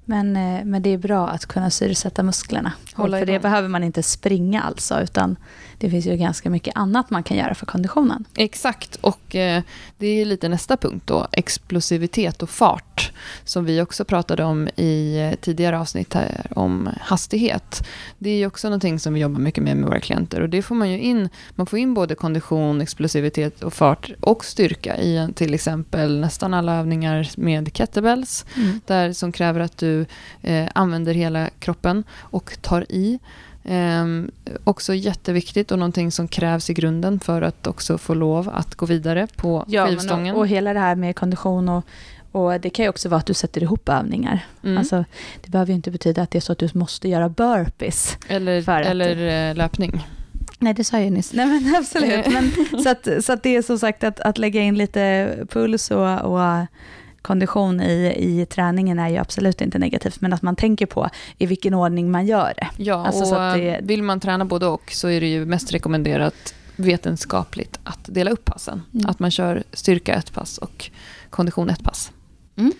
Men, 0.09 0.35
eh, 0.35 0.65
men 0.65 0.81
det 0.81 0.89
är 0.89 0.97
bra 0.97 1.27
att 1.27 1.45
kunna 1.45 1.69
syresätta 1.69 2.23
musklerna. 2.23 2.71
Hålla 2.93 3.19
för 3.19 3.25
det 3.25 3.31
igång. 3.31 3.41
behöver 3.41 3.67
man 3.67 3.83
inte 3.83 4.03
springa 4.03 4.61
alltså, 4.61 5.01
utan 5.01 5.35
det 5.77 5.89
finns 5.89 6.05
ju 6.05 6.17
ganska 6.17 6.49
mycket 6.49 6.77
annat 6.77 7.09
man 7.09 7.23
kan 7.23 7.37
göra 7.37 7.55
för 7.55 7.65
konditionen. 7.65 8.25
Exakt, 8.35 8.95
och 8.95 9.35
eh, 9.35 9.63
det 9.97 10.07
är 10.07 10.25
lite 10.25 10.49
nästa 10.49 10.77
punkt 10.77 11.03
då, 11.05 11.27
explosivitet 11.31 12.43
och 12.43 12.49
fart, 12.49 13.11
som 13.43 13.65
vi 13.65 13.81
också 13.81 14.05
pratade 14.05 14.43
om 14.43 14.69
i 14.75 15.19
eh, 15.19 15.39
tidigare 15.39 15.79
avsnitt 15.79 16.13
här 16.13 16.47
om 16.55 16.89
hastighet. 17.01 17.87
Det 18.17 18.29
är 18.29 18.37
ju 18.37 18.45
också 18.45 18.67
någonting 18.67 18.99
som 18.99 19.13
vi 19.13 19.19
jobbar 19.19 19.39
mycket 19.39 19.63
med 19.63 19.77
med 19.77 19.85
våra 19.85 19.99
klienter 19.99 20.41
och 20.41 20.49
det 20.49 20.61
får 20.61 20.75
man 20.75 20.89
ju 20.89 20.99
in, 20.99 21.29
man 21.55 21.65
får 21.65 21.79
in 21.79 21.93
både 21.93 22.15
kondition, 22.15 22.81
explosivitet 22.81 23.63
och 23.63 23.73
fart 23.73 24.11
och 24.21 24.45
styrka 24.45 24.97
i 24.97 25.27
till 25.35 25.53
exempel 25.53 26.19
nästan 26.19 26.53
alla 26.53 26.75
övningar 26.75 27.29
med 27.37 27.73
kettlebells, 27.73 28.45
där 28.85 29.13
som 29.13 29.31
kräver 29.31 29.59
att 29.59 29.77
du 29.77 29.98
eh, 30.41 30.67
använder 30.75 31.13
hela 31.13 31.49
kroppen 31.59 32.03
och 32.19 32.57
tar 32.61 32.85
i. 32.89 33.19
Ehm, 33.63 34.31
också 34.63 34.93
jätteviktigt 34.93 35.71
och 35.71 35.79
någonting 35.79 36.11
som 36.11 36.27
krävs 36.27 36.69
i 36.69 36.73
grunden 36.73 37.19
för 37.19 37.41
att 37.41 37.67
också 37.67 37.97
få 37.97 38.13
lov 38.13 38.49
att 38.49 38.75
gå 38.75 38.85
vidare 38.85 39.27
på 39.35 39.65
Ja, 39.67 39.87
skivstången. 39.87 40.35
och, 40.35 40.41
och 40.41 40.47
hela 40.47 40.73
det 40.73 40.79
här 40.79 40.95
med 40.95 41.15
kondition 41.15 41.69
och, 41.69 41.85
och 42.31 42.61
det 42.61 42.69
kan 42.69 42.85
ju 42.85 42.89
också 42.89 43.09
vara 43.09 43.19
att 43.19 43.25
du 43.25 43.33
sätter 43.33 43.63
ihop 43.63 43.89
övningar. 43.89 44.45
Mm. 44.63 44.77
Alltså, 44.77 45.05
det 45.41 45.49
behöver 45.51 45.71
ju 45.71 45.75
inte 45.75 45.91
betyda 45.91 46.21
att 46.21 46.31
det 46.31 46.37
är 46.37 46.41
så 46.41 46.51
att 46.51 46.57
du 46.57 46.69
måste 46.73 47.09
göra 47.09 47.29
burpees. 47.29 48.17
eller 48.27 48.69
eller 48.69 49.49
eh, 49.49 49.55
löpning. 49.55 50.05
Nej, 50.59 50.73
det 50.73 50.83
sa 50.83 50.97
jag 50.97 51.05
ju 51.05 51.11
nyss. 51.11 51.33
Nej, 51.33 51.45
men 51.45 51.75
absolut. 51.75 52.27
Men, 52.33 52.51
så, 52.83 52.89
att, 52.89 53.25
så 53.25 53.33
att 53.33 53.43
det 53.43 53.55
är 53.55 53.61
som 53.61 53.79
sagt 53.79 54.03
att, 54.03 54.19
att 54.19 54.37
lägga 54.37 54.61
in 54.61 54.75
lite 54.75 55.35
puls 55.49 55.91
och, 55.91 56.19
och 56.21 56.65
kondition 57.21 57.81
i, 57.81 58.13
i 58.17 58.45
träningen 58.45 58.99
är 58.99 59.09
ju 59.09 59.17
absolut 59.17 59.61
inte 59.61 59.79
negativt, 59.79 60.21
men 60.21 60.33
att 60.33 60.41
man 60.41 60.55
tänker 60.55 60.85
på 60.85 61.09
i 61.37 61.45
vilken 61.45 61.73
ordning 61.73 62.11
man 62.11 62.25
gör 62.25 62.53
det. 62.57 62.67
Ja, 62.83 63.05
Alltså, 63.07 63.25
så 63.25 63.35
och 63.35 63.47
att 63.49 63.55
det- 63.57 63.79
vill 63.83 64.03
man 64.03 64.19
träna 64.19 64.45
både 64.45 64.65
och 64.65 64.91
så 64.91 65.07
är 65.09 65.21
det 65.21 65.27
ju 65.27 65.45
mest 65.45 65.73
rekommenderat 65.73 66.53
vetenskapligt 66.75 67.79
att 67.83 67.99
dela 68.05 68.31
upp 68.31 68.45
passen. 68.45 68.81
Mm. 68.93 69.05
Att 69.05 69.19
man 69.19 69.31
kör 69.31 69.63
styrka 69.73 70.13
ett 70.15 70.33
pass 70.33 70.57
och 70.57 70.91
kondition 71.29 71.69
ett 71.69 71.83
pass. 71.83 72.11
Mm. 72.55 72.71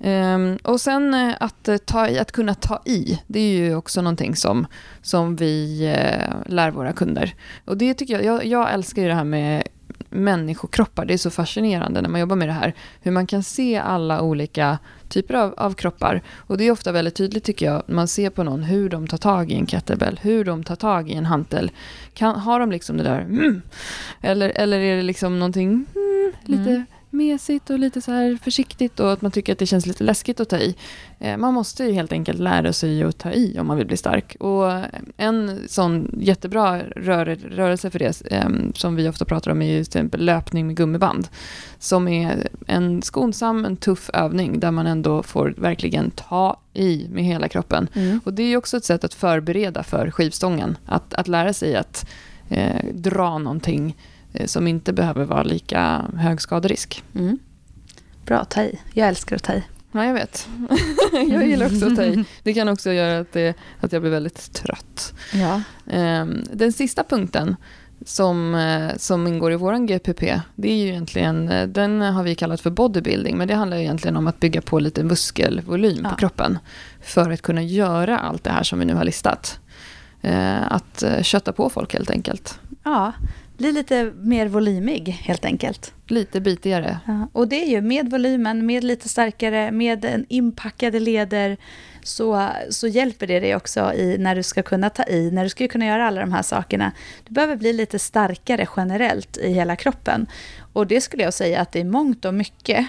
Ehm, 0.00 0.58
och 0.64 0.80
sen 0.80 1.14
eh, 1.14 1.34
att, 1.40 1.68
eh, 1.68 1.76
ta 1.76 2.20
att 2.20 2.32
kunna 2.32 2.54
ta 2.54 2.82
i, 2.84 3.20
det 3.26 3.40
är 3.40 3.52
ju 3.58 3.74
också 3.74 4.02
någonting 4.02 4.36
som, 4.36 4.66
som 5.02 5.36
vi 5.36 5.84
eh, 5.86 6.34
lär 6.52 6.70
våra 6.70 6.92
kunder. 6.92 7.34
Och 7.64 7.76
det 7.76 7.94
tycker 7.94 8.14
jag, 8.14 8.24
jag, 8.24 8.46
jag 8.46 8.72
älskar 8.72 9.02
ju 9.02 9.08
det 9.08 9.14
här 9.14 9.24
med 9.24 9.62
människokroppar. 10.10 11.04
Det 11.04 11.14
är 11.14 11.18
så 11.18 11.30
fascinerande 11.30 12.00
när 12.00 12.08
man 12.08 12.20
jobbar 12.20 12.36
med 12.36 12.48
det 12.48 12.52
här. 12.52 12.74
Hur 13.00 13.10
man 13.10 13.26
kan 13.26 13.42
se 13.42 13.76
alla 13.76 14.22
olika 14.22 14.78
typer 15.08 15.34
av, 15.34 15.54
av 15.56 15.74
kroppar. 15.74 16.22
Och 16.36 16.58
det 16.58 16.64
är 16.64 16.70
ofta 16.70 16.92
väldigt 16.92 17.14
tydligt 17.14 17.44
tycker 17.44 17.66
jag. 17.66 17.82
Man 17.86 18.08
ser 18.08 18.30
på 18.30 18.42
någon 18.42 18.62
hur 18.62 18.88
de 18.88 19.06
tar 19.06 19.18
tag 19.18 19.52
i 19.52 19.54
en 19.54 19.66
kettlebell, 19.66 20.20
hur 20.22 20.44
de 20.44 20.64
tar 20.64 20.76
tag 20.76 21.10
i 21.10 21.14
en 21.14 21.26
hantel. 21.26 21.70
Kan, 22.14 22.36
har 22.36 22.60
de 22.60 22.72
liksom 22.72 22.96
det 22.96 23.02
där 23.02 23.20
mm, 23.20 23.62
eller, 24.20 24.48
eller 24.48 24.78
är 24.80 24.96
det 24.96 25.02
liksom 25.02 25.38
någonting 25.38 25.86
mm, 25.94 26.32
lite 26.44 26.70
Mm 26.70 26.84
mesigt 27.10 27.70
och 27.70 27.78
lite 27.78 28.00
så 28.00 28.12
här 28.12 28.38
försiktigt 28.42 29.00
och 29.00 29.12
att 29.12 29.22
man 29.22 29.30
tycker 29.30 29.52
att 29.52 29.58
det 29.58 29.66
känns 29.66 29.86
lite 29.86 30.04
läskigt 30.04 30.40
att 30.40 30.48
ta 30.48 30.58
i. 30.58 30.76
Eh, 31.18 31.36
man 31.36 31.54
måste 31.54 31.84
ju 31.84 31.92
helt 31.92 32.12
enkelt 32.12 32.38
lära 32.38 32.72
sig 32.72 33.02
att 33.02 33.18
ta 33.18 33.32
i 33.32 33.58
om 33.58 33.66
man 33.66 33.76
vill 33.76 33.86
bli 33.86 33.96
stark. 33.96 34.36
Och 34.40 34.72
en 35.16 35.58
sån 35.68 36.18
jättebra 36.20 36.82
rör, 36.82 37.24
rörelse 37.50 37.90
för 37.90 37.98
det 37.98 38.22
eh, 38.30 38.48
som 38.74 38.96
vi 38.96 39.08
ofta 39.08 39.24
pratar 39.24 39.50
om 39.50 39.62
är 39.62 39.74
till 39.74 39.80
exempel 39.80 40.24
löpning 40.24 40.66
med 40.66 40.76
gummiband. 40.76 41.28
Som 41.78 42.08
är 42.08 42.48
en 42.66 43.02
skonsam, 43.02 43.64
en 43.64 43.76
tuff 43.76 44.10
övning 44.14 44.60
där 44.60 44.70
man 44.70 44.86
ändå 44.86 45.22
får 45.22 45.54
verkligen 45.56 46.10
ta 46.10 46.60
i 46.74 47.06
med 47.10 47.24
hela 47.24 47.48
kroppen. 47.48 47.88
Och 48.24 48.32
det 48.32 48.42
är 48.42 48.48
ju 48.48 48.56
också 48.56 48.76
ett 48.76 48.84
sätt 48.84 49.04
att 49.04 49.14
förbereda 49.14 49.82
för 49.82 50.10
skivstången. 50.10 50.76
Att, 50.86 51.14
att 51.14 51.28
lära 51.28 51.52
sig 51.52 51.76
att 51.76 52.06
eh, 52.48 52.84
dra 52.92 53.38
någonting 53.38 53.88
eh, 53.88 54.09
som 54.46 54.66
inte 54.66 54.92
behöver 54.92 55.24
vara 55.24 55.42
lika 55.42 56.04
hög 56.16 56.40
skaderisk. 56.40 57.02
Mm. 57.14 57.38
Bra, 58.26 58.44
ta 58.44 58.62
i. 58.62 58.80
Jag 58.94 59.08
älskar 59.08 59.36
att 59.36 59.42
ta 59.42 59.52
i. 59.52 59.62
Ja, 59.92 60.04
jag 60.06 60.14
vet. 60.14 60.48
jag 61.12 61.46
gillar 61.46 61.66
också 61.66 61.86
att 61.86 61.96
ta 61.96 62.02
i. 62.04 62.24
Det 62.42 62.54
kan 62.54 62.68
också 62.68 62.92
göra 62.92 63.18
att, 63.18 63.32
det, 63.32 63.54
att 63.80 63.92
jag 63.92 64.02
blir 64.02 64.10
väldigt 64.10 64.52
trött. 64.52 65.12
Ja. 65.34 65.62
Ehm, 65.90 66.44
Den 66.52 66.72
sista 66.72 67.04
punkten 67.04 67.56
som, 68.04 68.54
eh, 68.54 68.96
som 68.96 69.26
ingår 69.26 69.52
i 69.52 69.56
vår 69.56 69.86
GPP, 69.86 70.40
det 70.56 70.70
är 70.72 70.76
ju 70.76 70.88
egentligen, 70.88 71.48
eh, 71.48 71.66
den 71.68 72.00
har 72.00 72.22
vi 72.22 72.34
kallat 72.34 72.60
för 72.60 72.70
bodybuilding, 72.70 73.36
men 73.38 73.48
det 73.48 73.54
handlar 73.54 73.76
egentligen 73.76 74.16
om 74.16 74.26
att 74.26 74.40
bygga 74.40 74.60
på 74.62 74.78
lite 74.78 75.02
muskelvolym 75.04 76.00
Ja. 76.04 76.10
på 76.10 76.16
kroppen 76.16 76.58
för 77.02 77.30
att 77.30 77.42
kunna 77.42 77.62
göra 77.62 78.18
allt 78.18 78.44
det 78.44 78.50
här 78.50 78.62
som 78.62 78.78
vi 78.78 78.84
nu 78.84 78.94
har 78.94 79.04
listat. 79.04 79.60
Eh, 80.22 80.72
Att 80.72 81.02
eh, 81.02 81.22
kötta 81.22 81.52
på 81.52 81.70
folk 81.70 81.92
helt 81.92 82.10
enkelt. 82.10 82.58
ja, 82.84 83.12
bli 83.60 83.72
lite 83.72 84.12
mer 84.16 84.46
volymig 84.46 85.08
helt 85.08 85.44
enkelt. 85.44 85.94
Lite 86.06 86.40
bitigare. 86.40 87.00
Ja, 87.06 87.28
och 87.32 87.48
det 87.48 87.62
är 87.64 87.68
ju 87.68 87.80
med 87.80 88.10
volymen, 88.10 88.66
med 88.66 88.84
lite 88.84 89.08
starkare, 89.08 89.70
med 89.70 90.04
en 90.04 90.26
inpackade 90.28 91.00
leder 91.00 91.56
så, 92.02 92.48
så 92.70 92.88
hjälper 92.88 93.26
det 93.26 93.40
dig 93.40 93.56
också 93.56 93.92
i 93.94 94.18
när 94.18 94.34
du 94.34 94.42
ska 94.42 94.62
kunna 94.62 94.90
ta 94.90 95.04
i, 95.04 95.30
när 95.30 95.44
du 95.44 95.50
ska 95.50 95.68
kunna 95.68 95.86
göra 95.86 96.06
alla 96.06 96.20
de 96.20 96.32
här 96.32 96.42
sakerna. 96.42 96.92
Du 97.28 97.34
behöver 97.34 97.56
bli 97.56 97.72
lite 97.72 97.98
starkare 97.98 98.66
generellt 98.76 99.36
i 99.36 99.52
hela 99.52 99.76
kroppen. 99.76 100.26
Och 100.72 100.86
det 100.86 101.00
skulle 101.00 101.22
jag 101.22 101.34
säga 101.34 101.60
att 101.60 101.76
i 101.76 101.84
mångt 101.84 102.24
och 102.24 102.34
mycket 102.34 102.86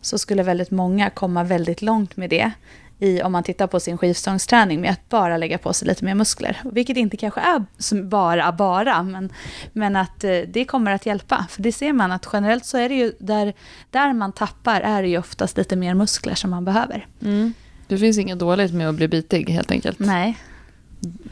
så 0.00 0.18
skulle 0.18 0.42
väldigt 0.42 0.70
många 0.70 1.10
komma 1.10 1.44
väldigt 1.44 1.82
långt 1.82 2.16
med 2.16 2.30
det 2.30 2.52
i, 3.00 3.22
om 3.22 3.32
man 3.32 3.42
tittar 3.42 3.66
på 3.66 3.80
sin 3.80 3.98
skivstångsträning 3.98 4.80
med 4.80 4.90
att 4.90 5.08
bara 5.08 5.36
lägga 5.36 5.58
på 5.58 5.72
sig 5.72 5.88
lite 5.88 6.04
mer 6.04 6.14
muskler. 6.14 6.60
Vilket 6.64 6.96
inte 6.96 7.16
kanske 7.16 7.40
är 7.40 7.64
bara, 8.02 8.52
bara, 8.52 9.02
men, 9.02 9.32
men 9.72 9.96
att 9.96 10.24
eh, 10.24 10.38
det 10.48 10.64
kommer 10.64 10.90
att 10.90 11.06
hjälpa. 11.06 11.46
För 11.50 11.62
det 11.62 11.72
ser 11.72 11.92
man 11.92 12.12
att 12.12 12.28
generellt 12.32 12.64
så 12.64 12.78
är 12.78 12.88
det 12.88 12.94
ju 12.94 13.12
där, 13.18 13.52
där 13.90 14.12
man 14.12 14.32
tappar 14.32 14.80
är 14.80 15.02
det 15.02 15.08
ju 15.08 15.18
oftast 15.18 15.56
lite 15.56 15.76
mer 15.76 15.94
muskler 15.94 16.34
som 16.34 16.50
man 16.50 16.64
behöver. 16.64 17.06
Mm. 17.22 17.54
Det 17.86 17.98
finns 17.98 18.18
inget 18.18 18.38
dåligt 18.38 18.74
med 18.74 18.88
att 18.88 18.94
bli 18.94 19.08
bitig 19.08 19.50
helt 19.50 19.70
enkelt. 19.70 19.98
Nej. 19.98 20.38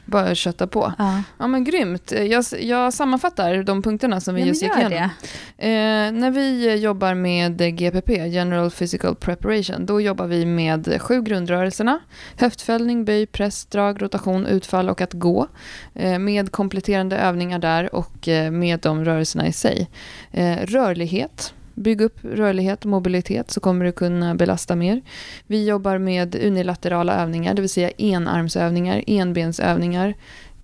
Bara 0.04 0.34
kötta 0.34 0.66
på. 0.66 0.92
Ja, 0.98 1.22
Ja 1.38 1.46
men 1.46 1.64
grymt. 1.64 2.12
Jag, 2.12 2.44
jag 2.60 2.94
sammanfattar 2.94 3.62
de 3.62 3.82
punkterna 3.82 4.20
som 4.20 4.34
vi 4.34 4.40
ja 4.40 4.46
just 4.46 4.62
gick 4.62 4.76
igenom. 4.76 5.10
Eh, 5.58 6.20
när 6.20 6.30
vi 6.30 6.74
jobbar 6.76 7.14
med 7.14 7.78
GPP, 7.78 8.26
General 8.26 8.70
Physical 8.70 9.14
Preparation, 9.14 9.86
då 9.86 10.00
jobbar 10.00 10.26
vi 10.26 10.46
med 10.46 11.02
sju 11.02 11.22
grundrörelserna. 11.22 11.98
Höftfällning, 12.36 13.04
böj, 13.04 13.26
press, 13.26 13.66
drag, 13.66 14.02
rotation, 14.02 14.46
utfall 14.46 14.90
och 14.90 15.00
att 15.00 15.12
gå. 15.12 15.46
Eh, 15.94 16.18
med 16.18 16.52
kompletterande 16.52 17.18
övningar 17.18 17.58
där 17.58 17.94
och 17.94 18.28
eh, 18.28 18.50
med 18.50 18.80
de 18.80 19.04
rörelserna 19.04 19.46
i 19.46 19.52
sig. 19.52 19.90
Eh, 20.30 20.56
rörlighet. 20.56 21.54
Bygg 21.78 22.00
upp 22.00 22.18
rörlighet 22.24 22.84
och 22.84 22.90
mobilitet 22.90 23.50
så 23.50 23.60
kommer 23.60 23.84
du 23.84 23.92
kunna 23.92 24.34
belasta 24.34 24.76
mer. 24.76 25.02
Vi 25.46 25.68
jobbar 25.68 25.98
med 25.98 26.34
unilaterala 26.34 27.22
övningar, 27.22 27.54
det 27.54 27.62
vill 27.62 27.70
säga 27.70 27.90
enarmsövningar, 27.98 29.04
enbensövningar, 29.06 30.14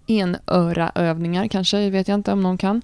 enöraövningar 0.07 1.49
kanske, 1.49 1.91
vet 1.91 2.09
jag 2.09 2.15
inte 2.15 2.33
om 2.33 2.43
någon 2.43 2.59
kan. 2.59 2.83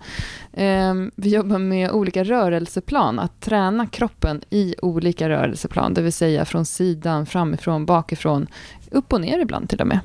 Ehm, 0.52 1.10
vi 1.16 1.34
jobbar 1.34 1.58
med 1.58 1.90
olika 1.90 2.24
rörelseplan, 2.24 3.18
att 3.18 3.40
träna 3.40 3.86
kroppen 3.86 4.40
i 4.50 4.74
olika 4.82 5.28
rörelseplan, 5.28 5.94
det 5.94 6.02
vill 6.02 6.12
säga 6.12 6.44
från 6.44 6.66
sidan, 6.66 7.26
framifrån, 7.26 7.86
bakifrån, 7.86 8.46
upp 8.90 9.12
och 9.12 9.20
ner 9.20 9.38
ibland 9.38 9.68
till 9.68 9.80
och 9.80 9.86
med. 9.86 10.00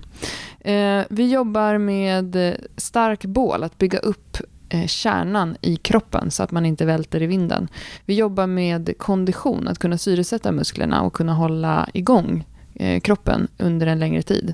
Ehm, 0.61 1.03
vi 1.09 1.31
jobbar 1.31 1.77
med 1.77 2.55
stark 2.77 3.25
bål, 3.25 3.63
att 3.63 3.77
bygga 3.77 3.99
upp 3.99 4.37
Eh, 4.75 4.87
kärnan 4.87 5.57
i 5.61 5.75
kroppen 5.75 6.31
så 6.31 6.43
att 6.43 6.51
man 6.51 6.65
inte 6.65 6.85
välter 6.85 7.21
i 7.21 7.25
vinden. 7.25 7.67
Vi 8.05 8.13
jobbar 8.13 8.47
med 8.47 8.97
kondition, 8.97 9.67
att 9.67 9.79
kunna 9.79 9.97
syresätta 9.97 10.51
musklerna 10.51 11.01
och 11.01 11.13
kunna 11.13 11.33
hålla 11.33 11.89
igång 11.93 12.45
eh, 12.75 12.99
kroppen 12.99 13.47
under 13.57 13.87
en 13.87 13.99
längre 13.99 14.21
tid. 14.21 14.53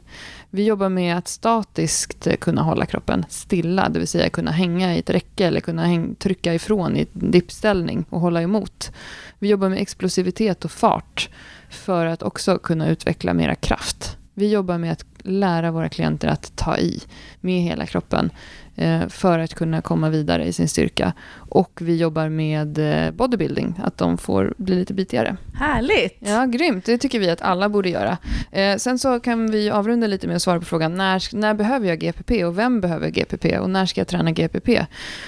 Vi 0.49 0.63
jobbar 0.63 0.89
med 0.89 1.17
att 1.17 1.27
statiskt 1.27 2.27
eh, 2.27 2.35
kunna 2.35 2.61
hålla 2.61 2.85
kroppen 2.85 3.25
stilla, 3.29 3.89
det 3.89 3.99
vill 3.99 4.07
säga 4.07 4.29
kunna 4.29 4.51
hänga 4.51 4.95
i 4.95 4.99
ett 4.99 5.09
räcke 5.09 5.47
eller 5.47 5.61
kunna 5.61 6.07
trycka 6.19 6.53
ifrån 6.53 6.97
i 6.97 7.07
en 7.13 7.31
dippställning 7.31 8.05
och 8.09 8.19
hålla 8.19 8.41
emot. 8.41 8.91
Vi 9.39 9.49
jobbar 9.49 9.69
med 9.69 9.79
explosivitet 9.81 10.65
och 10.65 10.71
fart 10.71 11.29
för 11.69 12.05
att 12.05 12.23
också 12.23 12.57
kunna 12.57 12.87
utveckla 12.87 13.33
mera 13.33 13.55
kraft. 13.55 14.17
Vi 14.33 14.51
jobbar 14.51 14.77
med 14.77 14.91
att 14.91 15.05
lära 15.23 15.71
våra 15.71 15.89
klienter 15.89 16.27
att 16.27 16.55
ta 16.55 16.77
i 16.77 17.01
med 17.41 17.61
hela 17.61 17.85
kroppen 17.85 18.29
eh, 18.75 19.07
för 19.07 19.39
att 19.39 19.53
kunna 19.53 19.81
komma 19.81 20.09
vidare 20.09 20.45
i 20.45 20.53
sin 20.53 20.67
styrka. 20.67 21.13
Och 21.35 21.79
vi 21.81 21.97
jobbar 21.97 22.29
med 22.29 22.77
eh, 22.77 23.11
bodybuilding, 23.11 23.79
att 23.83 23.97
de 23.97 24.17
får 24.17 24.53
bli 24.57 24.75
lite 24.75 24.93
bitigare. 24.93 25.37
Härligt! 25.53 26.17
Ja, 26.19 26.45
grymt. 26.45 26.85
Det 26.85 26.97
tycker 26.97 27.19
vi 27.19 27.29
att 27.29 27.41
alla 27.41 27.69
borde 27.69 27.89
göra. 27.89 28.17
Eh, 28.51 28.77
sen 28.77 28.99
så 28.99 29.19
kan 29.19 29.51
vi 29.51 29.69
avrunda 29.69 30.07
lite 30.07 30.27
med 30.27 30.35
att 30.35 30.41
svara 30.41 30.59
på 30.59 30.65
frågan 30.65 30.95
när, 30.95 31.35
när 31.35 31.53
behöver 31.53 31.87
jag 31.87 31.99
GPP 31.99 32.45
och 32.45 32.57
vem 32.57 32.81
behöver 32.81 33.09
GPP 33.09 33.59
och 33.59 33.69
när 33.69 33.85
ska 33.85 34.01
jag 34.01 34.07
träna 34.07 34.31
GPP? 34.31 34.85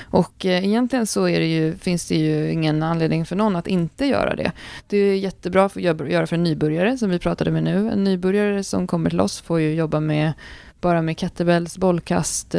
Och 0.09 0.45
egentligen 0.45 1.07
så 1.07 1.25
det 1.25 1.47
ju, 1.47 1.75
finns 1.75 2.07
det 2.07 2.15
ju 2.15 2.51
ingen 2.51 2.83
anledning 2.83 3.25
för 3.25 3.35
någon 3.35 3.55
att 3.55 3.67
inte 3.67 4.05
göra 4.05 4.35
det. 4.35 4.51
Det 4.87 4.97
är 4.97 5.15
jättebra 5.15 5.65
att 5.65 5.75
göra 5.75 6.27
för 6.27 6.35
en 6.35 6.43
nybörjare 6.43 6.97
som 6.97 7.09
vi 7.09 7.19
pratade 7.19 7.51
med 7.51 7.63
nu. 7.63 7.89
En 7.91 8.03
nybörjare 8.03 8.63
som 8.63 8.87
kommer 8.87 9.09
till 9.09 9.19
oss 9.19 9.41
får 9.41 9.59
ju 9.59 9.73
jobba 9.73 9.99
med 9.99 10.33
bara 10.81 11.01
med 11.01 11.19
kettlebells, 11.19 11.77
bollkast, 11.77 12.55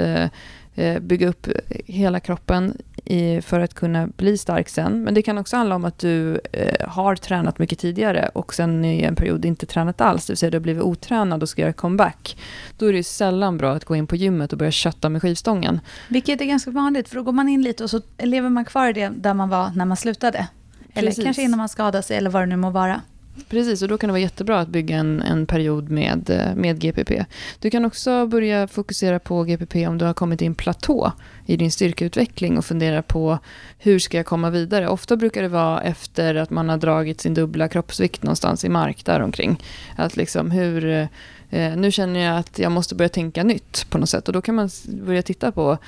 bygga 1.01 1.29
upp 1.29 1.49
hela 1.87 2.21
kroppen 2.21 2.77
i, 3.05 3.41
för 3.41 3.61
att 3.61 3.75
kunna 3.75 4.07
bli 4.07 4.39
stark 4.39 4.69
sen. 4.69 5.03
Men 5.03 5.15
det 5.15 5.23
kan 5.23 5.39
också 5.39 5.57
handla 5.57 5.75
om 5.75 5.85
att 5.85 5.99
du 5.99 6.41
eh, 6.53 6.89
har 6.89 7.17
tränat 7.17 7.59
mycket 7.59 7.79
tidigare 7.79 8.31
och 8.35 8.55
sen 8.55 8.85
i 8.85 9.03
en 9.03 9.17
period 9.17 9.45
inte 9.45 9.67
tränat 9.67 10.01
alls, 10.01 10.27
det 10.27 10.31
vill 10.31 10.39
säga 10.39 10.51
du 10.51 10.57
har 10.57 10.63
blivit 10.63 10.83
otränad 10.83 11.43
och 11.43 11.49
ska 11.49 11.63
göra 11.63 11.73
comeback. 11.73 12.37
Då 12.79 12.87
är 12.87 12.93
det 12.93 13.05
sällan 13.05 13.59
bra 13.59 13.73
att 13.73 13.85
gå 13.85 13.97
in 13.97 14.07
på 14.07 14.17
gymmet 14.17 14.53
och 14.53 14.59
börja 14.59 14.71
kötta 14.71 15.09
med 15.09 15.23
skivstången. 15.23 15.81
Vilket 16.09 16.41
är 16.41 16.45
ganska 16.45 16.71
vanligt, 16.71 17.09
för 17.09 17.17
då 17.17 17.23
går 17.23 17.33
man 17.33 17.49
in 17.49 17.63
lite 17.63 17.85
och 17.85 17.91
så 17.91 18.01
lever 18.19 18.49
man 18.49 18.65
kvar 18.65 18.89
i 18.89 18.93
det 18.93 19.13
där 19.17 19.35
man 19.35 19.49
var 19.49 19.71
när 19.77 19.85
man 19.85 19.97
slutade. 19.97 20.49
Eller 20.95 21.09
Precis. 21.09 21.25
kanske 21.25 21.43
innan 21.43 21.59
man 21.59 21.69
skadade 21.69 22.03
sig 22.03 22.17
eller 22.17 22.31
vad 22.31 22.43
det 22.43 22.47
nu 22.47 22.57
må 22.57 22.71
vara. 22.71 23.01
Precis, 23.49 23.83
och 23.83 23.89
då 23.89 23.99
kan 23.99 24.09
det 24.09 24.13
vara 24.13 24.21
jättebra 24.21 24.61
att 24.61 24.69
bygga 24.69 24.97
en, 24.97 25.23
en 25.23 25.47
period 25.47 25.91
med, 25.91 26.31
eh, 26.31 26.55
med 26.55 26.81
GPP. 26.81 27.25
Du 27.59 27.71
kan 27.71 27.85
också 27.85 28.27
börja 28.27 28.69
fokusera 28.69 29.19
på 29.19 29.45
GPP 29.45 29.87
om 29.87 29.99
du 29.99 30.05
har 30.05 30.15
kommit 30.15 30.43
i 30.43 30.47
en 30.47 30.55
platå 30.55 31.13
i 31.47 31.57
din 31.57 31.71
styrkeutveckling 31.71 32.59
och 32.59 32.65
fundera 32.65 33.03
på 33.03 33.39
hur 33.79 33.99
ska 33.99 34.17
jag 34.17 34.27
komma 34.27 34.51
vidare. 34.51 34.89
Ofta 34.89 35.17
brukar 35.17 35.43
det 35.43 35.49
vara 35.49 35.83
efter 35.83 36.35
att 36.35 36.51
man 36.51 36.69
har 36.69 36.77
dragit 36.77 37.21
sin 37.21 37.35
dubbla 37.35 37.69
kroppsvikt 37.69 38.23
någonstans 38.23 38.65
i 38.65 38.69
mark 38.69 39.05
däromkring. 39.05 39.63
Att 39.97 40.17
liksom 40.17 40.51
hur, 40.51 41.09
eh, 41.51 41.77
nu 41.77 41.91
känner 41.91 42.21
jag 42.21 42.39
att 42.39 42.59
jag 42.59 42.73
måste 42.73 42.95
börja 42.95 43.09
tänka 43.09 43.45
nytt 43.45 43.87
på 43.91 43.99
något 43.99 44.09
sätt 44.09 44.29
och 44.29 44.35
då 44.35 44.43
kan 44.43 44.55
man 44.55 44.71
börja 44.87 45.23
titta 45.23 45.53
på 45.53 45.79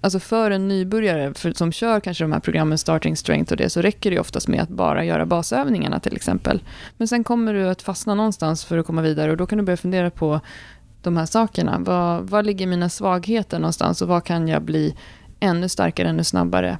alltså 0.00 0.18
för 0.18 0.50
en 0.50 0.68
nybörjare 0.68 1.34
för, 1.34 1.52
som 1.52 1.72
kör 1.72 2.00
kanske 2.00 2.24
de 2.24 2.32
här 2.32 2.40
programmen 2.40 2.78
Starting 2.78 3.16
Strength 3.16 3.52
och 3.52 3.56
det, 3.56 3.70
så 3.70 3.80
räcker 3.80 4.10
det 4.10 4.20
oftast 4.20 4.48
med 4.48 4.60
att 4.60 4.68
bara 4.68 5.04
göra 5.04 5.26
basövningarna 5.26 6.00
till 6.00 6.16
exempel. 6.16 6.62
Men 6.96 7.08
sen 7.08 7.24
kommer 7.24 7.54
du 7.54 7.68
att 7.68 7.82
fastna 7.82 8.14
någonstans 8.14 8.64
för 8.64 8.78
att 8.78 8.86
komma 8.86 9.02
vidare 9.02 9.30
och 9.30 9.36
då 9.36 9.46
kan 9.46 9.58
du 9.58 9.64
börja 9.64 9.76
fundera 9.76 10.10
på 10.10 10.40
de 11.02 11.16
här 11.16 11.26
sakerna. 11.26 11.78
Var, 11.78 12.20
var 12.20 12.42
ligger 12.42 12.66
mina 12.66 12.88
svagheter 12.88 13.58
någonstans 13.58 14.02
och 14.02 14.08
vad 14.08 14.24
kan 14.24 14.48
jag 14.48 14.62
bli 14.62 14.94
ännu 15.40 15.68
starkare, 15.68 16.08
ännu 16.08 16.24
snabbare, 16.24 16.78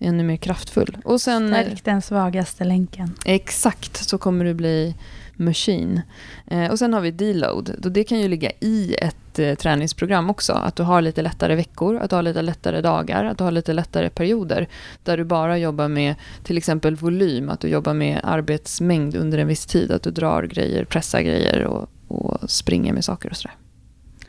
ännu 0.00 0.22
mer 0.22 0.36
kraftfull? 0.36 0.98
Och 1.04 1.20
sen, 1.20 1.48
Stärk 1.48 1.84
den 1.84 2.02
svagaste 2.02 2.64
länken. 2.64 3.14
Exakt, 3.24 3.96
så 4.08 4.18
kommer 4.18 4.44
du 4.44 4.54
bli 4.54 4.94
machine. 5.36 6.02
Eh, 6.46 6.70
och 6.70 6.78
sen 6.78 6.94
har 6.94 7.00
vi 7.00 7.10
deload. 7.10 7.74
Det 7.78 8.04
kan 8.04 8.20
ju 8.20 8.28
ligga 8.28 8.50
i 8.60 8.94
ett 8.94 9.38
eh, 9.38 9.54
träningsprogram 9.54 10.30
också. 10.30 10.52
Att 10.52 10.76
du 10.76 10.82
har 10.82 11.02
lite 11.02 11.22
lättare 11.22 11.54
veckor, 11.54 11.96
att 11.96 12.10
du 12.10 12.16
har 12.16 12.22
lite 12.22 12.42
lättare 12.42 12.80
dagar, 12.80 13.24
att 13.24 13.38
du 13.38 13.44
har 13.44 13.50
lite 13.50 13.72
lättare 13.72 14.10
perioder. 14.10 14.68
Där 15.04 15.16
du 15.16 15.24
bara 15.24 15.58
jobbar 15.58 15.88
med 15.88 16.14
till 16.42 16.58
exempel 16.58 16.96
volym, 16.96 17.48
att 17.48 17.60
du 17.60 17.68
jobbar 17.68 17.94
med 17.94 18.20
arbetsmängd 18.24 19.16
under 19.16 19.38
en 19.38 19.48
viss 19.48 19.66
tid. 19.66 19.92
Att 19.92 20.02
du 20.02 20.10
drar 20.10 20.42
grejer, 20.42 20.84
pressar 20.84 21.20
grejer 21.20 21.64
och, 21.64 21.88
och 22.08 22.50
springer 22.50 22.92
med 22.92 23.04
saker 23.04 23.30
och 23.30 23.36
sådär. 23.36 23.56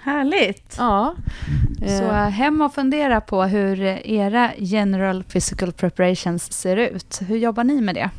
Härligt! 0.04 0.76
Ja. 0.78 1.16
Så 1.80 2.04
eh. 2.04 2.30
hem 2.30 2.62
och 2.62 2.74
fundera 2.74 3.22
på 3.22 3.44
hur 3.44 3.82
era 4.08 4.52
general 4.58 5.24
physical 5.24 5.72
preparations 5.72 6.54
ser 6.54 6.78
ut. 6.78 7.20
Hur 7.28 7.38
jobbar 7.38 7.64
ni 7.64 7.82
med 7.82 7.96
det? 7.96 8.10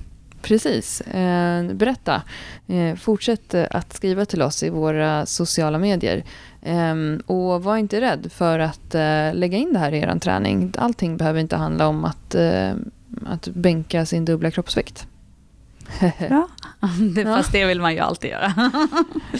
Precis. 0.44 1.00
Eh, 1.00 1.64
berätta. 1.72 2.22
Eh, 2.66 2.96
fortsätt 2.96 3.54
att 3.54 3.92
skriva 3.92 4.24
till 4.24 4.42
oss 4.42 4.62
i 4.62 4.70
våra 4.70 5.26
sociala 5.26 5.78
medier. 5.78 6.24
Ehm, 6.62 7.22
och 7.26 7.64
var 7.64 7.76
inte 7.76 8.00
rädd 8.00 8.32
för 8.32 8.58
att 8.58 8.94
eh, 8.94 9.34
lägga 9.34 9.58
in 9.58 9.72
det 9.72 9.78
här 9.78 9.92
i 9.92 9.98
er 9.98 10.18
träning. 10.18 10.72
Allting 10.76 11.16
behöver 11.16 11.40
inte 11.40 11.56
handla 11.56 11.88
om 11.88 12.04
att, 12.04 12.34
att 13.26 13.48
bänka 13.48 14.06
sin 14.06 14.24
dubbla 14.24 14.50
kroppsvikt. 14.50 15.06
Bra. 16.28 16.48
Det, 17.14 17.24
fast 17.24 17.52
det 17.52 17.64
vill 17.64 17.80
man 17.80 17.94
ju 17.94 18.00
alltid 18.00 18.30
göra. 18.30 18.52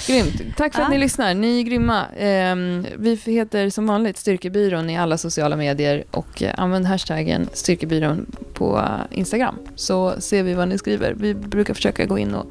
Grymt. 0.07 0.57
Tack 0.57 0.75
för 0.75 0.83
att 0.83 0.91
ni 0.91 0.99
lyssnar. 0.99 1.35
Ni 1.35 1.61
är 1.61 1.63
grymma. 1.63 2.05
Ehm, 2.19 2.87
vi 2.97 3.19
heter 3.27 3.71
som 3.71 3.87
vanligt 3.87 4.19
Styrkebyrån 4.19 4.91
i 4.91 4.99
alla 4.99 5.19
sociala 5.19 5.57
medier 5.57 6.05
och 6.11 6.43
eh, 6.43 6.55
använd 6.57 6.87
hashtaggen 6.87 7.49
Styrkebyrån 7.53 8.27
på 8.55 8.79
eh, 8.79 9.19
Instagram 9.19 9.59
så 9.75 10.21
ser 10.21 10.43
vi 10.43 10.55
vad 10.55 10.69
ni 10.69 10.79
skriver. 10.79 11.15
Vi 11.15 11.35
brukar 11.35 11.75
försöka 11.75 12.07
gå 12.07 12.19
in 12.19 12.35
och 12.35 12.47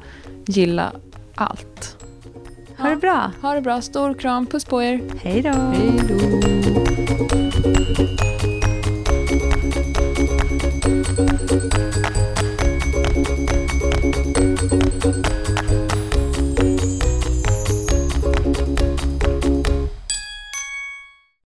gilla 0.46 0.92
allt. 1.34 1.96
Ha 2.78 2.88
det 2.88 2.96
bra. 2.96 3.30
Ha 3.42 3.54
det 3.54 3.60
bra. 3.60 3.80
Stor 3.80 4.14
kram. 4.14 4.46
Puss 4.46 4.64
på 4.64 4.82
er. 4.82 5.00
Hej 5.22 5.42
då. 5.42 5.50
Hej 5.50 6.00
då. 6.08 6.14